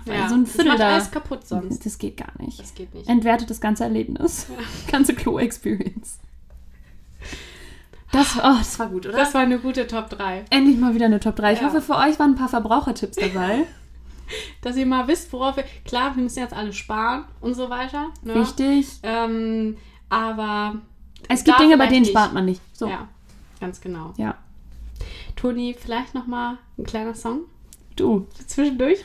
Weil 0.06 0.30
so 0.30 0.36
ein 0.36 0.46
Viertel 0.46 0.66
das 0.66 0.66
macht 0.74 0.80
da- 0.80 0.94
alles 0.94 1.12
kaputt 1.12 1.48
sonst. 1.48 1.86
Das 1.86 1.98
geht 1.98 2.18
gar 2.18 2.32
nicht. 2.40 2.60
Das 2.60 2.74
geht 2.76 2.94
nicht. 2.94 3.10
Entwertet 3.10 3.50
das 3.50 3.60
ganze 3.60 3.84
Erlebnis. 3.84 4.48
Ganze 4.92 5.14
Klo-Experience. 5.16 6.20
Das, 8.12 8.38
oh, 8.38 8.42
das 8.58 8.80
war 8.80 8.88
gut, 8.88 9.06
oder? 9.06 9.18
Das 9.18 9.34
war 9.34 9.42
eine 9.42 9.60
gute 9.60 9.86
Top 9.86 10.10
3. 10.10 10.46
Endlich 10.50 10.78
mal 10.78 10.94
wieder 10.96 11.08
eine 11.08 11.20
Top 11.20 11.36
3. 11.36 11.54
Ich 11.54 11.60
Ja. 11.62 11.68
hoffe, 11.68 11.82
für 11.82 11.96
euch 11.96 12.18
waren 12.20 12.32
ein 12.32 12.36
paar 12.36 12.48
Verbrauchertipps 12.50 13.18
dabei. 13.18 13.66
Dass 14.62 14.76
ihr 14.78 14.86
mal 14.86 15.08
wisst, 15.08 15.32
worauf 15.34 15.58
wir. 15.58 15.66
Klar, 15.86 16.16
wir 16.16 16.24
müssen 16.24 16.40
jetzt 16.40 16.54
alle 16.54 16.72
sparen 16.74 17.26
und 17.42 17.54
so 17.56 17.70
weiter. 17.70 18.08
Ne? 18.24 18.36
Wichtig. 18.36 18.88
Ähm, 19.04 19.78
aber. 20.10 20.76
Es 21.30 21.44
gibt 21.44 21.60
Dinge, 21.60 21.78
bei 21.78 21.88
denen 21.88 22.02
nicht. 22.02 22.12
spart 22.12 22.34
man 22.34 22.46
nicht. 22.46 22.62
So. 22.74 22.88
Ja, 22.88 23.08
ganz 23.60 23.82
genau. 23.82 24.14
ja. 24.18 24.36
Toni, 25.36 25.76
vielleicht 25.78 26.16
nochmal 26.16 26.58
ein 26.78 26.84
kleiner 26.86 27.14
Song 27.14 27.42
Du. 27.96 28.26
zwischendurch? 28.48 29.00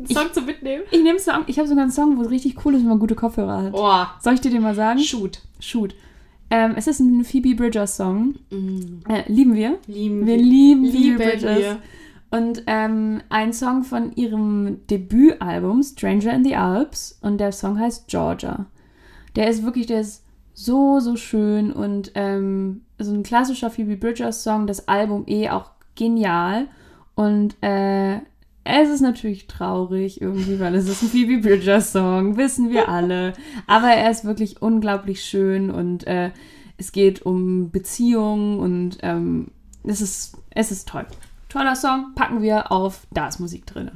Ein 0.00 0.06
Ich- 0.08 0.16
Song 0.16 0.32
zu 0.32 0.42
mitnehmen? 0.42 0.84
Ich 0.90 1.02
nehme 1.02 1.18
Song. 1.18 1.44
Ich 1.46 1.58
habe 1.58 1.68
sogar 1.68 1.82
einen 1.82 1.92
Song, 1.92 2.16
wo 2.18 2.22
es 2.22 2.30
richtig 2.30 2.64
cool 2.64 2.74
ist, 2.74 2.80
wenn 2.82 2.88
man 2.88 2.98
gute 2.98 3.14
Kopfhörer 3.14 3.62
hat. 3.64 3.72
Oh, 3.74 4.04
Soll 4.22 4.34
ich 4.34 4.40
dir 4.40 4.50
den 4.50 4.62
mal 4.62 4.74
sagen? 4.74 4.98
shoot. 5.00 5.40
Shoot. 5.60 5.94
Ähm, 6.50 6.72
es 6.76 6.86
ist 6.88 6.98
ein 7.00 7.22
Phoebe 7.24 7.54
Bridgers 7.54 7.96
Song. 7.96 8.34
Äh, 9.08 9.22
lieben 9.30 9.54
wir. 9.54 9.78
Lieben 9.86 10.26
Wir 10.26 10.36
lieben 10.36 10.84
Phoebe 10.86 10.96
Lieben 10.98 11.16
Bridgers. 11.16 11.58
wir. 11.58 11.76
Und 12.32 12.62
ähm, 12.66 13.22
ein 13.28 13.52
Song 13.52 13.82
von 13.84 14.12
ihrem 14.14 14.78
Debütalbum 14.88 15.82
Stranger 15.82 16.32
in 16.32 16.44
the 16.44 16.54
Alps 16.56 17.18
und 17.22 17.38
der 17.38 17.52
Song 17.52 17.78
heißt 17.78 18.08
Georgia. 18.08 18.66
Der 19.36 19.48
ist 19.48 19.64
wirklich, 19.64 19.86
der 19.86 20.00
ist 20.00 20.24
so, 20.54 21.00
so 21.00 21.16
schön 21.16 21.72
und 21.72 22.12
ähm, 22.14 22.82
so 22.98 23.12
ein 23.12 23.22
klassischer 23.22 23.70
Phoebe 23.70 23.96
Bridgers 23.96 24.42
Song, 24.44 24.66
das 24.66 24.88
Album 24.88 25.24
eh 25.26 25.48
auch 25.50 25.70
genial 25.96 26.66
und 27.14 27.56
äh, 27.62 28.18
es 28.64 28.90
ist 28.90 29.00
natürlich 29.00 29.46
traurig 29.46 30.20
irgendwie, 30.20 30.60
weil 30.60 30.74
es 30.74 30.88
ist 30.88 31.02
ein 31.02 31.08
Phoebe 31.08 31.38
Bridgers 31.38 31.92
Song, 31.92 32.36
wissen 32.36 32.70
wir 32.70 32.88
alle, 32.88 33.32
aber 33.66 33.88
er 33.88 34.10
ist 34.10 34.24
wirklich 34.24 34.60
unglaublich 34.60 35.24
schön 35.24 35.70
und 35.70 36.06
äh, 36.06 36.30
es 36.76 36.92
geht 36.92 37.22
um 37.22 37.70
Beziehungen 37.70 38.58
und 38.58 38.98
ähm, 39.02 39.48
es 39.84 40.00
ist, 40.00 40.36
es 40.50 40.70
ist 40.70 40.88
toll. 40.88 41.06
Toller 41.48 41.74
Song, 41.74 42.12
packen 42.14 42.42
wir 42.42 42.70
auf, 42.70 43.06
da 43.10 43.28
ist 43.28 43.40
Musik 43.40 43.66
drin. 43.66 43.90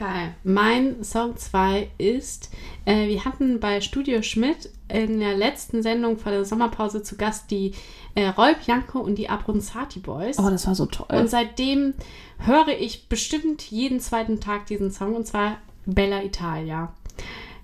Geil. 0.00 0.34
Mein 0.44 1.04
Song 1.04 1.36
2 1.36 1.90
ist, 1.98 2.50
äh, 2.86 3.06
wir 3.06 3.22
hatten 3.26 3.60
bei 3.60 3.82
Studio 3.82 4.22
Schmidt 4.22 4.70
in 4.88 5.20
der 5.20 5.36
letzten 5.36 5.82
Sendung 5.82 6.16
vor 6.16 6.32
der 6.32 6.46
Sommerpause 6.46 7.02
zu 7.02 7.18
Gast 7.18 7.50
die 7.50 7.74
äh, 8.14 8.28
Roy 8.28 8.54
Bianco 8.64 8.98
und 8.98 9.16
die 9.16 9.28
Abronzati 9.28 9.98
Boys. 10.00 10.38
Oh, 10.38 10.48
das 10.48 10.66
war 10.66 10.74
so 10.74 10.86
toll. 10.86 11.06
Und 11.10 11.28
seitdem 11.28 11.92
höre 12.38 12.68
ich 12.80 13.08
bestimmt 13.10 13.62
jeden 13.70 14.00
zweiten 14.00 14.40
Tag 14.40 14.64
diesen 14.66 14.90
Song 14.90 15.14
und 15.14 15.26
zwar 15.26 15.58
Bella 15.84 16.22
Italia. 16.24 16.94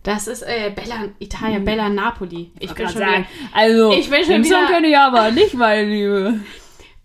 Das 0.03 0.29
ist 0.29 0.42
äh, 0.42 0.70
Bella 0.77 1.09
Italia, 1.18 1.59
Bella 1.59 1.88
Napoli. 1.88 2.51
Ich 2.61 2.68
bin 2.75 2.85
Grad 2.85 2.92
schon 2.92 3.01
sagen. 3.01 3.27
wieder, 3.35 3.51
Also, 3.55 3.92
Ich 3.92 4.11
bin 4.11 4.20
schon 4.25 4.33
den 4.35 4.44
Song 4.44 4.59
wieder- 4.62 4.66
kenne 4.75 4.88
ich 4.88 4.96
aber 4.99 5.31
nicht, 5.31 5.55
meine 5.55 5.88
Liebe. 5.90 6.40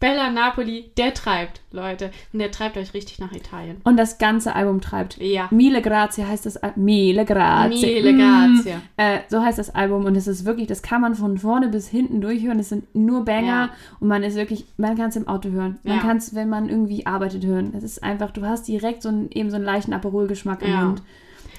Bella 0.01 0.29
Napoli, 0.31 0.91
der 0.97 1.13
treibt, 1.13 1.61
Leute. 1.71 2.11
Und 2.33 2.39
der 2.39 2.51
treibt 2.51 2.75
euch 2.75 2.93
richtig 2.93 3.19
nach 3.19 3.31
Italien. 3.31 3.77
Und 3.85 3.95
das 3.97 4.17
ganze 4.17 4.53
Album 4.55 4.81
treibt. 4.81 5.17
Ja. 5.21 5.47
Mille 5.51 5.81
Grazie 5.81 6.25
heißt 6.25 6.45
das 6.45 6.57
Al 6.57 6.73
Mille 6.75 7.23
Grazie. 7.23 8.01
Mille 8.01 8.17
Grazie. 8.17 8.73
Mm. 8.75 8.81
Äh, 8.97 9.19
so 9.29 9.41
heißt 9.41 9.59
das 9.59 9.73
Album 9.73 10.03
und 10.05 10.15
es 10.17 10.27
ist 10.27 10.43
wirklich, 10.43 10.67
das 10.67 10.81
kann 10.81 10.99
man 11.01 11.15
von 11.15 11.37
vorne 11.37 11.69
bis 11.69 11.87
hinten 11.87 12.19
durchhören. 12.19 12.59
Es 12.59 12.69
sind 12.69 12.93
nur 12.93 13.23
Banger 13.23 13.47
Ja. 13.47 13.69
und 13.99 14.07
man 14.09 14.23
ist 14.23 14.35
wirklich, 14.35 14.65
man 14.77 14.97
kann 14.97 15.09
es 15.09 15.15
im 15.15 15.27
Auto 15.27 15.49
hören. 15.49 15.77
Man 15.83 15.97
Ja. 15.97 16.01
kann 16.01 16.17
es, 16.17 16.33
wenn 16.35 16.49
man 16.49 16.67
irgendwie 16.67 17.05
arbeitet, 17.05 17.45
hören. 17.45 17.71
Es 17.77 17.83
ist 17.83 18.03
einfach, 18.03 18.31
du 18.31 18.41
hast 18.45 18.67
direkt 18.67 19.03
so 19.03 19.09
einen, 19.09 19.29
eben 19.31 19.49
so 19.51 19.55
einen 19.55 19.65
leichten 19.65 19.93
Aperol-Geschmack 19.93 20.63
im 20.63 20.69
Ja. 20.71 20.83
Mund. 20.85 21.03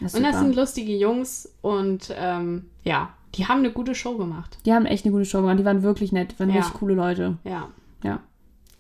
Das 0.01 0.15
Und 0.17 0.25
das 0.25 0.41
sind 0.41 0.57
lustige 0.57 0.97
Jungs 0.97 1.49
und 1.63 2.13
ähm, 2.19 2.65
ja, 2.83 3.11
die 3.37 3.47
haben 3.47 3.59
eine 3.61 3.71
gute 3.71 3.95
Show 3.95 4.17
gemacht. 4.19 4.59
Die 4.67 4.73
haben 4.73 4.85
echt 4.85 5.05
eine 5.05 5.13
gute 5.13 5.27
Show 5.27 5.43
gemacht. 5.43 5.61
Die 5.61 5.65
waren 5.65 5.85
wirklich 5.85 6.11
nett. 6.11 6.39
Waren 6.41 6.51
Ja. 6.51 6.57
richtig 6.57 6.75
coole 6.75 6.95
Leute. 6.95 7.37
Ja. 7.45 7.69
Ja. 8.03 8.19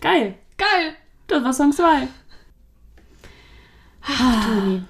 Geil. 0.02 0.34
Geil! 0.58 0.92
Das 1.28 1.42
war 1.42 1.52
Song 1.54 1.72
2. 1.72 2.08
Ach, 4.02 4.46
Toni. 4.46 4.82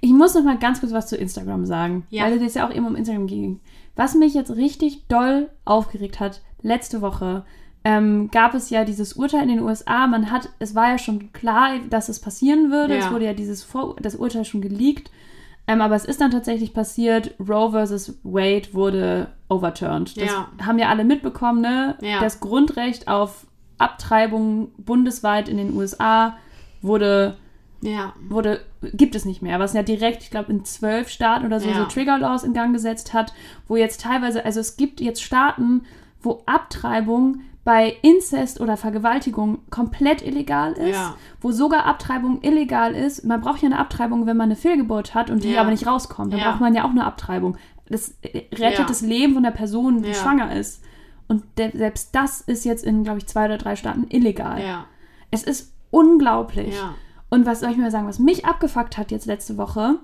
Ich 0.00 0.10
muss 0.12 0.34
noch 0.34 0.42
mal 0.44 0.58
ganz 0.58 0.80
kurz 0.80 0.92
was 0.92 1.08
zu 1.08 1.16
Instagram 1.16 1.66
sagen, 1.66 2.06
Ja. 2.10 2.24
weil 2.24 2.42
es 2.42 2.54
ja 2.54 2.66
auch 2.66 2.72
eben 2.74 2.86
um 2.86 2.96
Instagram 2.96 3.26
ging. 3.26 3.60
Was 3.94 4.14
mich 4.14 4.34
jetzt 4.34 4.50
richtig 4.56 5.06
doll 5.08 5.50
aufgeregt 5.64 6.18
hat, 6.20 6.42
letzte 6.62 7.00
Woche 7.02 7.44
ähm, 7.84 8.30
gab 8.32 8.54
es 8.54 8.70
ja 8.70 8.84
dieses 8.84 9.12
Urteil 9.12 9.42
in 9.44 9.48
den 9.48 9.60
USA. 9.60 10.06
Man 10.08 10.30
hat, 10.32 10.48
es 10.58 10.74
war 10.74 10.88
ja 10.90 10.98
schon 10.98 11.32
klar, 11.32 11.78
dass 11.88 12.08
es 12.08 12.18
passieren 12.20 12.70
würde. 12.72 12.94
Ja. 12.94 13.00
Es 13.06 13.10
wurde 13.12 13.26
ja 13.26 13.32
dieses 13.32 13.62
Vor 13.62 13.94
das 14.00 14.16
Urteil 14.16 14.44
schon 14.44 14.60
geleakt. 14.60 15.10
Ähm, 15.68 15.80
aber 15.80 15.94
es 15.96 16.04
ist 16.04 16.20
dann 16.20 16.30
tatsächlich 16.32 16.74
passiert. 16.74 17.34
Roe 17.40 17.70
versus 17.70 18.18
Wade 18.24 18.72
wurde 18.72 19.28
overturned. 19.48 20.16
Das 20.16 20.30
Ja. 20.30 20.48
haben 20.64 20.78
ja 20.80 20.88
alle 20.88 21.04
mitbekommen, 21.04 21.60
ne? 21.60 21.96
Das 22.20 22.40
Grundrecht 22.40 23.06
auf 23.08 23.46
Abtreibung 23.78 24.68
bundesweit 24.78 25.48
in 25.48 25.56
den 25.56 25.76
USA 25.76 26.36
wurde 26.82 27.36
Ja. 27.82 28.14
wurde, 28.28 28.60
gibt 28.94 29.14
es 29.14 29.24
nicht 29.24 29.42
mehr, 29.42 29.58
was 29.60 29.74
ja 29.74 29.82
direkt, 29.82 30.22
ich 30.22 30.30
glaube, 30.30 30.50
in 30.52 30.64
zwölf 30.64 31.08
Staaten 31.08 31.44
oder 31.44 31.60
so, 31.60 31.68
Ja. 31.68 31.74
so 31.76 31.84
Trigger-Laws 31.84 32.42
in 32.44 32.54
Gang 32.54 32.72
gesetzt 32.72 33.12
hat, 33.12 33.32
wo 33.68 33.76
jetzt 33.76 34.00
teilweise, 34.00 34.44
also 34.44 34.60
es 34.60 34.76
gibt 34.76 35.00
jetzt 35.00 35.22
Staaten, 35.22 35.82
wo 36.22 36.42
Abtreibung 36.46 37.40
bei 37.64 37.96
Inzest 38.02 38.60
oder 38.60 38.76
Vergewaltigung 38.76 39.58
komplett 39.70 40.22
illegal 40.22 40.72
ist, 40.74 40.94
Ja. 40.94 41.16
wo 41.40 41.50
sogar 41.50 41.84
Abtreibung 41.84 42.40
illegal 42.42 42.94
ist. 42.94 43.24
Man 43.24 43.40
braucht 43.40 43.60
ja 43.60 43.66
eine 43.66 43.78
Abtreibung, 43.78 44.24
wenn 44.26 44.36
man 44.36 44.46
eine 44.46 44.56
Fehlgeburt 44.56 45.14
hat 45.14 45.30
und 45.30 45.42
die 45.44 45.50
Ja. 45.52 45.60
aber 45.62 45.70
nicht 45.70 45.86
rauskommt. 45.86 46.32
Dann 46.32 46.40
Ja. 46.40 46.50
braucht 46.50 46.60
man 46.60 46.74
ja 46.74 46.84
auch 46.84 46.90
eine 46.90 47.04
Abtreibung. 47.04 47.56
Das 47.88 48.14
äh, 48.22 48.42
rettet 48.54 48.88
das 48.88 49.00
Leben 49.00 49.34
von 49.34 49.42
der 49.42 49.50
Person, 49.50 50.02
die 50.02 50.14
schwanger 50.14 50.54
ist. 50.54 50.82
Und 51.28 51.44
selbst 51.56 52.14
das 52.14 52.40
ist 52.40 52.64
jetzt 52.64 52.84
in, 52.84 53.02
glaube 53.04 53.18
ich, 53.18 53.26
zwei 53.26 53.46
oder 53.46 53.58
drei 53.58 53.76
Staaten 53.76 54.06
illegal. 54.10 54.62
Ja. 54.62 54.86
Es 55.30 55.42
ist 55.42 55.72
unglaublich. 55.90 56.74
Ja. 56.74 56.94
Und 57.30 57.46
was 57.46 57.60
soll 57.60 57.70
ich 57.70 57.76
mal 57.76 57.90
sagen, 57.90 58.06
was 58.06 58.18
mich 58.18 58.44
abgefuckt 58.44 58.96
hat 58.96 59.10
jetzt 59.10 59.26
letzte 59.26 59.56
Woche, 59.56 59.98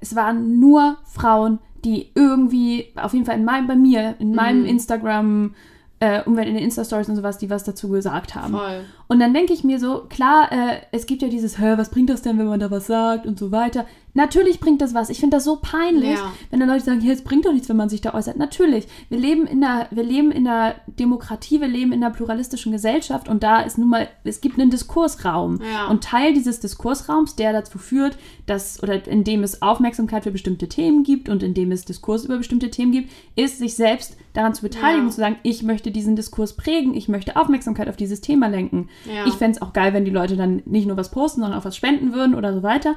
es 0.00 0.14
waren 0.14 0.60
nur 0.60 0.98
Frauen, 1.04 1.58
die 1.84 2.10
irgendwie, 2.14 2.92
auf 2.96 3.12
jeden 3.12 3.24
Fall 3.26 3.36
in 3.38 3.44
meinem, 3.44 3.66
bei 3.66 3.76
mir, 3.76 4.14
in 4.18 4.34
meinem 4.34 4.60
Mhm. 4.62 4.66
Instagram, 4.66 5.54
äh, 5.98 6.20
wenn 6.26 6.46
in 6.48 6.54
den 6.54 6.64
Insta-Stories 6.64 7.08
und 7.08 7.16
sowas, 7.16 7.38
die 7.38 7.48
was 7.50 7.64
dazu 7.64 7.88
gesagt 7.88 8.34
haben. 8.34 8.52
Voll. 8.52 8.84
Und 9.08 9.18
dann 9.18 9.32
denke 9.32 9.52
ich 9.52 9.64
mir 9.64 9.80
so, 9.80 10.04
klar, 10.08 10.52
äh, 10.52 10.80
es 10.92 11.06
gibt 11.06 11.22
ja 11.22 11.28
dieses, 11.28 11.58
hä, 11.58 11.74
was 11.76 11.90
bringt 11.90 12.10
das 12.10 12.22
denn, 12.22 12.38
wenn 12.38 12.46
man 12.48 12.60
da 12.60 12.70
was 12.70 12.86
sagt 12.86 13.26
und 13.26 13.38
so 13.38 13.50
weiter. 13.50 13.86
Natürlich 14.16 14.60
bringt 14.60 14.80
das 14.80 14.94
was. 14.94 15.10
Ich 15.10 15.20
finde 15.20 15.36
das 15.36 15.44
so 15.44 15.56
peinlich, 15.60 16.14
Ja. 16.18 16.32
wenn 16.50 16.58
dann 16.58 16.68
Leute 16.70 16.84
sagen, 16.84 17.00
hier, 17.00 17.12
es 17.12 17.22
bringt 17.22 17.44
doch 17.44 17.52
nichts, 17.52 17.68
wenn 17.68 17.76
man 17.76 17.88
sich 17.90 18.00
da 18.00 18.14
äußert. 18.14 18.36
Natürlich, 18.38 18.88
wir 19.10 19.18
leben 19.18 19.46
in 19.46 19.62
einer, 19.62 19.86
wir 19.90 20.02
leben 20.02 20.32
in 20.32 20.48
einer 20.48 20.74
Demokratie, 20.86 21.60
wir 21.60 21.68
leben 21.68 21.92
in 21.92 22.02
einer 22.02 22.14
pluralistischen 22.14 22.72
Gesellschaft 22.72 23.28
und 23.28 23.42
da 23.42 23.60
ist 23.60 23.76
nun 23.76 23.90
mal, 23.90 24.08
es 24.24 24.40
gibt 24.40 24.58
einen 24.58 24.70
Diskursraum. 24.70 25.60
Ja. 25.62 25.88
Und 25.88 26.02
Teil 26.02 26.32
dieses 26.32 26.60
Diskursraums, 26.60 27.36
der 27.36 27.52
dazu 27.52 27.78
führt, 27.78 28.16
dass, 28.46 28.82
oder 28.82 29.06
in 29.06 29.22
dem 29.22 29.42
es 29.42 29.60
Aufmerksamkeit 29.60 30.24
für 30.24 30.30
bestimmte 30.30 30.68
Themen 30.68 31.02
gibt 31.02 31.28
und 31.28 31.42
in 31.42 31.52
dem 31.52 31.70
es 31.70 31.84
Diskurs 31.84 32.24
über 32.24 32.38
bestimmte 32.38 32.70
Themen 32.70 32.92
gibt, 32.92 33.10
ist, 33.36 33.58
sich 33.58 33.74
selbst 33.74 34.16
daran 34.32 34.54
zu 34.54 34.62
beteiligen 34.62 35.00
Ja. 35.00 35.04
und 35.06 35.12
zu 35.12 35.20
sagen, 35.20 35.36
ich 35.42 35.62
möchte 35.62 35.90
diesen 35.90 36.16
Diskurs 36.16 36.54
prägen, 36.54 36.94
ich 36.94 37.08
möchte 37.08 37.36
Aufmerksamkeit 37.36 37.88
auf 37.88 37.96
dieses 37.96 38.20
Thema 38.22 38.46
lenken. 38.48 38.88
Ich 39.26 39.34
fände 39.34 39.56
es 39.56 39.62
auch 39.62 39.72
geil, 39.72 39.92
wenn 39.92 40.04
die 40.04 40.10
Leute 40.10 40.36
dann 40.36 40.62
nicht 40.64 40.86
nur 40.86 40.96
was 40.96 41.10
posten, 41.10 41.40
sondern 41.42 41.58
auch 41.60 41.64
was 41.64 41.76
spenden 41.76 42.12
würden 42.14 42.34
oder 42.34 42.54
so 42.54 42.62
weiter. 42.62 42.94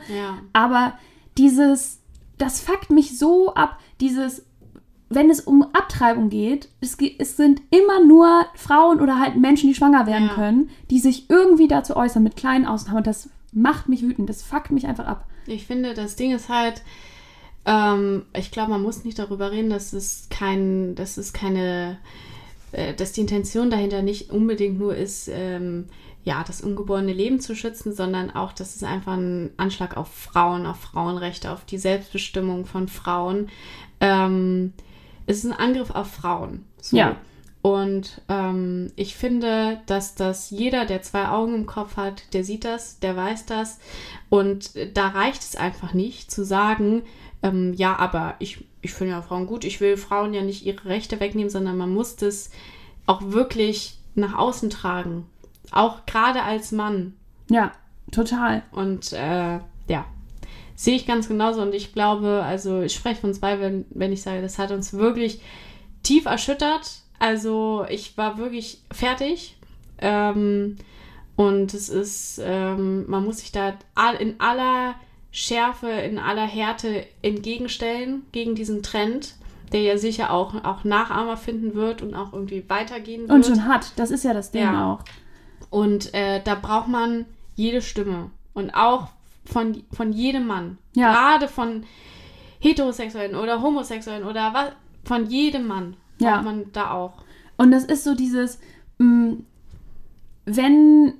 Aber 0.54 0.94
dieses, 1.40 2.00
das 2.38 2.60
fuckt 2.62 2.90
mich 2.92 3.18
so 3.18 3.54
ab, 3.56 3.80
dieses, 4.02 4.46
wenn 5.10 5.30
es 5.32 5.40
um 5.42 5.64
Abtreibung 5.74 6.30
geht, 6.30 6.70
es, 6.82 6.98
es 7.18 7.36
sind 7.38 7.62
immer 7.72 8.06
nur 8.06 8.46
Frauen 8.56 9.00
oder 9.02 9.20
halt 9.20 9.36
Menschen, 9.38 9.68
die 9.70 9.76
schwanger 9.76 10.06
werden 10.06 10.28
Ja. 10.28 10.36
können, 10.36 10.70
die 10.92 11.00
sich 11.00 11.30
irgendwie 11.30 11.68
dazu 11.68 11.96
äußern, 11.96 12.22
mit 12.22 12.36
kleinen 12.36 12.66
Ausnahmen. 12.68 12.98
Und 13.00 13.08
das 13.08 13.30
macht 13.52 13.90
mich 13.90 14.04
wütend, 14.04 14.30
das 14.30 14.44
fuckt 14.44 14.70
mich 14.72 14.86
einfach 14.86 15.08
ab. 15.08 15.26
Ich 15.48 15.66
finde, 15.66 15.96
das 15.96 16.16
Ding 16.16 16.32
ist 16.32 16.50
halt, 16.50 16.84
ähm, 17.66 18.26
ich 18.38 18.52
glaube, 18.52 18.70
man 18.72 18.84
muss 18.84 19.04
nicht 19.04 19.18
darüber 19.18 19.52
reden, 19.52 19.70
dass 19.72 19.94
es 19.94 20.28
kein, 20.30 20.94
dass 20.96 21.18
es 21.18 21.34
keine, 21.34 21.98
äh, 22.72 22.94
dass 22.94 23.14
die 23.14 23.22
Intention 23.22 23.70
dahinter 23.72 24.02
nicht 24.04 24.30
unbedingt 24.32 24.78
nur 24.78 24.96
ist, 24.96 25.28
ähm, 25.34 25.88
ja, 26.24 26.44
das 26.46 26.62
ungeborene 26.62 27.14
Leben 27.14 27.40
zu 27.40 27.56
schützen, 27.56 27.94
sondern 27.94 28.32
auch, 28.32 28.52
dass 28.52 28.76
es 28.76 28.84
einfach 28.84 29.14
ein 29.14 29.52
Anschlag 29.58 29.98
auf 29.98 30.14
Frauen, 30.14 30.66
auf 30.66 30.80
Frauenrechte, 30.80 31.52
auf 31.52 31.66
die 31.66 31.78
Selbstbestimmung 31.78 32.66
von 32.66 32.88
Frauen. 32.88 33.50
Ähm, 34.00 34.74
es 35.26 35.44
ist 35.44 35.52
ein 35.52 35.58
Angriff 35.58 35.92
auf 35.92 36.12
Frauen. 36.12 36.66
So. 36.82 36.98
Ja. 36.98 37.16
Und 37.62 38.22
ähm, 38.30 38.92
ich 38.96 39.16
finde, 39.16 39.82
dass 39.86 40.16
das 40.16 40.50
jeder, 40.50 40.86
der 40.86 41.02
zwei 41.02 41.28
Augen 41.28 41.56
im 41.56 41.66
Kopf 41.66 41.98
hat, 41.98 42.34
der 42.34 42.44
sieht 42.44 42.64
das, 42.64 43.00
der 43.00 43.16
weiß 43.18 43.46
das. 43.46 43.80
Und 44.30 44.72
da 44.94 45.10
reicht 45.10 45.42
es 45.42 45.56
einfach 45.56 45.94
nicht 45.94 46.32
zu 46.32 46.46
sagen, 46.46 47.04
ähm, 47.44 47.74
ja, 47.74 47.98
aber 47.98 48.36
ich, 48.40 48.66
ich 48.82 48.94
finde 48.94 49.14
ja 49.14 49.22
Frauen 49.22 49.46
gut, 49.46 49.66
ich 49.66 49.82
will 49.82 49.98
Frauen 49.98 50.34
ja 50.34 50.42
nicht 50.42 50.66
ihre 50.66 50.86
Rechte 50.86 51.20
wegnehmen, 51.20 51.50
sondern 51.50 51.78
man 51.78 51.94
muss 51.94 52.16
das 52.16 52.50
auch 53.06 53.22
wirklich 53.32 53.98
nach 54.16 54.38
außen 54.38 54.70
tragen. 54.70 55.26
Auch 55.72 56.06
gerade 56.06 56.44
als 56.44 56.72
Mann. 56.72 57.14
Ja, 57.50 57.72
total. 58.12 58.64
Und 58.72 59.14
äh, 59.14 59.60
ja, 59.88 60.06
sehe 60.76 60.96
ich 60.96 61.06
ganz 61.06 61.28
genauso 61.28 61.62
und 61.62 61.74
ich 61.74 61.94
glaube, 61.94 62.44
also 62.46 62.82
ich 62.82 62.94
spreche 62.94 63.22
von 63.22 63.34
zwei, 63.34 63.60
wenn, 63.60 63.86
wenn 63.90 64.14
ich 64.14 64.22
sage, 64.22 64.42
das 64.42 64.58
hat 64.58 64.72
uns 64.72 64.94
wirklich 64.94 65.42
tief 66.04 66.26
erschüttert. 66.26 67.02
Also 67.20 67.86
ich 67.90 68.18
war 68.18 68.38
wirklich 68.38 68.82
fertig. 68.92 69.58
Ähm, 69.98 70.78
und 71.36 71.74
es 71.74 71.90
ist, 71.90 72.42
ähm, 72.44 73.10
man 73.10 73.24
muss 73.24 73.40
sich 73.40 73.52
da 73.52 73.74
in 74.20 74.40
aller 74.40 74.96
Schärfe, 75.32 75.90
in 75.90 76.18
aller 76.18 76.46
Härte 76.46 77.06
entgegenstellen 77.22 78.24
gegen 78.32 78.56
diesen 78.56 78.84
Trend, 78.84 79.36
der 79.72 79.82
ja 79.82 79.98
sicher 79.98 80.32
auch, 80.32 80.64
auch 80.64 80.84
Nachahmer 80.84 81.38
finden 81.38 81.76
wird 81.76 82.02
und 82.02 82.16
auch 82.16 82.34
irgendwie 82.34 82.66
weitergehen 82.68 83.22
wird. 83.22 83.32
Und 83.32 83.46
schon 83.46 83.66
hat, 83.66 83.94
das 83.98 84.12
ist 84.12 84.24
ja 84.24 84.34
das 84.34 84.52
Ding 84.52 84.64
ja. 84.64 84.94
auch. 84.94 85.04
Und 85.70 86.14
äh, 86.14 86.42
da 86.44 86.56
braucht 86.56 86.88
man 86.88 87.26
jede 87.56 87.82
Stimme. 87.82 88.32
Und 88.54 88.72
auch 88.72 89.10
von, 89.46 89.84
von 89.92 90.12
jedem 90.12 90.48
Mann. 90.48 90.78
Ja. 90.96 91.14
Gerade 91.14 91.48
von 91.48 91.84
Heterosexuellen 92.60 93.36
oder 93.36 93.62
Homosexuellen 93.62 94.26
oder 94.26 94.54
was, 94.54 94.72
von 95.04 95.28
jedem 95.28 95.68
Mann 95.68 95.96
ja. 96.20 96.36
braucht 96.36 96.46
man 96.46 96.72
da 96.74 96.92
auch. 96.92 97.14
Und 97.58 97.72
das 97.72 97.84
ist 97.84 98.04
so 98.04 98.16
dieses, 98.16 98.60
mh, 98.98 99.06
mm, 99.06 99.46
wenn 100.46 101.14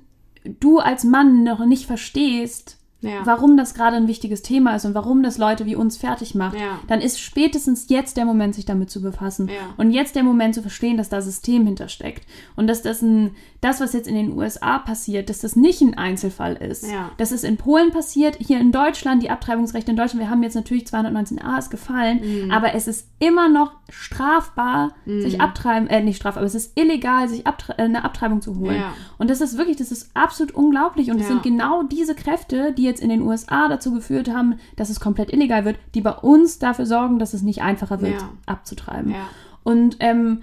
du 0.44 0.78
als 0.78 1.04
Mann 1.04 1.44
noch 1.44 1.64
nicht 1.64 1.86
verstehst, 1.86 2.78
ja. 3.02 3.22
warum 3.24 3.56
das 3.56 3.74
gerade 3.74 3.96
ein 3.96 4.08
wichtiges 4.08 4.42
Thema 4.42 4.74
ist 4.76 4.84
und 4.84 4.94
warum 4.94 5.22
das 5.22 5.38
Leute 5.38 5.66
wie 5.66 5.76
uns 5.76 5.96
fertig 5.96 6.34
macht, 6.34 6.58
Ja. 6.58 6.78
dann 6.88 7.00
ist 7.00 7.20
spätestens 7.20 7.86
jetzt 7.88 8.16
der 8.16 8.24
Moment, 8.24 8.54
sich 8.54 8.64
damit 8.66 8.90
zu 8.90 9.00
befassen. 9.02 9.48
Ja. 9.48 9.54
Und 9.76 9.90
jetzt 9.90 10.14
der 10.16 10.22
Moment 10.22 10.54
zu 10.54 10.62
verstehen, 10.62 10.96
dass 10.96 11.08
da 11.08 11.20
System 11.20 11.64
hintersteckt. 11.66 12.26
Und 12.56 12.66
dass 12.66 12.82
das 12.82 13.02
ein, 13.02 13.34
das, 13.60 13.80
was 13.80 13.92
jetzt 13.92 14.08
in 14.08 14.14
den 14.14 14.36
USA 14.36 14.78
passiert, 14.78 15.28
dass 15.30 15.40
das 15.40 15.56
nicht 15.56 15.80
ein 15.82 15.96
Einzelfall 15.96 16.54
ist. 16.56 16.86
Dass 17.16 17.32
es 17.32 17.44
in 17.44 17.56
Polen 17.56 17.90
passiert, 17.90 18.36
hier 18.40 18.58
in 18.60 18.72
Deutschland, 18.72 19.22
die 19.22 19.30
Abtreibungsrechte 19.30 19.90
in 19.90 19.96
Deutschland, 19.96 20.24
wir 20.24 20.30
haben 20.30 20.42
jetzt 20.42 20.54
natürlich 20.54 20.84
219a 20.84 21.58
ist 21.58 21.70
gefallen, 21.70 22.20
Mhm. 22.46 22.50
aber 22.50 22.74
es 22.74 22.86
ist 22.86 23.06
immer 23.18 23.48
noch 23.48 23.72
strafbar, 23.88 24.92
sich 25.06 25.40
abtreiben, 25.40 25.88
äh, 25.88 26.02
nicht 26.02 26.16
strafbar, 26.16 26.40
aber 26.42 26.46
es 26.46 26.54
ist 26.54 26.78
illegal, 26.78 27.28
sich 27.28 27.46
abtre 27.46 27.78
äh, 27.78 27.82
eine 27.82 28.04
Abtreibung 28.04 28.40
zu 28.42 28.58
holen. 28.58 28.82
Und 29.18 29.30
das 29.30 29.40
ist 29.40 29.56
wirklich, 29.56 29.76
das 29.76 29.90
ist 29.92 30.10
absolut 30.14 30.52
unglaublich. 30.54 31.10
Und 31.10 31.20
es 31.20 31.28
sind 31.28 31.42
genau 31.42 31.82
diese 31.82 32.14
Kräfte, 32.14 32.72
die 32.72 32.84
jetzt 32.90 33.02
in 33.02 33.08
den 33.08 33.22
USA 33.22 33.68
dazu 33.68 33.92
geführt 33.92 34.28
haben, 34.28 34.58
dass 34.76 34.90
es 34.90 35.00
komplett 35.00 35.32
illegal 35.32 35.64
wird, 35.64 35.78
die 35.94 36.00
bei 36.00 36.12
uns 36.12 36.58
dafür 36.58 36.86
sorgen, 36.86 37.18
dass 37.18 37.32
es 37.34 37.42
nicht 37.42 37.62
einfacher 37.62 38.00
wird, 38.02 38.20
Ja. 38.20 38.28
abzutreiben. 38.46 39.12
Ja. 39.12 39.28
Und 39.62 39.96
ähm, 40.00 40.42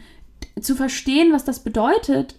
zu 0.61 0.75
verstehen, 0.75 1.31
was 1.33 1.45
das 1.45 1.59
bedeutet, 1.63 2.35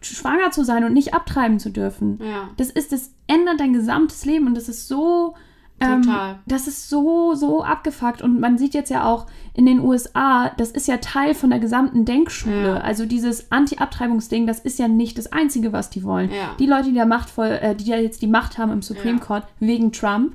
schwanger 0.00 0.50
zu 0.52 0.64
sein 0.64 0.84
und 0.84 0.92
nicht 0.94 1.12
abtreiben 1.14 1.58
zu 1.58 1.70
dürfen. 1.70 2.18
Ja. 2.22 2.48
Das 2.56 2.70
ist, 2.70 2.92
das 2.92 3.10
ändert 3.26 3.60
dein 3.60 3.72
gesamtes 3.72 4.24
Leben 4.24 4.46
und 4.46 4.54
das 4.54 4.68
ist 4.68 4.88
so. 4.88 5.34
Ähm, 5.82 6.02
Total. 6.02 6.38
das 6.46 6.68
ist 6.68 6.88
so, 6.88 7.34
so 7.34 7.62
abgefuckt. 7.64 8.22
Und 8.22 8.40
man 8.40 8.58
sieht 8.58 8.74
jetzt 8.74 8.90
ja 8.90 9.04
auch 9.04 9.26
in 9.54 9.66
den 9.66 9.80
USA, 9.80 10.50
das 10.56 10.70
ist 10.70 10.88
ja 10.88 10.96
Teil 10.98 11.34
von 11.34 11.50
der 11.50 11.58
gesamten 11.58 12.04
Denkschule. 12.04 12.74
Ja. 12.74 12.76
Also 12.78 13.06
dieses 13.06 13.50
Anti-Abtreibungsding, 13.52 14.46
das 14.46 14.60
ist 14.60 14.78
ja 14.78 14.88
nicht 14.88 15.18
das 15.18 15.32
Einzige, 15.32 15.72
was 15.72 15.90
die 15.90 16.04
wollen. 16.04 16.30
Ja. 16.30 16.54
Die 16.58 16.66
Leute, 16.66 16.90
die 16.90 16.94
da 16.94 17.04
machtvoll, 17.06 17.58
äh, 17.60 17.74
die 17.74 17.84
da 17.90 17.96
jetzt 17.96 18.22
die 18.22 18.26
Macht 18.26 18.58
haben 18.58 18.72
im 18.72 18.82
Supreme 18.82 19.18
Ja. 19.18 19.24
Court 19.24 19.44
wegen 19.60 19.92
Trump, 19.92 20.34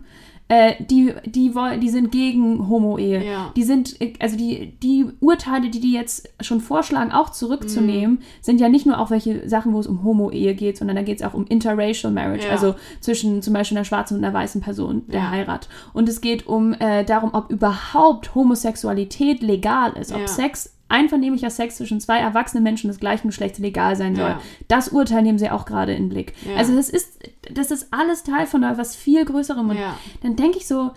äh, 0.49 0.75
die, 0.83 1.13
die, 1.25 1.53
wollen, 1.55 1.81
die 1.81 1.89
sind 1.89 2.11
gegen 2.11 2.69
Homo-Ehe. 2.69 3.23
Ja. 3.25 3.51
Die 3.55 3.63
sind, 3.63 3.97
also 4.19 4.37
die, 4.37 4.77
die 4.81 5.05
Urteile, 5.19 5.69
die 5.69 5.79
die 5.81 5.91
jetzt 5.91 6.29
schon 6.39 6.61
vorschlagen, 6.61 7.11
auch 7.11 7.31
zurückzunehmen, 7.31 8.15
Mhm. 8.15 8.19
sind 8.41 8.61
ja 8.61 8.69
nicht 8.69 8.85
nur 8.85 8.99
auch 8.99 9.09
welche 9.09 9.49
Sachen, 9.49 9.73
wo 9.73 9.79
es 9.79 9.87
um 9.87 10.03
Homo-Ehe 10.03 10.55
geht, 10.55 10.77
sondern 10.77 10.95
da 10.95 11.01
geht 11.03 11.19
es 11.19 11.25
auch 11.27 11.33
um 11.33 11.45
Interracial 11.47 12.13
Marriage, 12.13 12.45
Ja. 12.45 12.51
also 12.53 12.75
zwischen 13.01 13.41
zum 13.41 13.53
Beispiel 13.53 13.77
einer 13.77 13.83
schwarzen 13.85 14.17
und 14.17 14.23
einer 14.23 14.33
weißen 14.33 14.61
Person, 14.61 15.03
der 15.07 15.19
Ja. 15.21 15.29
Heirat. 15.31 15.67
Und 15.93 16.07
es 16.07 16.21
geht 16.21 16.47
um 16.47 16.73
äh, 16.73 17.03
darum, 17.03 17.31
ob 17.33 17.49
überhaupt 17.51 18.33
Homosexualität 18.33 19.41
legal 19.41 19.93
ist, 19.99 20.13
ob. 20.13 20.27
Sex 20.29 20.76
einvernehmlicher 20.89 21.49
Sex 21.49 21.77
zwischen 21.77 21.99
zwei 21.99 22.19
erwachsenen 22.19 22.63
Menschen 22.63 22.87
des 22.87 22.99
gleichen 22.99 23.27
Geschlechts 23.27 23.59
legal 23.59 23.95
sein 23.95 24.15
soll. 24.15 24.29
Ja. 24.29 24.41
Das 24.67 24.89
Urteil 24.89 25.21
nehmen 25.21 25.37
sie 25.39 25.49
auch 25.49 25.65
gerade 25.65 25.93
in 25.93 26.03
den 26.03 26.09
Blick. 26.09 26.33
Ja. 26.47 26.55
Also 26.57 26.75
das 26.75 26.89
ist, 26.89 27.19
das 27.51 27.71
ist 27.71 27.87
alles 27.91 28.23
Teil 28.23 28.45
von 28.47 28.61
was 28.61 28.95
viel 28.95 29.25
Größerem. 29.25 29.69
Und 29.69 29.77
Ja. 29.77 29.97
dann 30.23 30.35
denke 30.35 30.57
ich 30.57 30.67
so, 30.67 30.91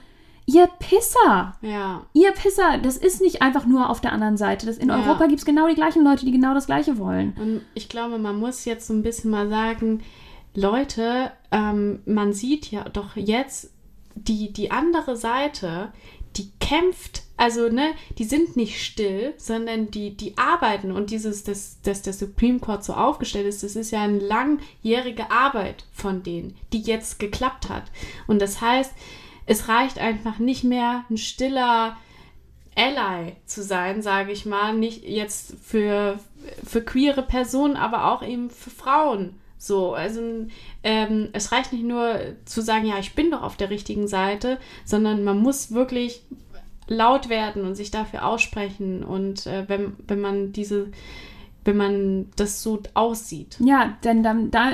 ihr 0.47 0.68
Pisser, 0.78 1.57
Ja. 1.61 2.03
ihr 2.12 2.32
Pisser, 2.32 2.78
das 2.82 2.97
ist 2.97 3.20
nicht 3.20 3.43
einfach 3.43 3.66
nur 3.66 3.91
auf 3.91 4.01
der 4.01 4.12
anderen 4.12 4.36
Seite. 4.36 4.66
Das, 4.66 4.78
in. 4.78 4.91
Europa 4.91 5.26
gibt 5.26 5.41
es 5.41 5.45
genau 5.45 5.68
die 5.68 5.74
gleichen 5.74 6.05
Leute, 6.05 6.24
die 6.24 6.32
genau 6.32 6.55
das 6.55 6.66
Gleiche 6.66 6.99
wollen. 6.99 7.34
Und 7.41 7.62
ich 7.74 7.88
glaube, 7.88 8.18
man 8.18 8.36
muss 8.38 8.64
jetzt 8.64 8.86
so 8.86 8.95
ein 8.95 9.03
bisschen 9.03 9.30
mal 9.30 9.49
sagen, 9.49 10.03
Leute, 10.55 11.30
ähm, 11.53 12.01
man 12.07 12.32
sieht 12.32 12.70
ja 12.70 12.84
doch 12.88 13.16
jetzt 13.16 13.72
die, 14.16 14.53
die 14.53 14.70
andere 14.70 15.16
Seite, 15.16 15.93
die 16.37 16.51
kämpft, 16.61 17.22
also 17.37 17.68
ne, 17.68 17.95
die 18.18 18.24
sind 18.24 18.57
nicht 18.57 18.85
still, 18.85 19.35
sondern 19.37 19.91
die, 19.91 20.16
die 20.16 20.37
arbeiten 20.39 20.93
und 20.93 21.11
dieses, 21.11 21.43
dass, 21.43 21.81
dass 21.83 22.03
der 22.03 22.12
Supreme 22.12 22.61
Court 22.61 22.85
so 22.85 22.93
aufgestellt 22.93 23.47
ist, 23.47 23.62
das 23.62 23.76
ist 23.76 23.91
ja 23.91 24.03
eine 24.03 24.18
langjährige 24.18 25.31
Arbeit 25.31 25.85
von 25.93 26.22
denen, 26.22 26.57
die 26.72 26.83
jetzt 26.83 27.18
geklappt 27.18 27.68
hat. 27.68 27.85
Und 28.26 28.41
das 28.41 28.61
heißt, 28.61 28.93
es 29.47 29.68
reicht 29.68 29.99
einfach 29.99 30.39
nicht 30.39 30.64
mehr 30.64 31.05
ein 31.11 31.16
stiller 31.16 31.97
Ally 32.76 33.37
zu 33.47 33.62
sein, 33.62 34.03
sage 34.03 34.33
ich 34.33 34.47
mal, 34.47 34.74
nicht 34.74 35.03
jetzt 35.03 35.57
für, 35.62 36.20
für 36.64 36.83
queere 36.83 37.22
Personen, 37.22 37.76
aber 37.76 38.12
auch 38.12 38.22
eben 38.22 38.51
für 38.51 38.70
Frauen. 38.70 39.39
So, 39.63 39.93
also 39.93 40.47
ähm, 40.83 41.29
es 41.35 41.53
reicht 41.53 41.75
nicht 41.75 41.85
nur 41.85 42.19
zu 42.47 42.63
sagen, 42.63 42.87
ja, 42.87 42.99
ich 42.99 43.15
bin 43.15 43.31
doch 43.31 43.43
auf 43.43 43.59
der 43.59 43.69
richtigen 43.69 44.09
Seite, 44.09 44.57
sondern 44.87 45.23
man 45.23 45.39
muss 45.39 45.71
wirklich 45.73 46.23
laut 46.89 47.29
werden 47.29 47.67
und 47.67 47.75
sich 47.75 47.91
dafür 47.91 48.25
aussprechen. 48.25 49.05
Und 49.05 49.47
äh, 49.47 49.69
wenn, 49.69 49.97
wenn 50.09 50.23
man 50.23 50.53
diese, 50.53 50.89
wenn 51.65 51.77
man 51.77 52.27
das 52.37 52.63
so 52.63 52.81
aussieht. 52.95 53.57
Ja, 53.61 53.95
denn 54.05 54.23
dann 54.23 54.51
da 54.51 54.73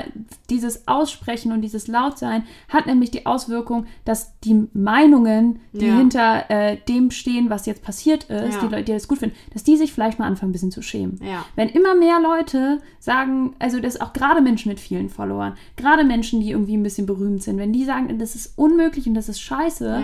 dieses 0.49 0.87
Aussprechen 0.87 1.51
und 1.51 1.61
dieses 1.61 1.87
Lautsein 1.87 2.43
hat 2.69 2.85
nämlich 2.87 3.11
die 3.11 3.25
Auswirkung, 3.25 3.85
dass 4.05 4.37
die 4.41 4.67
Meinungen, 4.73 5.59
die 5.73 5.85
Ja. 5.87 5.97
hinter 5.97 6.49
äh, 6.49 6.77
dem 6.87 7.11
stehen, 7.11 7.49
was 7.49 7.65
jetzt 7.65 7.83
passiert 7.83 8.25
ist, 8.25 8.55
Ja. 8.55 8.61
die 8.61 8.67
Leute, 8.73 8.83
die 8.85 8.93
das 8.93 9.07
gut 9.07 9.19
finden, 9.19 9.35
dass 9.53 9.63
die 9.63 9.77
sich 9.77 9.91
vielleicht 9.93 10.17
mal 10.19 10.25
anfangen, 10.27 10.49
ein 10.49 10.53
bisschen 10.53 10.71
zu 10.71 10.81
schämen. 10.81 11.19
Ja. 11.23 11.45
Wenn 11.55 11.69
immer 11.69 11.93
mehr 11.95 12.19
Leute 12.21 12.79
sagen, 12.99 13.55
also 13.59 13.79
das 13.79 13.99
auch 14.01 14.13
gerade 14.13 14.41
Menschen 14.41 14.69
mit 14.69 14.79
vielen 14.79 15.09
Followern, 15.09 15.55
gerade 15.75 16.03
Menschen, 16.03 16.39
die 16.41 16.51
irgendwie 16.51 16.77
ein 16.77 16.83
bisschen 16.83 17.05
berühmt 17.05 17.43
sind, 17.43 17.57
wenn 17.57 17.73
die 17.73 17.83
sagen, 17.85 18.17
das 18.19 18.35
ist 18.35 18.57
unmöglich 18.57 19.07
und 19.07 19.13
das 19.13 19.29
ist 19.29 19.39
scheiße, 19.41 20.03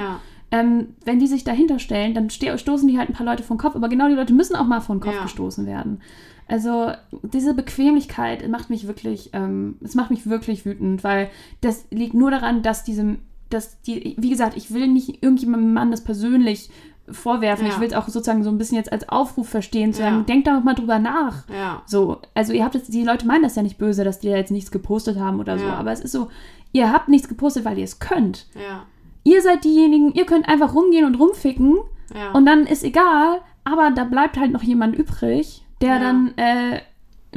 ähm, 0.52 0.90
wenn 1.06 1.18
die 1.20 1.26
sich 1.28 1.44
dahinter 1.44 1.80
stellen, 1.80 2.14
dann 2.14 2.30
stoßen 2.30 2.88
die 2.88 2.98
halt 3.00 3.10
ein 3.10 3.14
paar 3.14 3.26
Leute 3.26 3.42
vom 3.42 3.58
Kopf, 3.58 3.76
aber 3.76 3.90
genau 3.90 4.08
die 4.08 4.14
Leute 4.14 4.34
müssen 4.34 4.56
auch 4.56 4.68
mal 4.68 4.82
vom 4.82 5.00
Kopf 5.00 5.16
Ja. 5.16 5.24
gestoßen 5.24 5.66
werden. 5.66 6.00
Also 6.48 6.92
diese 7.24 7.54
Bequemlichkeit 7.54 8.48
macht 8.50 8.70
mich 8.70 8.88
wirklich, 8.88 9.30
ähm, 9.34 9.76
es 9.84 9.96
macht 9.96 10.12
mich 10.12 10.28
wirklich 10.30 10.66
wütend, 10.66 11.04
weil 11.04 11.30
das 11.62 11.86
liegt 11.90 12.14
nur 12.14 12.32
daran, 12.32 12.62
dass 12.64 12.84
diesem, 12.84 13.20
dass 13.50 13.82
die, 13.82 14.16
wie 14.18 14.30
gesagt, 14.30 14.58
ich 14.58 14.74
will 14.74 14.88
nicht 14.88 15.24
irgendjemandem 15.24 15.74
Mann 15.74 15.92
das 15.92 16.04
persönlich 16.04 16.70
vorwerfen. 17.10 17.68
Ja. 17.68 17.74
Ich 17.74 17.80
will 17.80 17.88
es 17.88 17.94
auch 17.94 18.08
sozusagen 18.08 18.44
so 18.44 18.50
ein 18.50 18.58
bisschen 18.58 18.78
jetzt 18.78 18.92
als 18.92 19.10
Aufruf 19.10 19.50
verstehen, 19.50 19.94
zu 19.94 20.02
Ja. 20.02 20.10
sagen, 20.10 20.26
denkt 20.26 20.48
da 20.48 20.60
mal 20.62 20.74
drüber 20.74 21.00
nach. 21.00 21.48
Ja. 21.50 21.82
So, 21.86 22.20
also 22.34 22.54
ihr 22.54 22.64
habt 22.64 22.76
jetzt, 22.76 22.94
die 22.94 23.04
Leute 23.04 23.28
meinen 23.28 23.44
das 23.44 23.56
ja 23.56 23.62
nicht 23.64 23.78
böse, 23.78 24.04
dass 24.06 24.20
die 24.20 24.30
da 24.30 24.36
jetzt 24.38 24.52
nichts 24.52 24.72
gepostet 24.72 25.20
haben 25.20 25.40
oder 25.40 25.58
so, 25.60 25.66
Ja. 25.66 25.76
aber 25.76 25.92
es 25.92 26.00
ist 26.00 26.14
so, 26.14 26.30
ihr 26.72 26.92
habt 26.94 27.10
nichts 27.10 27.28
gepostet, 27.28 27.66
weil 27.66 27.78
ihr 27.78 27.84
es 27.84 28.00
könnt. 28.00 28.48
Ja. 28.56 28.86
Ihr 29.26 29.42
seid 29.42 29.64
diejenigen, 29.66 30.14
ihr 30.14 30.26
könnt 30.26 30.48
einfach 30.48 30.74
rumgehen 30.76 31.06
und 31.06 31.16
rumficken 31.16 31.78
Ja. 32.16 32.32
und 32.32 32.46
dann 32.46 32.66
ist 32.66 32.84
egal, 32.86 33.42
aber 33.66 33.92
da 33.92 34.06
bleibt 34.06 34.38
halt 34.38 34.52
noch 34.52 34.64
jemand 34.64 34.96
übrig, 34.96 35.63
der 35.84 35.96
Ja. 35.96 36.00
dann 36.00 36.34
äh, 36.38 36.82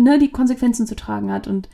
ne, 0.01 0.19
die 0.19 0.31
Konsequenzen 0.31 0.87
zu 0.87 0.97
tragen 0.97 1.31
hat. 1.31 1.47
Und 1.47 1.69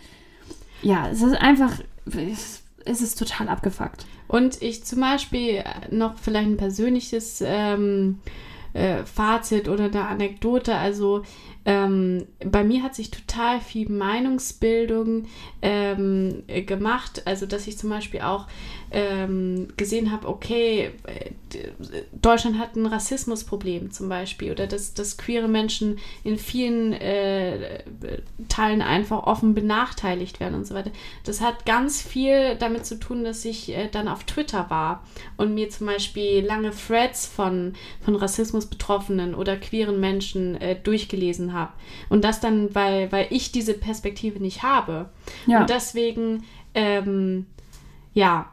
ja, 0.82 1.08
es 1.08 1.22
ist 1.22 1.34
einfach, 1.34 1.78
es, 2.06 2.62
ist 2.84 3.18
total 3.18 3.48
abgefuckt. 3.48 4.06
Und 4.26 4.60
ich 4.62 4.84
zum 4.84 5.00
Beispiel 5.00 5.62
noch 5.90 6.18
vielleicht 6.18 6.48
ein 6.48 6.56
persönliches 6.56 7.42
ähm, 7.46 8.20
äh, 8.72 9.04
Fazit 9.04 9.68
oder 9.68 9.84
eine 9.84 10.08
Anekdote. 10.08 10.74
Also 10.74 11.22
ähm, 11.66 12.26
bei 12.44 12.64
mir 12.64 12.82
hat 12.82 12.94
sich 12.94 13.10
total 13.10 13.60
viel 13.60 13.90
Meinungsbildung 13.90 15.26
ähm, 15.60 16.42
äh, 16.46 16.62
gemacht. 16.62 17.22
Also 17.26 17.44
dass 17.44 17.66
ich 17.66 17.76
zum 17.76 17.90
Beispiel 17.90 18.22
auch 18.22 18.48
ähm, 18.92 19.68
gesehen 19.76 20.12
habe, 20.12 20.28
okay, 20.28 20.90
äh, 21.06 21.30
Deutschland 22.12 22.58
hat 22.58 22.76
ein 22.76 22.86
Rassismusproblem 22.86 23.90
zum 23.90 24.08
Beispiel 24.08 24.52
oder 24.52 24.66
dass, 24.66 24.92
dass 24.94 25.16
queere 25.16 25.48
Menschen 25.48 25.98
in 26.24 26.38
vielen 26.38 26.92
äh, 26.92 27.82
Teilen 28.48 28.82
einfach 28.82 29.24
offen 29.24 29.54
benachteiligt 29.54 30.40
werden 30.40 30.54
und 30.54 30.66
so 30.66 30.74
weiter. 30.74 30.90
Das 31.24 31.40
hat 31.40 31.64
ganz 31.64 32.02
viel 32.02 32.56
damit 32.56 32.84
zu 32.84 32.98
tun, 32.98 33.24
dass 33.24 33.44
ich 33.44 33.70
äh, 33.70 33.88
dann 33.90 34.08
auf 34.08 34.24
Twitter 34.24 34.68
war 34.68 35.02
und 35.38 35.54
mir 35.54 35.70
zum 35.70 35.86
Beispiel 35.86 36.44
lange 36.44 36.70
Threads 36.70 37.26
von, 37.26 37.72
von 38.02 38.14
Rassismus-Betroffenen 38.14 39.34
oder 39.34 39.56
queeren 39.56 40.00
Menschen 40.00 40.60
äh, 40.60 40.76
durchgelesen 40.76 41.54
habe. 41.54 41.72
Und 42.10 42.24
das 42.24 42.40
dann, 42.40 42.74
weil, 42.74 43.10
weil 43.10 43.26
ich 43.30 43.52
diese 43.52 43.74
Perspektive 43.74 44.38
nicht 44.38 44.62
habe. 44.62 45.08
Ja. 45.46 45.60
Und 45.60 45.70
deswegen, 45.70 46.44
ähm, 46.74 47.46
ja, 48.14 48.52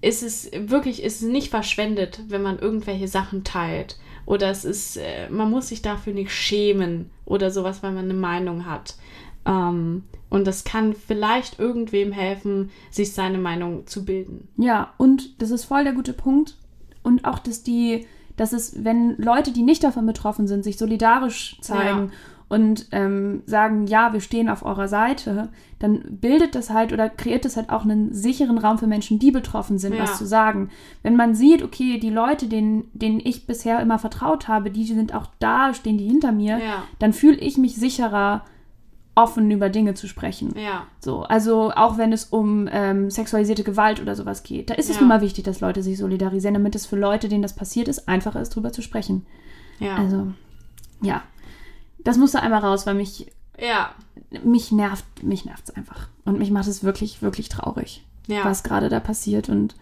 ist 0.00 0.22
es 0.22 0.50
wirklich 0.52 1.02
ist 1.02 1.22
es 1.22 1.28
nicht 1.28 1.50
verschwendet, 1.50 2.20
wenn 2.28 2.42
man 2.42 2.58
irgendwelche 2.58 3.08
Sachen 3.08 3.44
teilt. 3.44 3.98
Oder 4.26 4.50
es 4.50 4.64
ist, 4.64 4.96
äh, 4.96 5.30
man 5.30 5.50
muss 5.50 5.68
sich 5.68 5.82
dafür 5.82 6.12
nicht 6.12 6.32
schämen 6.32 7.10
oder 7.24 7.50
sowas, 7.50 7.82
weil 7.82 7.92
man 7.92 8.04
eine 8.04 8.14
Meinung 8.14 8.66
hat. 8.66 8.96
Ähm, 9.46 10.02
und 10.28 10.46
das 10.46 10.64
kann 10.64 10.94
vielleicht 10.94 11.58
irgendwem 11.58 12.12
helfen, 12.12 12.70
sich 12.90 13.12
seine 13.12 13.38
Meinung 13.38 13.86
zu 13.86 14.04
bilden. 14.04 14.48
Ja, 14.56 14.94
und 14.98 15.40
das 15.40 15.50
ist 15.50 15.64
voll 15.64 15.84
der 15.84 15.92
gute 15.92 16.12
Punkt. 16.12 16.56
Und 17.04 17.24
auch, 17.24 17.38
dass 17.38 17.62
die, 17.62 18.06
dass 18.36 18.52
es, 18.52 18.84
wenn 18.84 19.16
Leute, 19.16 19.52
die 19.52 19.62
nicht 19.62 19.84
davon 19.84 20.04
betroffen 20.06 20.48
sind, 20.48 20.64
sich 20.64 20.76
solidarisch 20.76 21.58
zeigen 21.60 22.06
Ja. 22.06 22.12
Und 22.48 22.86
ähm, 22.92 23.42
sagen, 23.46 23.86
ja, 23.88 24.12
wir 24.12 24.20
stehen 24.20 24.48
auf 24.48 24.64
eurer 24.64 24.86
Seite, 24.86 25.48
dann 25.80 26.00
bildet 26.20 26.54
das 26.54 26.70
halt 26.70 26.92
oder 26.92 27.08
kreiert 27.08 27.44
das 27.44 27.56
halt 27.56 27.70
auch 27.70 27.82
einen 27.82 28.12
sicheren 28.14 28.58
Raum 28.58 28.78
für 28.78 28.86
Menschen, 28.86 29.18
die 29.18 29.32
betroffen 29.32 29.78
sind, 29.78 29.94
Ja. 29.94 30.02
was 30.04 30.16
zu 30.18 30.26
sagen. 30.26 30.70
Wenn 31.02 31.16
man 31.16 31.34
sieht, 31.34 31.62
okay, 31.64 31.98
die 31.98 32.10
Leute, 32.10 32.46
denen, 32.46 32.84
denen 32.94 33.20
ich 33.22 33.46
bisher 33.46 33.80
immer 33.80 33.98
vertraut 33.98 34.46
habe, 34.46 34.70
die 34.70 34.84
sind 34.84 35.12
auch 35.14 35.26
da, 35.40 35.74
stehen 35.74 35.98
die 35.98 36.06
hinter 36.06 36.30
mir, 36.30 36.58
Ja. 36.58 36.84
dann 37.00 37.12
fühle 37.12 37.36
ich 37.38 37.58
mich 37.58 37.74
sicherer, 37.76 38.44
offen 39.18 39.50
über 39.50 39.70
Dinge 39.70 39.94
zu 39.94 40.06
sprechen. 40.08 40.54
Ja, 40.56 40.86
So, 41.00 41.22
also 41.22 41.72
auch 41.74 41.96
wenn 41.96 42.12
es 42.12 42.26
um 42.26 42.68
ähm, 42.70 43.10
sexualisierte 43.10 43.64
Gewalt 43.64 43.98
oder 44.00 44.14
sowas 44.14 44.42
geht, 44.42 44.68
da 44.68 44.74
ist 44.74 44.90
es 44.90 44.96
Ja. 44.96 45.00
nun 45.00 45.08
mal 45.08 45.20
wichtig, 45.22 45.42
dass 45.44 45.60
Leute 45.60 45.82
sich 45.82 45.96
solidarisieren, 45.96 46.52
damit 46.54 46.74
es 46.74 46.84
für 46.84 46.96
Leute, 46.96 47.28
denen 47.30 47.40
das 47.42 47.56
passiert 47.56 47.88
ist, 47.88 48.08
einfacher 48.08 48.42
ist, 48.42 48.50
drüber 48.54 48.72
zu 48.72 48.82
sprechen. 48.82 49.24
ja, 49.80 49.96
Also, 49.96 50.28
ja. 51.00 51.22
Das 52.06 52.18
musste 52.18 52.40
einmal 52.40 52.60
raus, 52.60 52.86
weil 52.86 52.94
mich, 52.94 53.26
ja, 53.60 53.90
mich 54.44 54.70
nervt, 54.70 55.04
mich 55.24 55.44
nervt 55.44 55.64
es 55.68 55.74
einfach. 55.74 56.08
Und 56.24 56.38
mich 56.38 56.52
macht 56.52 56.68
es 56.68 56.84
wirklich, 56.84 57.20
wirklich 57.20 57.48
traurig, 57.48 58.04
ja. 58.28 58.44
was 58.44 58.62
gerade 58.62 58.88
da 58.88 59.00
passiert. 59.00 59.48
Und 59.48 59.74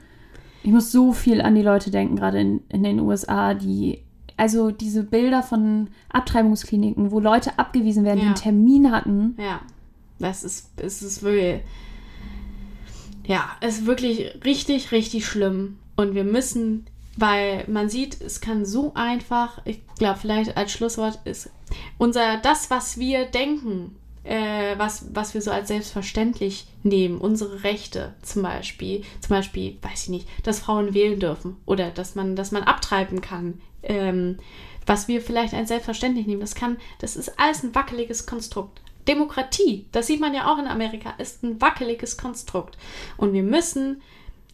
ich 0.62 0.70
muss 0.72 0.90
so 0.90 1.12
viel 1.12 1.42
an 1.42 1.54
die 1.54 1.60
Leute 1.60 1.90
denken, 1.90 2.16
gerade 2.16 2.40
in, 2.40 2.62
in 2.70 2.82
den 2.82 2.98
USA, 3.00 3.52
die, 3.52 4.00
also 4.38 4.70
diese 4.70 5.02
Bilder 5.02 5.42
von 5.42 5.88
Abtreibungskliniken, 6.08 7.10
wo 7.10 7.20
Leute 7.20 7.58
abgewiesen 7.58 8.04
werden, 8.04 8.20
die 8.20 8.24
Ja. 8.24 8.30
einen 8.32 8.40
Termin 8.40 8.90
hatten. 8.90 9.36
Ja, 9.38 9.60
das 10.18 10.44
ist, 10.44 10.70
es 10.76 11.02
ist 11.02 11.22
wirklich, 11.22 11.60
ja, 13.26 13.50
es 13.60 13.80
ist 13.80 13.86
wirklich 13.86 14.42
richtig, 14.46 14.92
richtig 14.92 15.26
schlimm. 15.26 15.76
Und 15.94 16.14
wir 16.14 16.24
müssen, 16.24 16.86
weil 17.18 17.64
man 17.68 17.90
sieht, 17.90 18.18
es 18.22 18.40
kann 18.40 18.64
so 18.64 18.92
einfach, 18.94 19.60
ich 19.66 19.82
glaube, 19.98 20.18
vielleicht 20.18 20.56
als 20.56 20.72
Schlusswort 20.72 21.18
ist 21.24 21.50
unser, 21.98 22.38
das, 22.38 22.70
was 22.70 22.98
wir 22.98 23.26
denken, 23.26 23.96
äh, 24.24 24.78
was, 24.78 25.06
was 25.14 25.34
wir 25.34 25.42
so 25.42 25.50
als 25.50 25.68
selbstverständlich 25.68 26.66
nehmen, 26.82 27.18
unsere 27.18 27.62
Rechte 27.62 28.14
zum 28.22 28.42
Beispiel, 28.42 29.02
zum 29.20 29.30
Beispiel, 29.30 29.76
weiß 29.82 30.04
ich 30.04 30.08
nicht, 30.08 30.28
dass 30.42 30.60
Frauen 30.60 30.94
wählen 30.94 31.20
dürfen 31.20 31.56
oder 31.66 31.90
dass 31.90 32.14
man, 32.14 32.34
dass 32.34 32.50
man 32.50 32.62
abtreiben 32.62 33.20
kann, 33.20 33.60
ähm, 33.82 34.38
was 34.86 35.08
wir 35.08 35.20
vielleicht 35.20 35.54
als 35.54 35.68
selbstverständlich 35.68 36.26
nehmen, 36.26 36.40
das 36.40 36.54
kann, 36.54 36.78
das 36.98 37.16
ist 37.16 37.38
alles 37.38 37.62
ein 37.62 37.74
wackeliges 37.74 38.26
Konstrukt. 38.26 38.80
Demokratie, 39.06 39.86
das 39.92 40.06
sieht 40.06 40.20
man 40.20 40.34
ja 40.34 40.50
auch 40.50 40.58
in 40.58 40.66
Amerika, 40.66 41.10
ist 41.18 41.42
ein 41.42 41.60
wackeliges 41.60 42.16
Konstrukt. 42.16 42.78
Und 43.18 43.34
wir 43.34 43.42
müssen 43.42 44.00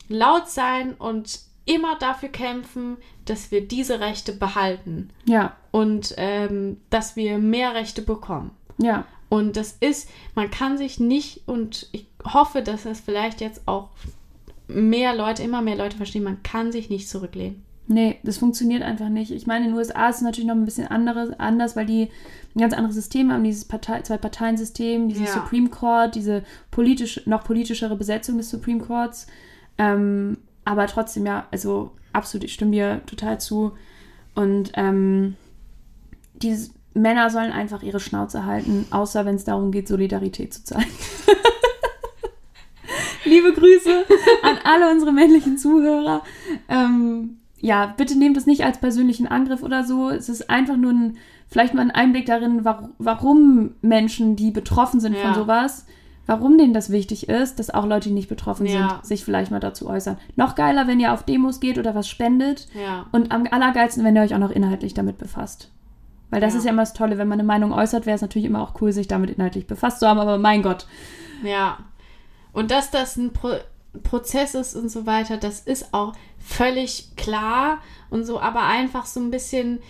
laut 0.09 0.49
sein 0.49 0.95
und 0.95 1.41
immer 1.73 1.97
dafür 1.99 2.29
kämpfen, 2.31 2.97
dass 3.27 3.51
wir 3.51 3.67
diese 3.67 4.01
Rechte 4.01 4.33
behalten 4.33 5.11
Ja, 5.25 5.57
und 5.71 6.15
ähm, 6.17 6.79
dass 6.91 7.15
wir 7.17 7.39
mehr 7.39 7.75
Rechte 7.75 8.03
bekommen. 8.03 8.51
ja. 8.79 9.05
Und 9.33 9.57
das 9.57 9.77
ist, 9.79 10.09
man 10.35 10.51
kann 10.51 10.77
sich 10.77 10.99
nicht, 10.99 11.43
und 11.47 11.89
ich 11.93 12.09
hoffe, 12.25 12.63
dass 12.63 12.83
das 12.83 12.99
vielleicht 12.99 13.41
jetzt 13.41 13.63
auch 13.69 13.91
mehr 14.67 15.15
Leute, 15.15 15.45
immer 15.45 15.63
mehr 15.63 15.77
Leute 15.77 15.97
verstehen, 15.97 16.25
man 16.25 16.43
kann 16.43 16.73
sich 16.73 16.91
nicht 16.91 17.09
zurücklehnen. 17.09 17.63
Nee, 17.87 18.19
das 18.25 18.39
funktioniert 18.39 18.83
einfach 18.83 19.09
nicht. 19.09 19.31
Ich 19.31 19.47
meine, 19.47 19.67
in 19.67 19.71
den 19.71 19.79
USA 19.79 20.09
ist 20.09 20.17
es 20.17 20.23
natürlich 20.23 20.49
noch 20.49 20.57
ein 20.57 20.65
bisschen 20.65 20.89
anderes, 20.89 21.31
anders, 21.39 21.77
weil 21.77 21.87
die 21.87 22.09
ein 22.57 22.61
ganz 22.61 22.75
anderes 22.75 22.97
System 22.97 23.31
haben, 23.33 23.45
dieses 23.45 23.65
Partei, 23.67 24.01
Zwei-Parteien-System, 24.03 25.09
dieses 25.09 25.29
Ja. 25.29 25.35
Supreme 25.35 25.69
Court, 25.69 26.17
diese 26.17 26.43
politisch, 26.73 27.25
noch 27.27 27.45
politischere 27.45 27.95
Besetzung 27.95 28.37
des 28.37 28.51
Supreme 28.51 28.81
Courts. 28.81 29.29
Ähm, 29.79 30.39
aber 30.65 30.87
trotzdem, 30.87 31.27
ja, 31.27 31.47
also 31.51 31.93
absolut, 32.13 32.45
ich 32.45 32.55
stimme 32.55 32.73
dir 32.73 33.01
total 33.07 33.41
zu. 33.41 33.73
Und 34.35 34.73
ähm, 34.75 35.37
diese 36.35 36.71
Männer 36.95 37.31
sollen 37.31 37.53
einfach 37.53 37.83
ihre 37.83 38.01
Schnauze 38.01 38.45
halten, 38.47 38.87
außer 38.91 39.25
wenn 39.27 39.35
es 39.37 39.45
darum 39.45 39.71
geht, 39.73 39.89
Solidarität 39.89 40.55
zu 40.55 40.65
zeigen. 40.65 40.91
Liebe 43.25 43.53
Grüße 43.53 44.05
an 44.43 44.59
alle 44.65 44.91
unsere 44.91 45.13
männlichen 45.13 45.59
Zuhörer. 45.59 46.23
Ähm, 46.69 47.39
ja, 47.59 47.95
bitte 47.97 48.19
nehmt 48.19 48.37
es 48.37 48.47
nicht 48.47 48.65
als 48.65 48.79
persönlichen 48.79 49.27
Angriff 49.27 49.63
oder 49.63 49.85
so. 49.85 50.09
Es 50.11 50.29
ist 50.29 50.49
einfach 50.49 50.77
nur 50.77 50.93
ein, 50.93 51.17
vielleicht 51.49 51.75
mal 51.75 51.83
ein 51.83 51.91
Einblick 51.91 52.27
darin, 52.27 52.65
warum, 52.65 52.93
warum 52.99 53.75
Menschen, 53.83 54.37
die 54.37 54.51
betroffen 54.51 55.01
sind 55.01 55.15
Ja. 55.15 55.21
von 55.21 55.35
sowas, 55.35 55.87
warum 56.27 56.59
denen 56.59 56.75
das 56.75 56.91
wichtig 56.91 57.29
ist, 57.29 57.59
dass 57.59 57.71
auch 57.71 57.87
Leute, 57.87 58.09
die 58.09 58.15
nicht 58.15 58.29
betroffen 58.29 58.67
Ja. 58.67 58.73
sind, 59.01 59.07
sich 59.07 59.25
vielleicht 59.25 59.51
mal 59.51 59.61
dazu 59.61 59.89
äußern. 59.89 60.19
Noch 60.37 60.55
geiler, 60.55 60.87
wenn 60.87 61.01
ihr 61.01 61.13
auf 61.13 61.25
Demos 61.25 61.61
geht 61.61 61.79
oder 61.79 61.95
was 61.95 62.09
spendet. 62.09 62.69
Ja. 62.75 63.07
Und 63.13 63.33
am 63.33 63.47
allergeilsten, 63.51 64.05
wenn 64.05 64.17
ihr 64.17 64.23
euch 64.23 64.35
auch 64.35 64.39
noch 64.39 64.51
inhaltlich 64.51 64.95
damit 64.95 65.19
befasst. 65.19 65.71
Weil 66.31 66.41
das 66.41 66.53
Ja. 66.55 66.59
ist 66.61 66.65
ja 66.67 66.71
immer 66.71 66.83
das 66.83 66.93
Tolle, 66.93 67.19
wenn 67.19 67.27
man 67.29 67.41
eine 67.41 67.47
Meinung 67.47 67.73
äußert, 67.73 68.07
wäre 68.07 68.15
es 68.15 68.23
natürlich 68.23 68.47
immer 68.47 68.63
auch 68.63 68.81
cool, 68.81 68.93
sich 68.93 69.09
damit 69.09 69.31
inhaltlich 69.31 69.67
befasst 69.67 69.99
zu 70.01 70.07
haben, 70.07 70.21
aber 70.21 70.39
mein 70.39 70.63
Gott. 70.63 70.87
Ja. 71.43 71.79
Und 72.53 72.71
dass 72.71 72.91
das 72.91 73.17
ein 73.17 73.33
Pro 73.33 73.51
Prozess 74.05 74.55
ist 74.55 74.77
und 74.77 74.89
so 74.89 75.05
weiter, 75.05 75.37
das 75.37 75.59
ist 75.59 75.93
auch 75.93 76.13
völlig 76.39 77.17
klar 77.17 77.79
und 78.09 78.23
so, 78.25 78.41
aber 78.41 78.63
einfach 78.63 79.05
so 79.05 79.19
ein 79.19 79.33
bisschen 79.33 79.81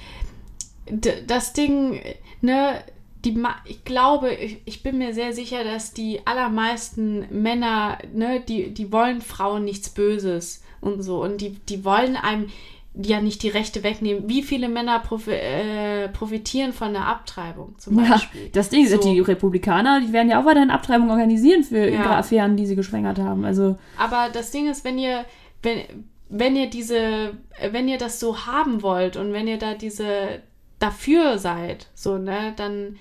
das 1.26 1.52
Ding, 1.52 2.00
ne, 2.40 2.82
die, 3.24 3.42
ich 3.66 3.84
glaube, 3.84 4.32
ich, 4.32 4.58
ich 4.64 4.82
bin 4.82 4.98
mir 4.98 5.12
sehr 5.14 5.32
sicher, 5.32 5.62
dass 5.64 5.92
die 5.92 6.26
allermeisten 6.26 7.26
Männer, 7.30 7.98
ne, 8.14 8.40
die, 8.40 8.72
die 8.72 8.92
wollen 8.92 9.20
Frauen 9.20 9.64
nichts 9.64 9.90
Böses 9.90 10.62
und 10.80 11.02
so 11.02 11.22
und 11.22 11.40
die, 11.40 11.50
die 11.68 11.84
wollen 11.84 12.16
einem 12.16 12.48
ja 12.94 13.20
nicht 13.20 13.42
die 13.44 13.48
Rechte 13.48 13.84
wegnehmen. 13.84 14.28
Wie 14.28 14.42
viele 14.42 14.68
Männer 14.68 14.98
profi 14.98 15.30
äh, 15.30 16.08
profitieren 16.08 16.72
von 16.72 16.92
der 16.92 17.06
Abtreibung 17.06 17.74
zum 17.78 18.02
Ja, 18.02 18.10
Beispiel? 18.12 18.48
das 18.52 18.68
Ding 18.68 18.84
ist, 18.84 18.90
So. 19.02 19.12
die 19.12 19.20
Republikaner, 19.20 20.00
die 20.00 20.12
werden 20.12 20.28
ja 20.28 20.40
auch 20.40 20.44
weiterhin 20.44 20.70
Abtreibung 20.70 21.08
organisieren 21.10 21.62
für 21.62 21.78
Ja. 21.88 22.00
ihre 22.02 22.16
Affären, 22.16 22.56
die 22.56 22.66
sie 22.66 22.74
geschwängert 22.74 23.18
haben. 23.20 23.44
Also, 23.44 23.78
Aber 23.96 24.28
das 24.32 24.50
Ding 24.50 24.68
ist, 24.68 24.84
wenn 24.84 24.98
ihr, 24.98 25.24
wenn, 25.62 25.82
wenn 26.28 26.56
ihr 26.56 26.68
diese, 26.68 27.34
wenn 27.70 27.86
ihr 27.88 27.98
das 27.98 28.18
so 28.18 28.46
haben 28.46 28.82
wollt 28.82 29.16
und 29.16 29.32
wenn 29.32 29.46
ihr 29.46 29.58
da 29.58 29.74
diese 29.74 30.40
dafür 30.80 31.38
seid, 31.38 31.86
so, 31.94 32.18
ne, 32.18 32.54
dann 32.56 32.96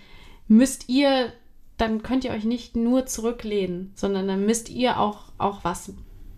müsst 0.49 0.89
ihr, 0.89 1.31
dann 1.77 2.03
könnt 2.03 2.25
ihr 2.25 2.31
euch 2.31 2.43
nicht 2.43 2.75
nur 2.75 3.05
zurücklehnen, 3.05 3.91
sondern 3.95 4.27
dann 4.27 4.45
müsst 4.45 4.69
ihr 4.69 4.99
auch, 4.99 5.31
auch 5.37 5.63
was 5.63 5.93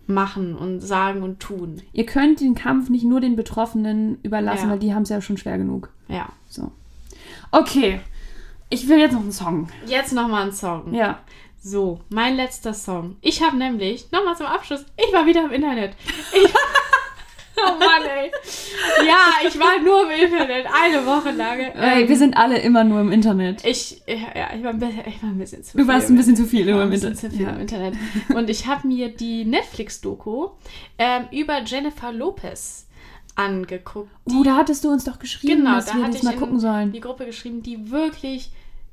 machen 0.06 0.54
und 0.56 0.80
sagen 0.80 1.22
und 1.22 1.40
tun. 1.40 1.80
ihr 1.92 2.06
könnt 2.06 2.40
den 2.40 2.54
Kampf 2.54 2.90
nicht 2.90 3.04
nur 3.04 3.20
den 3.20 3.34
Betroffenen 3.36 4.18
überlassen, 4.22 4.66
Ja. 4.66 4.70
weil 4.72 4.78
die 4.78 4.94
haben 4.94 5.02
es 5.02 5.08
ja 5.08 5.20
schon 5.20 5.36
schwer 5.38 5.58
genug. 5.58 5.90
Ja. 6.08 6.28
So. 6.48 6.70
Okay. 7.50 8.00
Ich 8.68 8.88
will 8.88 8.98
jetzt 8.98 9.12
noch 9.12 9.20
einen 9.20 9.32
Song. 9.32 9.68
Jetzt 9.86 10.12
nochmal 10.12 10.46
ein 10.46 10.52
Song. 10.52 10.92
Ja. 10.94 11.20
So, 11.60 12.00
mein 12.08 12.34
letzter 12.36 12.74
Song. 12.74 13.16
Ich 13.20 13.42
habe 13.42 13.56
nämlich, 13.56 14.10
nochmal 14.10 14.36
zum 14.36 14.46
Abschluss, 14.46 14.84
ich 14.96 15.12
war 15.12 15.26
wieder 15.26 15.44
im 15.44 15.52
Internet. 15.52 15.94
Ich, 16.34 16.52
oh 17.66 17.78
Mann, 17.78 18.02
ey. 18.02 18.30
Ja, 19.06 19.46
ich 19.48 19.58
war 19.58 19.78
nur 19.82 20.04
im 20.10 20.22
Internet, 20.24 20.66
eine 20.72 21.04
Woche 21.06 21.30
lang. 21.30 21.58
Ey, 21.60 22.02
Ähm, 22.02 22.08
wir 22.08 22.16
sind 22.16 22.36
alle 22.36 22.58
immer 22.58 22.84
nur 22.84 23.00
im 23.00 23.12
Internet. 23.12 23.64
Ich, 23.64 24.02
ja, 24.06 24.54
ich 24.56 24.62
war, 24.62 24.70
ein 24.70 24.78
bisschen, 24.78 25.00
ich 25.06 25.22
war 25.22 25.30
ein 25.30 25.38
bisschen 25.38 25.62
zu 25.64 25.76
Du 25.76 25.86
warst 25.86 26.06
viel 26.06 26.14
ein 26.14 26.18
bisschen 26.18 26.36
zu 26.36 26.46
viel 26.46 26.68
im 26.68 26.78
ein 26.78 26.90
bisschen 26.90 27.12
Internet. 27.12 27.30
zu 27.32 27.36
viel 27.38 27.46
Ja. 27.46 27.52
im 27.52 27.60
Internet. 27.60 27.94
Und 28.34 28.50
ich 28.50 28.66
habe 28.66 28.86
mir 28.86 29.08
die 29.08 29.44
Netflix-Doku 29.44 30.48
ähm, 30.98 31.24
über 31.30 31.62
Jennifer 31.64 32.12
Lopez 32.12 32.86
angeguckt. 33.34 34.10
Oh, 34.30 34.42
da 34.44 34.56
hattest 34.56 34.84
du 34.84 34.90
uns 34.90 35.04
doch 35.04 35.18
geschrieben, 35.18 35.58
Genau, 35.64 35.76
dass 35.76 35.86
da 35.86 35.96
wir 35.96 36.08
das 36.08 36.22
mal 36.22 36.36
gucken 36.36 36.60
sollen. 36.60 36.92
die 36.92 37.00
Gruppe 37.00 37.24
geschrieben, 37.26 37.62
die 37.62 37.90
wirklich 37.90 38.50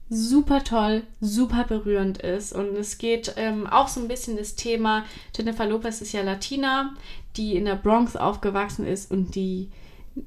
super 0.10 0.64
toll, 0.64 1.04
super 1.22 1.66
berührend 1.66 2.18
ist. 2.20 2.54
Und 2.54 2.76
es 2.76 2.98
geht 2.98 3.34
ähm, 3.38 3.68
auch 3.68 3.88
so 3.88 4.00
ein 4.02 4.08
bisschen 4.08 4.38
das 4.38 4.56
Thema, 4.56 5.06
Jennifer 5.36 5.66
Lopez 5.66 6.02
ist 6.02 6.14
ja 6.14 6.24
Latina, 6.24 6.94
die 7.38 7.56
in 7.56 7.66
der 7.66 7.76
Bronx 7.76 8.16
aufgewachsen 8.16 8.86
ist 8.86 9.12
und 9.12 9.36
die 9.36 9.70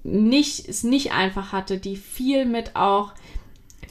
nicht, 0.04 0.68
es 0.68 0.84
nicht 0.84 1.12
einfach 1.12 1.52
hatte, 1.52 1.78
die 1.78 1.96
viel 1.96 2.46
mit 2.46 2.76
auch 2.76 3.12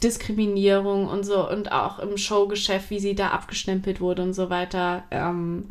Diskriminierung 0.02 1.08
und 1.08 1.26
so 1.26 1.48
und 1.48 1.72
auch 1.72 2.00
im 2.00 2.18
Showgeschäft, 2.18 2.90
wie 2.90 3.00
sie 3.00 3.14
da 3.14 3.30
abgestempelt 3.30 4.02
wurde 4.02 4.24
und 4.24 4.34
so 4.34 4.50
weiter, 4.50 5.04
ähm, 5.12 5.66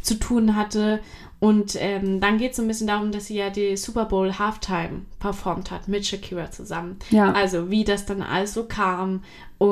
zu 0.00 0.14
tun 0.18 0.56
hatte. 0.56 1.00
Und 1.40 1.76
ähm, 1.78 2.20
dann 2.20 2.38
geht 2.38 2.52
es 2.52 2.56
so 2.56 2.62
ein 2.62 2.68
bisschen 2.68 2.86
darum, 2.86 3.12
dass 3.12 3.26
sie 3.26 3.36
ja 3.36 3.50
die 3.50 3.76
Super 3.76 4.06
Bowl 4.06 4.38
Halftime 4.38 5.02
performt 5.18 5.70
hat 5.70 5.88
mit 5.88 6.06
Shakira 6.06 6.50
zusammen. 6.50 6.98
Ja. 7.10 7.32
Also 7.32 7.70
wie 7.70 7.84
das 7.84 8.06
dann 8.06 8.22
alles 8.22 8.54
so 8.54 8.64
kam 8.64 9.22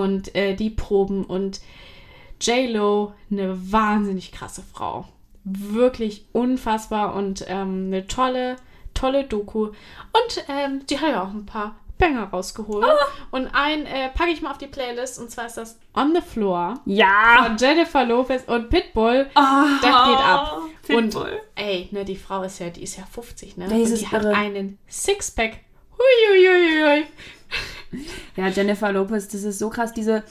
und 0.00 0.34
äh, 0.34 0.54
die 0.54 0.70
Proben 0.70 1.24
und 1.24 1.60
J-Lo, 2.40 3.12
eine 3.30 3.72
wahnsinnig 3.72 4.32
krasse 4.32 4.62
Frau. 4.62 5.06
wirklich 5.44 6.26
unfassbar 6.32 7.14
und 7.14 7.44
ähm, 7.48 7.86
eine 7.88 8.06
tolle, 8.06 8.56
tolle 8.94 9.24
Doku. 9.24 9.66
Und 9.66 10.44
ähm, 10.48 10.86
die 10.88 10.98
hat 11.00 11.10
ja 11.10 11.22
auch 11.24 11.30
ein 11.30 11.46
paar 11.46 11.74
Banger 11.98 12.24
rausgeholt. 12.30 12.84
Und 13.32 13.48
einen 13.54 13.86
äh, 13.86 14.08
packe 14.10 14.30
ich 14.30 14.40
mal 14.42 14.50
auf 14.52 14.58
die 14.58 14.66
Playlist 14.68 15.18
und 15.20 15.30
zwar 15.30 15.46
ist 15.46 15.56
das 15.56 15.78
On 15.96 16.12
the 16.14 16.20
Floor 16.20 16.74
Ja. 16.84 17.44
von 17.44 17.56
Jennifer 17.56 18.04
Lopez 18.04 18.44
und 18.46 18.70
Pitbull. 18.70 19.28
Ah, 19.34 19.64
Das 19.82 20.04
geht 20.04 20.18
ab. 20.24 20.58
Pitbull. 20.86 21.22
Und 21.22 21.42
ey, 21.56 21.88
ne, 21.92 22.04
die 22.04 22.16
Frau 22.16 22.42
ist 22.42 22.58
ja, 22.60 22.70
die 22.70 22.82
ist 22.82 22.96
ja 22.96 23.04
50, 23.04 23.56
ne? 23.56 23.66
Die 23.68 23.74
und 23.82 24.00
die 24.00 24.06
hat 24.08 24.22
irre. 24.24 24.34
einen 24.34 24.78
Sixpack. 24.88 25.58
Huiuiuiui. 26.02 27.04
Ja, 28.36 28.48
Jennifer 28.48 28.92
Lopez, 28.92 29.28
das 29.28 29.44
ist 29.44 29.58
so 29.58 29.68
krass. 29.68 29.92
Diese, 29.92 30.22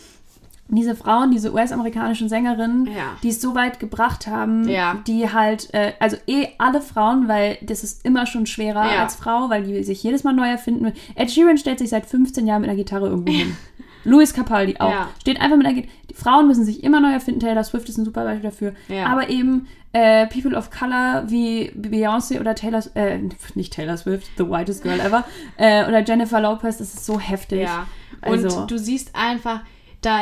diese 0.67 0.95
Frauen, 0.95 1.31
diese 1.31 1.53
US-amerikanischen 1.53 2.29
Sängerinnen, 2.29 2.87
Ja. 2.87 3.17
die 3.21 3.29
es 3.29 3.39
so 3.41 3.53
weit 3.55 3.79
gebracht 3.79 4.25
haben, 4.27 4.67
Ja. 4.67 4.97
die 5.05 5.31
halt, 5.31 5.73
äh, 5.73 5.93
also 5.99 6.17
eh 6.27 6.47
alle 6.57 6.81
Frauen, 6.81 7.27
weil 7.27 7.57
das 7.61 7.83
ist 7.83 8.03
immer 8.05 8.25
schon 8.25 8.45
schwerer 8.47 8.91
Ja. 8.91 9.03
als 9.03 9.15
Frau, 9.15 9.49
weil 9.49 9.63
die 9.63 9.83
sich 9.83 10.01
jedes 10.01 10.23
Mal 10.23 10.33
neu 10.33 10.47
erfinden. 10.49 10.93
Ed 11.15 11.29
Sheeran 11.31 11.57
stellt 11.57 11.79
sich 11.79 11.89
seit 11.89 12.05
15 12.07 12.47
Jahren 12.47 12.61
mit 12.61 12.69
einer 12.69 12.77
Gitarre 12.77 13.07
irgendwo 13.09 13.31
hin. 13.33 13.55
Louis 14.03 14.33
Capaldi 14.33 14.77
auch. 14.79 14.91
Ja. 14.91 15.09
Steht 15.19 15.39
einfach 15.39 15.57
mit 15.57 15.67
Gitarre. 15.67 15.87
Die 16.09 16.13
Frauen 16.15 16.47
müssen 16.47 16.65
sich 16.65 16.83
immer 16.83 16.99
neu 16.99 17.11
erfinden. 17.13 17.39
Taylor 17.39 17.63
Swift 17.63 17.87
ist 17.89 17.97
ein 17.97 18.05
super 18.05 18.23
Beispiel 18.23 18.49
dafür. 18.49 18.73
Ja. 18.89 19.05
Aber 19.07 19.29
eben 19.29 19.67
äh, 19.93 20.27
People 20.27 20.55
of 20.57 20.69
Color 20.71 21.25
wie 21.27 21.71
Beyoncé 21.71 22.39
oder 22.39 22.55
Taylor, 22.55 22.83
äh, 22.95 23.19
nicht 23.55 23.73
Taylor 23.73 23.97
Swift, 23.97 24.27
the 24.37 24.45
whitest 24.47 24.83
girl 24.83 24.99
ever, 24.99 25.23
äh, 25.57 25.87
oder 25.87 26.03
Jennifer 26.03 26.39
Lopez, 26.41 26.77
das 26.77 26.93
ist 26.93 27.05
so 27.05 27.19
heftig. 27.19 27.61
Ja. 27.61 27.87
Und 28.25 28.43
Also- 28.45 28.65
du 28.65 28.77
siehst 28.77 29.15
einfach, 29.15 29.61
da, 30.01 30.21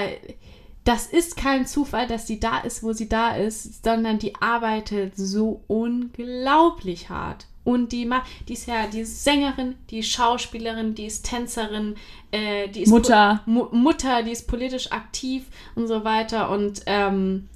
das 0.85 1.05
ist 1.07 1.37
kein 1.37 1.65
Zufall, 1.67 2.07
dass 2.07 2.25
sie 2.27 2.39
da 2.39 2.59
ist, 2.59 2.81
wo 2.83 2.93
sie 2.93 3.09
da 3.09 3.35
ist, 3.35 3.83
sondern 3.83 4.17
die 4.19 4.33
arbeitet 4.41 5.15
so 5.15 5.63
unglaublich 5.67 7.09
hart. 7.09 7.47
Und 7.69 7.91
die 7.91 8.05
macht, 8.05 8.27
die 8.47 8.53
ist 8.53 8.67
ja, 8.67 8.87
die 8.91 9.01
ist 9.01 9.23
Sängerin, 9.23 9.75
die 9.91 9.99
ist 9.99 10.09
Schauspielerin, 10.09 10.95
die 10.95 11.05
ist 11.05 11.23
Tänzerin, 11.23 11.93
äh, 12.31 12.67
die 12.67 12.81
ist 12.81 12.89
Mutter. 12.89 13.43
Mu 13.45 13.67
Mutter, 13.71 14.23
die 14.23 14.31
ist 14.31 14.47
politisch 14.47 14.91
aktiv 14.91 15.45
und 15.75 15.85
so 15.85 16.03
weiter 16.03 16.49
und 16.49 16.81
ähm, 16.87 17.47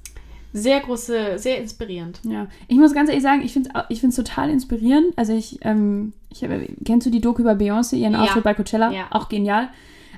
sehr 0.52 0.78
große, 0.78 1.36
sehr 1.40 1.58
inspirierend. 1.58 2.20
Ja, 2.22 2.46
ich 2.68 2.76
muss 2.76 2.94
ganz 2.94 3.08
ehrlich 3.08 3.24
sagen, 3.24 3.42
ich 3.42 3.52
finde 3.52 3.70
es 3.74 3.82
ich 3.88 4.00
find's 4.00 4.14
total 4.14 4.50
inspirierend. 4.50 5.06
Also 5.16 5.32
ich, 5.32 5.58
ähm, 5.62 6.12
ich 6.30 6.44
hab, 6.44 6.50
kennst 6.84 7.08
du 7.08 7.10
die 7.10 7.20
Doku 7.20 7.42
über 7.42 7.54
Beyoncé, 7.54 7.96
ihren 7.96 8.12
Ja. 8.12 8.22
Auftritt 8.22 8.44
bei 8.44 8.54
Coachella? 8.54 8.92
Ja. 8.92 9.06
Auch 9.10 9.28
genial. 9.28 9.68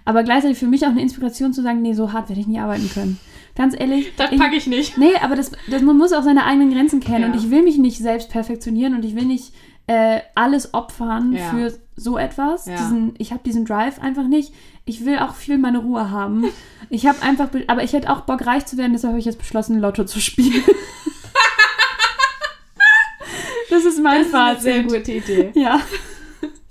Aber 0.05 0.25
gleichzeitig 0.25 0.59
für 0.59 0.67
mich 0.67 0.85
auch 0.85 0.91
eine 0.91 1.01
Inspiration 1.01 1.55
zu 1.55 1.63
sagen, 1.63 1.81
nee, 1.81 1.95
so 1.95 2.13
hart 2.13 2.29
werde 2.29 2.43
ich 2.43 2.47
nie 2.47 2.59
arbeiten 2.59 2.91
können. 2.93 3.19
Ganz 3.55 3.75
ehrlich. 3.79 4.13
Das 4.19 4.29
packe 4.37 4.57
ich 4.57 4.67
nicht. 4.67 4.99
Nee, 4.99 5.17
aber 5.23 5.37
das, 5.37 5.53
das, 5.71 5.81
man 5.81 5.97
muss 5.97 6.13
auch 6.13 6.23
seine 6.23 6.45
eigenen 6.45 6.71
Grenzen 6.71 7.01
kennen. 7.01 7.23
Ja. 7.23 7.27
Und 7.29 7.37
ich 7.37 7.51
will 7.51 7.63
mich 7.63 7.79
nicht 7.79 7.97
selbst 7.97 8.29
perfektionieren 8.29 8.95
und 8.95 9.07
ich 9.07 9.17
will 9.17 9.25
nicht 9.25 9.55
äh, 9.89 10.21
alles 10.35 10.75
opfern 10.75 11.33
Ja. 11.33 11.51
für 11.51 11.73
so 11.97 12.19
etwas. 12.19 12.67
Ja. 12.67 12.77
Diesen, 12.77 13.15
ich 13.19 13.31
habe 13.33 13.43
diesen 13.45 13.65
Drive 13.65 14.01
einfach 14.01 14.27
nicht. 14.27 14.53
Ich 14.85 15.05
will 15.05 15.19
auch 15.19 15.35
viel 15.35 15.59
meine 15.59 15.79
Ruhe 15.79 16.11
haben. 16.11 16.45
Ich 16.91 17.07
habe 17.07 17.23
einfach, 17.23 17.49
be- 17.49 17.65
aber 17.69 17.83
ich 17.83 17.93
hätte 17.93 18.11
auch 18.11 18.21
Bock, 18.23 18.45
reich 18.47 18.67
zu 18.67 18.77
werden, 18.77 18.93
deshalb 18.93 19.13
habe 19.13 19.19
ich 19.21 19.25
jetzt 19.25 19.39
beschlossen, 19.39 19.81
Lotto 19.81 20.05
zu 20.05 20.21
spielen. 20.21 20.63
das 23.71 23.85
ist 23.85 24.01
mein 24.03 24.19
Das 24.19 24.27
ist 24.29 24.35
eine 24.35 24.55
Fazit. 24.55 24.63
sehr 24.63 24.83
gute 24.85 25.13
Idee. 25.13 25.51
Ja, 25.55 25.81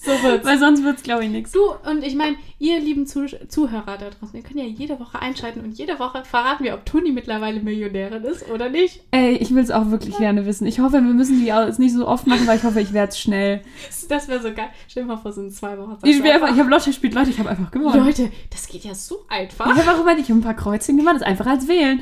So 0.05 0.11
wird's. 0.23 0.45
weil 0.45 0.59
sonst 0.59 0.83
wird 0.83 0.97
es, 0.97 1.03
glaube 1.03 1.25
ich, 1.25 1.31
nichts. 1.31 1.51
Du, 1.51 1.59
und 1.89 2.03
ich 2.03 2.15
meine, 2.15 2.35
ihr 2.59 2.79
lieben 2.79 3.05
Zuh 3.07 3.25
Zuhörer 3.47 3.97
da 3.97 4.09
draußen, 4.09 4.35
ihr 4.35 4.43
könnt 4.43 4.59
ja 4.59 4.65
jede 4.65 4.99
Woche 4.99 5.19
einschalten 5.19 5.61
und 5.61 5.71
jede 5.77 5.97
Woche 5.99 6.23
verraten 6.23 6.63
wir, 6.63 6.73
ob 6.75 6.85
Toni 6.85 7.11
mittlerweile 7.11 7.59
Millionärin 7.59 8.23
ist 8.23 8.49
oder 8.49 8.69
nicht. 8.69 9.01
Ey, 9.11 9.33
ich 9.33 9.53
will 9.53 9.63
es 9.63 9.71
auch 9.71 9.89
wirklich 9.89 10.17
gerne 10.17 10.45
wissen. 10.45 10.67
Ich 10.67 10.79
hoffe, 10.79 10.93
wir 10.93 11.01
müssen 11.01 11.43
die 11.43 11.51
auch 11.51 11.65
jetzt 11.65 11.79
nicht 11.79 11.93
so 11.93 12.07
oft 12.07 12.27
machen, 12.27 12.45
weil 12.47 12.57
ich 12.57 12.63
hoffe, 12.63 12.79
ich 12.81 12.93
werde 12.93 13.09
es 13.09 13.19
schnell. 13.19 13.61
Das 14.07 14.27
wäre 14.27 14.39
so 14.39 14.53
geil. 14.53 14.69
Stell 14.87 15.03
dir 15.03 15.07
mal 15.07 15.17
vor, 15.17 15.33
so 15.33 15.41
in 15.41 15.49
zwei 15.49 15.75
Wochen. 15.79 15.97
Ich, 16.03 16.17
spiel 16.17 16.29
einfach, 16.29 16.51
ich 16.51 16.59
habe 16.59 16.69
Lotto 16.69 16.85
gespielt, 16.85 17.15
Leute, 17.15 17.31
ich 17.31 17.39
habe 17.39 17.49
einfach 17.49 17.71
gewonnen. 17.71 18.05
Leute, 18.05 18.31
das 18.51 18.67
geht 18.67 18.83
ja 18.83 18.93
so 18.93 19.25
einfach. 19.29 19.65
Ich 19.65 19.83
habe 19.83 19.97
auch 19.97 20.01
immer 20.01 20.13
nicht 20.13 20.29
ein 20.29 20.41
paar 20.41 20.53
Kreuzchen 20.53 20.95
gemacht, 20.95 21.15
das 21.15 21.21
ist 21.23 21.27
einfach 21.27 21.47
als 21.47 21.67
wählen. 21.67 22.01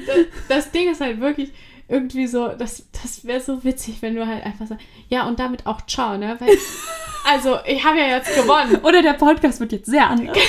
Das 0.49 0.72
Ding 0.72 0.91
ist 0.91 0.99
halt 0.99 1.22
wirklich 1.22 1.54
irgendwie 1.93 2.27
so, 2.27 2.49
das, 2.49 2.85
das 3.01 3.23
wäre 3.25 3.39
so 3.39 3.63
witzig, 3.63 4.01
wenn 4.01 4.15
du 4.15 4.25
halt 4.25 4.43
einfach 4.45 4.65
sagst, 4.65 4.83
ja, 5.09 5.27
und 5.27 5.39
damit 5.39 5.67
auch 5.67 5.85
ciao, 5.85 6.17
ne? 6.17 6.35
Weil, 6.39 6.57
also, 7.25 7.59
ich 7.65 7.83
habe 7.83 7.99
ja 7.99 8.07
jetzt 8.17 8.35
gewonnen. 8.35 8.77
Oder 8.83 9.01
der 9.01 9.13
Podcast 9.13 9.59
wird 9.59 9.71
jetzt 9.71 9.85
sehr 9.85 10.09
anders. 10.09 10.37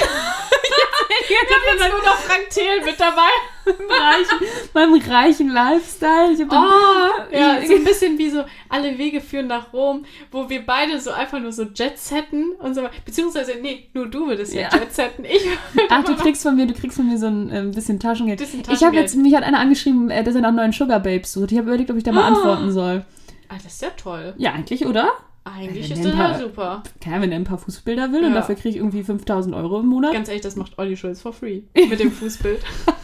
Ich 1.29 1.37
habe 1.37 1.79
jetzt 1.79 1.91
nur 1.93 2.03
noch 2.03 2.17
Frank 2.19 2.51
Thelen 2.51 2.85
mit 2.85 2.99
dabei. 2.99 3.29
reichen, 3.89 4.47
meinem 4.75 5.01
reichen 5.11 5.49
Lifestyle. 5.49 6.33
Ich 6.35 6.41
hab 6.43 6.51
dann, 6.51 6.65
Oh, 6.65 7.35
ja, 7.35 7.59
ich- 7.61 7.69
so 7.69 7.75
ein 7.77 7.85
bisschen 7.85 8.19
wie 8.19 8.29
so 8.29 8.45
alle 8.69 8.99
Wege 8.99 9.21
führen 9.23 9.47
nach 9.47 9.73
Rom, 9.73 10.05
wo 10.31 10.49
wir 10.51 10.65
beide 10.67 11.01
so 11.01 11.11
einfach 11.13 11.39
nur 11.41 11.51
so 11.53 11.63
Jets 11.75 12.11
hätten 12.11 12.53
und 12.59 12.75
so. 12.75 12.83
Beziehungsweise, 13.07 13.53
nee, 13.63 13.89
nur 13.95 14.07
du 14.07 14.27
würdest 14.27 14.53
ja, 14.55 14.63
Ja. 14.63 14.69
Jets 14.79 14.99
hätten. 14.99 15.25
Ich 15.25 15.43
Ach, 15.89 16.05
du 16.05 16.15
kriegst 16.17 16.43
von 16.43 16.57
mir, 16.57 16.67
du 16.67 16.75
kriegst 16.75 16.97
von 16.97 17.09
mir 17.09 17.17
so 17.19 17.27
ein 17.27 17.51
ähm, 17.53 17.71
bisschen 17.71 17.99
Taschengeld. 17.99 18.39
Bisschen 18.39 18.61
Ich 18.61 18.67
habe 18.69 18.77
Taschengeld. 18.79 19.03
jetzt, 19.05 19.17
mich 19.17 19.35
hat 19.35 19.45
einer 19.45 19.61
angeschrieben, 19.61 20.11
äh, 20.11 20.23
dass 20.25 20.35
er 20.35 20.43
nach 20.43 20.53
neuen 20.53 20.73
Sugar 20.73 21.01
Babes 21.01 21.33
sucht. 21.33 21.53
Ich 21.53 21.59
habe 21.59 21.69
überlegt, 21.69 21.91
ob 21.91 21.97
ich 21.97 22.05
da 22.05 22.13
mal 22.13 22.23
Oh. 22.31 22.37
antworten 22.37 22.71
soll. 22.71 23.05
Ah, 23.49 23.55
das 23.63 23.75
ist 23.75 23.83
ja 23.83 23.91
toll. 23.91 24.35
Ja, 24.37 24.53
eigentlich, 24.53 24.85
oder? 24.87 25.13
Eigentlich 25.45 25.91
ist 25.91 26.05
das 26.05 26.15
ja 26.15 26.39
super. 26.39 26.83
Keine, 27.01 27.23
wenn 27.23 27.31
er 27.33 27.37
ein 27.39 27.45
paar 27.45 27.59
Fußbilder 27.59 28.11
will 28.13 28.21
und 28.25 28.31
Ja. 28.31 28.37
dafür 28.37 28.55
kriege 28.55 28.71
ich 28.71 28.77
irgendwie 28.77 29.03
5000 29.03 29.55
Euro 29.55 29.81
im 29.81 29.87
Monat. 29.87 30.13
Ganz 30.13 30.29
ehrlich, 30.29 30.43
das 30.43 30.57
macht 30.57 30.79
Olli 30.79 30.97
Schulz 30.97 31.21
for 31.21 31.33
free. 31.33 31.63
Mit 31.89 32.01
dem 32.01 32.11
Fußbild. 32.11 32.61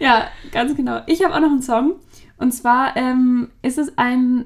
Ja, 0.00 0.28
ganz 0.52 0.76
genau. 0.76 1.00
Ich 1.06 1.24
habe 1.24 1.34
auch 1.34 1.40
noch 1.40 1.50
einen 1.50 1.62
Song. 1.62 1.94
Und 2.38 2.52
zwar 2.52 2.96
ähm, 2.96 3.48
ist 3.62 3.78
es 3.78 3.96
ein 3.96 4.44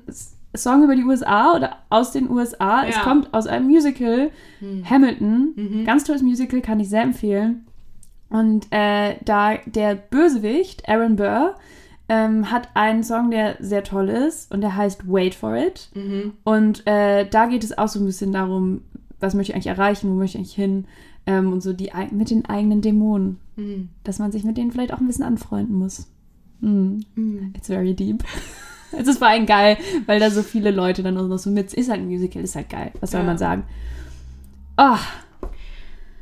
Song 0.56 0.84
über 0.84 0.94
die 0.94 1.04
USA 1.04 1.52
oder 1.54 1.78
aus 1.90 2.12
den 2.12 2.30
USA. 2.30 2.84
Es 2.86 2.94
Ja. 2.96 3.02
kommt 3.02 3.32
aus 3.34 3.46
einem 3.48 3.66
Musical, 3.66 4.30
Hamilton. 4.88 5.52
Mhm. 5.56 5.84
Ganz 5.84 6.04
tolles 6.04 6.22
Musical, 6.22 6.60
kann 6.60 6.78
ich 6.80 6.88
sehr 6.88 7.02
empfehlen. 7.02 7.66
Und 8.30 8.66
äh, 8.70 9.16
da 9.24 9.56
der 9.66 9.96
Bösewicht, 9.96 10.88
Aaron 10.88 11.16
Burr, 11.16 11.56
ähm, 12.08 12.50
hat 12.50 12.68
einen 12.74 13.02
Song, 13.02 13.30
der 13.30 13.56
sehr 13.60 13.82
toll 13.84 14.08
ist 14.08 14.52
und 14.52 14.60
der 14.60 14.76
heißt 14.76 15.10
Wait 15.10 15.34
for 15.34 15.56
It. 15.56 15.88
Mhm. 15.94 16.32
Und 16.44 16.86
äh, 16.86 17.26
da 17.28 17.46
geht 17.46 17.64
es 17.64 17.76
auch 17.78 17.88
so 17.88 17.98
ein 18.00 18.06
bisschen 18.06 18.32
darum, 18.32 18.82
was 19.20 19.34
möchte 19.34 19.52
ich 19.52 19.54
eigentlich 19.56 19.68
erreichen, 19.68 20.10
wo 20.10 20.14
möchte 20.14 20.36
ich 20.38 20.42
eigentlich 20.44 20.54
hin 20.54 20.84
ähm, 21.26 21.52
und 21.52 21.62
so 21.62 21.72
die 21.72 21.90
mit 22.10 22.30
den 22.30 22.44
eigenen 22.46 22.80
Dämonen, 22.82 23.38
Mhm. 23.56 23.88
dass 24.02 24.18
man 24.18 24.32
sich 24.32 24.42
mit 24.44 24.56
denen 24.56 24.72
vielleicht 24.72 24.92
auch 24.92 24.98
ein 24.98 25.06
bisschen 25.06 25.24
anfreunden 25.24 25.76
muss. 25.78 26.08
Mm. 26.60 27.00
Mhm. 27.14 27.52
It's 27.56 27.68
very 27.68 27.94
deep. 27.94 28.24
Es 28.96 29.08
ist 29.08 29.18
vor 29.18 29.26
allem 29.28 29.44
geil, 29.46 29.76
weil 30.06 30.20
da 30.20 30.30
so 30.30 30.42
viele 30.44 30.70
Leute 30.70 31.02
dann 31.02 31.16
auch 31.18 31.26
noch 31.26 31.38
so 31.38 31.50
mit. 31.50 31.72
Ist 31.74 31.90
halt 31.90 32.00
ein 32.00 32.06
Musical, 32.06 32.42
ist 32.44 32.54
halt 32.54 32.68
geil. 32.70 32.92
Was 33.00 33.10
soll 33.10 33.20
Ja. 33.22 33.26
man 33.26 33.38
sagen? 33.38 33.64
Oh, 34.76 34.96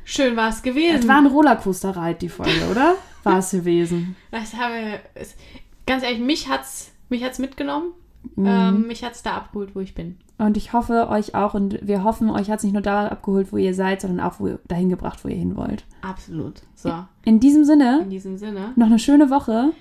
Schön 0.05 0.37
war 0.37 0.49
es 0.49 0.57
es 0.57 0.62
gewesen. 0.62 1.09
war 1.09 1.18
ein 1.18 1.26
Rollercoaster-Ride, 1.26 2.18
die 2.18 2.28
Folge, 2.28 2.66
oder? 2.70 2.95
War 3.24 3.39
es 3.39 3.51
gewesen. 3.53 4.16
Das 4.33 4.53
haben 4.55 4.74
wir, 4.74 4.99
es, 5.14 5.35
ganz 5.93 6.05
ehrlich, 6.05 6.20
mich 6.20 6.49
hat's, 6.49 6.90
mich 7.11 7.22
hat's 7.22 7.38
mitgenommen. 7.38 7.93
Mhm. 8.36 8.47
Ähm, 8.47 8.86
mich 8.86 9.05
hat's 9.05 9.22
da 9.22 9.36
abgeholt, 9.36 9.74
wo 9.74 9.80
ich 9.80 9.95
bin. 9.95 10.16
Und 10.38 10.57
ich 10.57 10.72
hoffe 10.72 11.09
euch 11.11 11.34
auch 11.34 11.53
und 11.53 11.86
wir 11.86 12.03
hoffen, 12.03 12.30
euch 12.30 12.51
hat 12.51 12.59
es 12.59 12.64
nicht 12.64 12.72
nur 12.72 12.82
da 12.82 13.09
abgeholt, 13.09 13.53
wo 13.53 13.59
ihr 13.59 13.74
seid, 13.74 14.01
sondern 14.01 14.26
auch 14.26 14.40
wo, 14.40 14.59
dahin 14.68 14.88
gebracht, 14.88 15.22
wo 15.22 15.28
ihr 15.28 15.36
hin 15.36 15.55
wollt. 15.55 15.84
Absolut. 16.01 16.62
So, 16.74 16.93
In 17.24 17.40
diesem 17.40 17.64
Sinne, 17.64 18.01
in 18.05 18.11
diesem 18.11 18.38
Sinne. 18.38 18.72
noch 18.74 18.86
eine 18.86 18.99
schöne 18.99 19.28
Woche. 19.28 19.72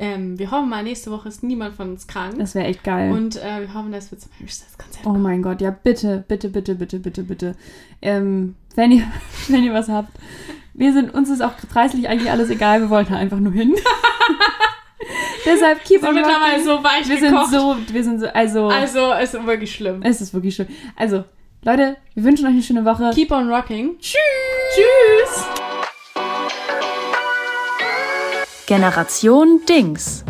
Ähm, 0.00 0.36
wir 0.40 0.50
hoffen 0.50 0.68
mal, 0.68 0.82
nächste 0.82 1.12
Woche 1.12 1.28
ist 1.28 1.44
niemand 1.44 1.76
von 1.76 1.90
uns 1.90 2.08
krank. 2.08 2.34
Das 2.36 2.56
wäre 2.56 2.66
echt 2.66 2.82
geil. 2.82 3.12
Und 3.12 3.36
äh, 3.36 3.60
wir 3.60 3.74
hoffen, 3.74 3.92
dass 3.92 4.10
wir 4.10 4.18
zum 4.18 4.30
Konzert 4.76 5.06
oh 5.06 5.12
mein 5.12 5.40
Gott, 5.40 5.60
ja, 5.60 5.70
bitte, 5.70 6.24
bitte, 6.26 6.48
bitte, 6.48 6.74
bitte, 6.74 6.98
bitte, 6.98 7.22
bitte. 7.22 7.56
Ähm, 8.02 8.56
wenn, 8.74 8.90
ihr, 8.90 9.04
wenn 9.48 9.62
ihr 9.62 9.72
was 9.72 9.88
habt. 9.88 10.10
Wir 10.72 10.92
sind, 10.92 11.14
uns 11.14 11.30
ist 11.30 11.42
auch 11.42 11.52
preislich 11.72 12.08
eigentlich 12.08 12.32
alles 12.32 12.50
egal, 12.50 12.80
wir 12.80 12.90
wollten 12.90 13.14
einfach 13.14 13.38
nur 13.38 13.52
hin. 13.52 13.72
Deshalb 15.44 15.84
keep 15.84 16.00
sind 16.00 16.08
on 16.10 16.14
mittlerweile 16.14 16.52
rocking. 16.58 16.64
so 16.64 16.84
weich 16.84 17.08
Wir 17.08 17.18
sind 17.18 17.30
gekocht. 17.32 17.50
so, 17.50 17.76
wir 17.92 18.04
sind 18.04 18.20
so, 18.20 18.26
also, 18.28 18.66
also, 18.68 19.12
es 19.12 19.34
ist 19.34 19.46
wirklich 19.46 19.74
schlimm. 19.74 20.00
es 20.02 20.20
ist 20.20 20.32
wirklich 20.34 20.54
schön. 20.54 20.68
Also, 20.96 21.24
Leute, 21.62 21.96
wir 22.14 22.24
wünschen 22.24 22.46
euch 22.46 22.52
eine 22.52 22.62
schöne 22.62 22.84
Woche. 22.84 23.10
Keep 23.14 23.30
on 23.32 23.48
rocking. 23.50 23.98
Tschüss. 23.98 24.18
Tschüss. 24.74 25.44
Generation 28.66 29.60
Dings. 29.68 30.24